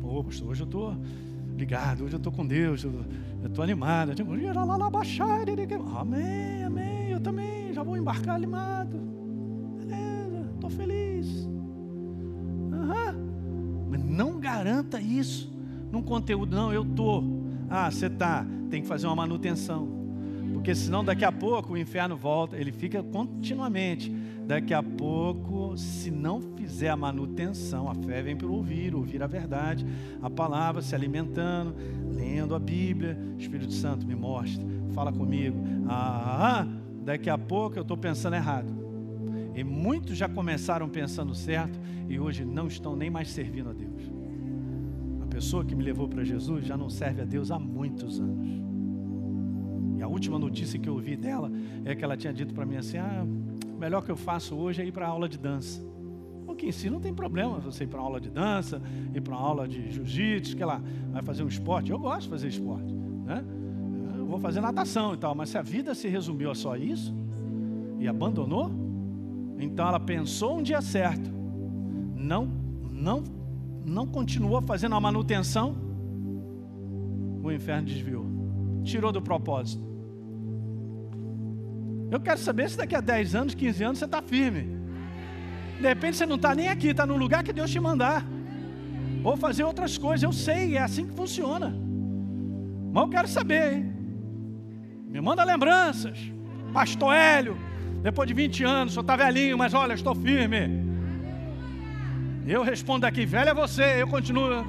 Pô, 0.00 0.22
pastor, 0.22 0.48
hoje 0.48 0.62
eu 0.62 0.66
estou 0.66 0.96
ligado, 1.56 2.04
hoje 2.04 2.14
eu 2.14 2.18
estou 2.18 2.32
com 2.32 2.46
Deus, 2.46 2.84
eu 2.84 3.04
estou 3.44 3.64
animado. 3.64 4.12
Amém, 5.96 6.64
amém. 6.64 7.10
Eu 7.10 7.20
também 7.20 7.72
já 7.72 7.82
vou 7.82 7.96
embarcar 7.96 8.36
animado. 8.36 8.98
Beleza, 9.78 10.50
estou 10.54 10.70
feliz. 10.70 11.26
Uhum. 12.70 13.88
Mas 13.90 14.04
não 14.04 14.38
garanta 14.38 15.00
isso 15.00 15.50
num 15.90 16.02
conteúdo, 16.02 16.54
não, 16.54 16.72
eu 16.72 16.82
estou. 16.82 17.24
Ah, 17.70 17.90
você 17.90 18.06
está, 18.06 18.46
tem 18.70 18.82
que 18.82 18.88
fazer 18.88 19.06
uma 19.06 19.16
manutenção. 19.16 19.88
Porque 20.52 20.74
senão 20.74 21.04
daqui 21.04 21.24
a 21.24 21.32
pouco 21.32 21.72
o 21.72 21.78
inferno 21.78 22.16
volta, 22.16 22.56
ele 22.56 22.72
fica 22.72 23.02
continuamente 23.02 24.12
Daqui 24.46 24.72
a 24.72 24.82
pouco, 24.82 25.76
se 25.76 26.08
não 26.08 26.40
fizer 26.40 26.88
a 26.88 26.96
manutenção, 26.96 27.90
a 27.90 27.94
fé 27.96 28.22
vem 28.22 28.36
pelo 28.36 28.54
ouvir, 28.54 28.94
ouvir 28.94 29.20
a 29.20 29.26
verdade, 29.26 29.84
a 30.22 30.30
palavra, 30.30 30.80
se 30.80 30.94
alimentando, 30.94 31.74
lendo 32.14 32.54
a 32.54 32.58
Bíblia. 32.58 33.18
Espírito 33.36 33.72
Santo 33.72 34.06
me 34.06 34.14
mostra, 34.14 34.64
fala 34.94 35.12
comigo. 35.12 35.58
Ah, 35.88 36.60
ah 36.60 36.66
daqui 37.04 37.28
a 37.28 37.36
pouco 37.36 37.76
eu 37.76 37.82
estou 37.82 37.96
pensando 37.96 38.36
errado. 38.36 38.72
E 39.52 39.64
muitos 39.64 40.16
já 40.16 40.28
começaram 40.28 40.88
pensando 40.88 41.34
certo 41.34 41.80
e 42.08 42.20
hoje 42.20 42.44
não 42.44 42.68
estão 42.68 42.94
nem 42.94 43.10
mais 43.10 43.30
servindo 43.30 43.70
a 43.70 43.72
Deus. 43.72 44.12
A 45.22 45.26
pessoa 45.26 45.64
que 45.64 45.74
me 45.74 45.82
levou 45.82 46.06
para 46.06 46.22
Jesus 46.22 46.64
já 46.64 46.76
não 46.76 46.88
serve 46.88 47.20
a 47.20 47.24
Deus 47.24 47.50
há 47.50 47.58
muitos 47.58 48.20
anos. 48.20 48.48
E 49.98 50.02
a 50.02 50.06
última 50.06 50.38
notícia 50.38 50.78
que 50.78 50.88
eu 50.88 50.94
ouvi 50.94 51.16
dela 51.16 51.50
é 51.84 51.96
que 51.96 52.04
ela 52.04 52.16
tinha 52.16 52.32
dito 52.32 52.54
para 52.54 52.66
mim 52.66 52.76
assim: 52.76 52.98
ah, 52.98 53.26
o 53.76 53.78
melhor 53.78 54.02
que 54.02 54.10
eu 54.10 54.16
faço 54.16 54.56
hoje 54.56 54.80
é 54.80 54.86
ir 54.86 54.92
para 54.92 55.06
a 55.06 55.10
aula 55.10 55.28
de 55.28 55.36
dança. 55.36 55.84
O 56.46 56.54
que 56.54 56.66
em 56.66 56.72
si 56.72 56.88
não 56.88 56.98
tem 56.98 57.12
problema 57.12 57.58
você 57.58 57.84
ir 57.84 57.86
para 57.86 58.00
uma 58.00 58.06
aula 58.06 58.18
de 58.18 58.30
dança, 58.30 58.80
ir 59.14 59.20
para 59.20 59.34
uma 59.34 59.42
aula 59.42 59.68
de 59.68 59.90
jiu-jitsu, 59.90 60.56
que 60.56 60.64
lá, 60.64 60.80
vai 61.12 61.22
fazer 61.22 61.42
um 61.42 61.48
esporte. 61.48 61.90
Eu 61.90 61.98
gosto 61.98 62.22
de 62.22 62.28
fazer 62.30 62.48
esporte, 62.48 62.90
né? 63.24 63.44
Eu 64.16 64.24
vou 64.24 64.38
fazer 64.38 64.62
natação 64.62 65.12
e 65.12 65.18
tal, 65.18 65.34
mas 65.34 65.50
se 65.50 65.58
a 65.58 65.62
vida 65.62 65.94
se 65.94 66.08
resumiu 66.08 66.50
a 66.50 66.54
só 66.54 66.74
isso 66.74 67.14
e 67.98 68.08
abandonou, 68.08 68.70
então 69.58 69.86
ela 69.86 70.00
pensou 70.00 70.56
um 70.56 70.62
dia 70.62 70.80
certo, 70.80 71.30
não, 72.14 72.48
não, 72.90 73.22
não 73.84 74.06
continuou 74.06 74.62
fazendo 74.62 74.94
a 74.94 75.00
manutenção, 75.00 75.76
o 77.42 77.52
inferno 77.52 77.86
desviou, 77.86 78.24
tirou 78.82 79.12
do 79.12 79.20
propósito. 79.20 79.85
Eu 82.16 82.20
quero 82.20 82.38
saber 82.38 82.70
se 82.70 82.78
daqui 82.78 82.94
a 82.94 83.00
10 83.02 83.34
anos, 83.34 83.54
15 83.54 83.84
anos 83.84 83.98
você 83.98 84.06
está 84.06 84.22
firme. 84.22 84.74
De 85.78 85.86
repente 85.86 86.16
você 86.16 86.24
não 86.24 86.36
está 86.36 86.54
nem 86.54 86.68
aqui, 86.68 86.88
está 86.88 87.04
no 87.04 87.14
lugar 87.14 87.44
que 87.44 87.52
Deus 87.52 87.70
te 87.70 87.78
mandar. 87.78 88.24
Ou 89.22 89.36
fazer 89.36 89.64
outras 89.64 89.98
coisas. 89.98 90.22
Eu 90.22 90.32
sei, 90.32 90.78
é 90.78 90.82
assim 90.82 91.06
que 91.06 91.14
funciona. 91.14 91.76
Mas 92.90 93.02
eu 93.02 93.10
quero 93.10 93.28
saber, 93.28 93.74
hein? 93.74 93.92
Me 95.08 95.20
manda 95.20 95.44
lembranças. 95.44 96.18
Pastor 96.72 97.14
Hélio, 97.14 97.54
depois 98.02 98.26
de 98.26 98.32
20 98.32 98.64
anos, 98.64 98.94
só 98.94 99.02
está 99.02 99.14
velhinho, 99.14 99.58
mas 99.58 99.74
olha, 99.74 99.92
estou 99.92 100.14
firme. 100.14 100.86
Eu 102.46 102.62
respondo 102.62 103.04
aqui, 103.04 103.26
velho 103.26 103.50
é 103.50 103.54
você, 103.54 104.00
eu 104.00 104.08
continuo. 104.08 104.64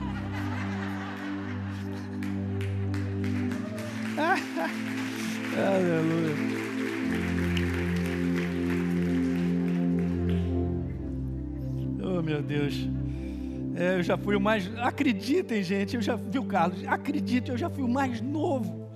Aleluia. 5.58 6.57
Meu 12.22 12.42
Deus. 12.42 12.76
É, 13.76 13.98
eu 13.98 14.04
já 14.04 14.18
fui 14.18 14.36
o 14.36 14.42
mais. 14.42 14.70
Acreditem, 14.80 15.62
gente, 15.64 15.96
eu 15.96 16.02
já 16.02 16.16
vi 16.16 16.40
o 16.40 16.46
Carlos. 16.46 16.84
Acreditem, 16.88 17.54
eu 17.54 17.58
já 17.58 17.70
fui 17.70 17.84
o 17.84 17.88
mais 17.88 18.22
novo. 18.22 18.88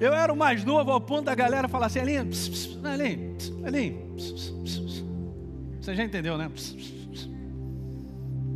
Eu 0.00 0.12
era 0.12 0.32
o 0.32 0.36
mais 0.36 0.64
novo 0.64 0.90
ao 0.90 1.00
ponto 1.00 1.24
da 1.24 1.34
galera 1.34 1.68
falar 1.68 1.86
assim: 1.86 2.00
Elinho, 2.00 2.28
Elinho, 2.94 3.36
Elinho. 3.66 4.16
Você 5.80 5.94
já 5.94 6.04
entendeu, 6.04 6.36
né? 6.36 6.50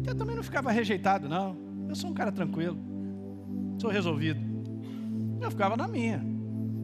Eu 0.06 0.14
também 0.14 0.36
não 0.36 0.42
ficava 0.42 0.70
rejeitado, 0.70 1.28
não. 1.28 1.56
Eu 1.88 1.94
sou 1.94 2.10
um 2.10 2.14
cara 2.14 2.30
tranquilo. 2.30 2.78
Sou 3.80 3.90
resolvido. 3.90 4.40
Eu 5.40 5.50
ficava 5.50 5.76
na 5.76 5.88
minha. 5.88 6.22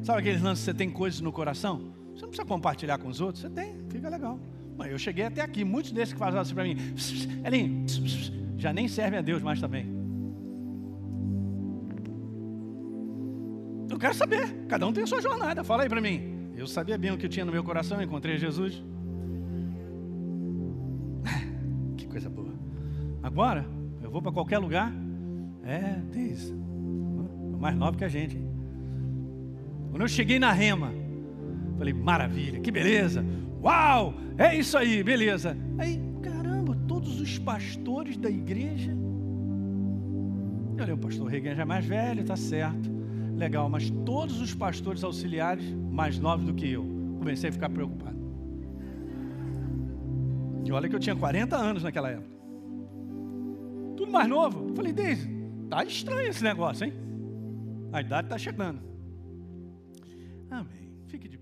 Sabe 0.02 0.20
aqueles 0.20 0.42
lances 0.42 0.64
que 0.64 0.70
você 0.70 0.74
tem 0.76 0.90
coisas 0.90 1.20
no 1.20 1.32
coração? 1.32 1.92
Você 2.14 2.22
não 2.22 2.28
precisa 2.28 2.46
compartilhar 2.46 2.98
com 2.98 3.08
os 3.08 3.20
outros? 3.20 3.42
Você 3.42 3.50
tem, 3.50 3.74
fica 3.88 4.08
legal. 4.08 4.38
Mas 4.76 4.90
eu 4.90 4.98
cheguei 4.98 5.24
até 5.24 5.40
aqui. 5.42 5.64
Muitos 5.64 5.92
desses 5.92 6.12
que 6.12 6.18
fazem 6.18 6.40
assim 6.40 6.54
para 6.54 6.64
mim, 6.64 6.76
Elinho, 7.44 7.86
já 8.56 8.72
nem 8.72 8.88
servem 8.88 9.18
a 9.18 9.22
Deus 9.22 9.42
mais 9.42 9.60
também. 9.60 10.02
Eu 13.90 13.98
quero 13.98 14.14
saber. 14.14 14.66
Cada 14.68 14.86
um 14.86 14.92
tem 14.92 15.04
a 15.04 15.06
sua 15.06 15.20
jornada. 15.20 15.62
Fala 15.62 15.82
aí 15.82 15.88
para 15.88 16.00
mim. 16.00 16.50
Eu 16.56 16.66
sabia 16.66 16.96
bem 16.96 17.10
o 17.10 17.18
que 17.18 17.26
eu 17.26 17.30
tinha 17.30 17.44
no 17.44 17.52
meu 17.52 17.62
coração. 17.62 18.02
Encontrei 18.02 18.38
Jesus. 18.38 18.82
Que 21.96 22.06
coisa 22.06 22.30
boa. 22.30 22.52
Agora, 23.22 23.66
eu 24.02 24.10
vou 24.10 24.22
para 24.22 24.32
qualquer 24.32 24.58
lugar. 24.58 24.92
É, 25.62 26.00
tem 26.10 26.32
isso. 26.32 26.54
Mais 27.60 27.76
novo 27.76 27.96
que 27.96 28.04
a 28.04 28.08
gente. 28.08 28.36
Quando 29.90 30.02
eu 30.02 30.08
cheguei 30.08 30.38
na 30.38 30.52
rema, 30.52 30.90
falei, 31.76 31.92
maravilha, 31.92 32.60
que 32.60 32.70
beleza. 32.70 33.24
Uau, 33.62 34.14
é 34.36 34.56
isso 34.56 34.76
aí, 34.76 35.02
beleza. 35.02 35.56
Aí, 35.78 36.00
caramba, 36.20 36.76
todos 36.88 37.20
os 37.20 37.38
pastores 37.38 38.16
da 38.16 38.28
igreja. 38.28 38.90
Eu 40.72 40.78
falei, 40.78 40.94
o 40.94 40.98
pastor 40.98 41.28
Regan 41.28 41.54
já 41.54 41.62
é 41.62 41.64
mais 41.64 41.84
velho, 41.84 42.24
tá 42.24 42.34
certo. 42.34 42.90
Legal, 43.36 43.68
mas 43.68 43.88
todos 44.04 44.40
os 44.40 44.54
pastores 44.54 45.04
auxiliares 45.04 45.64
mais 45.90 46.18
novos 46.18 46.46
do 46.46 46.54
que 46.54 46.68
eu. 46.70 46.84
Comecei 47.18 47.50
a 47.50 47.52
ficar 47.52 47.68
preocupado. 47.68 48.16
E 50.64 50.72
olha 50.72 50.88
que 50.88 50.96
eu 50.96 51.00
tinha 51.00 51.14
40 51.14 51.56
anos 51.56 51.82
naquela 51.82 52.10
época. 52.10 52.36
Tudo 53.96 54.10
mais 54.10 54.28
novo. 54.28 54.68
Eu 54.68 54.74
falei, 54.74 54.92
Deise, 54.92 55.28
tá 55.68 55.84
estranho 55.84 56.28
esse 56.28 56.42
negócio, 56.42 56.86
hein? 56.86 56.92
A 57.92 58.00
idade 58.00 58.26
está 58.26 58.38
chegando. 58.38 58.80
Amém. 60.50 60.90
Fique 61.06 61.28
de 61.28 61.38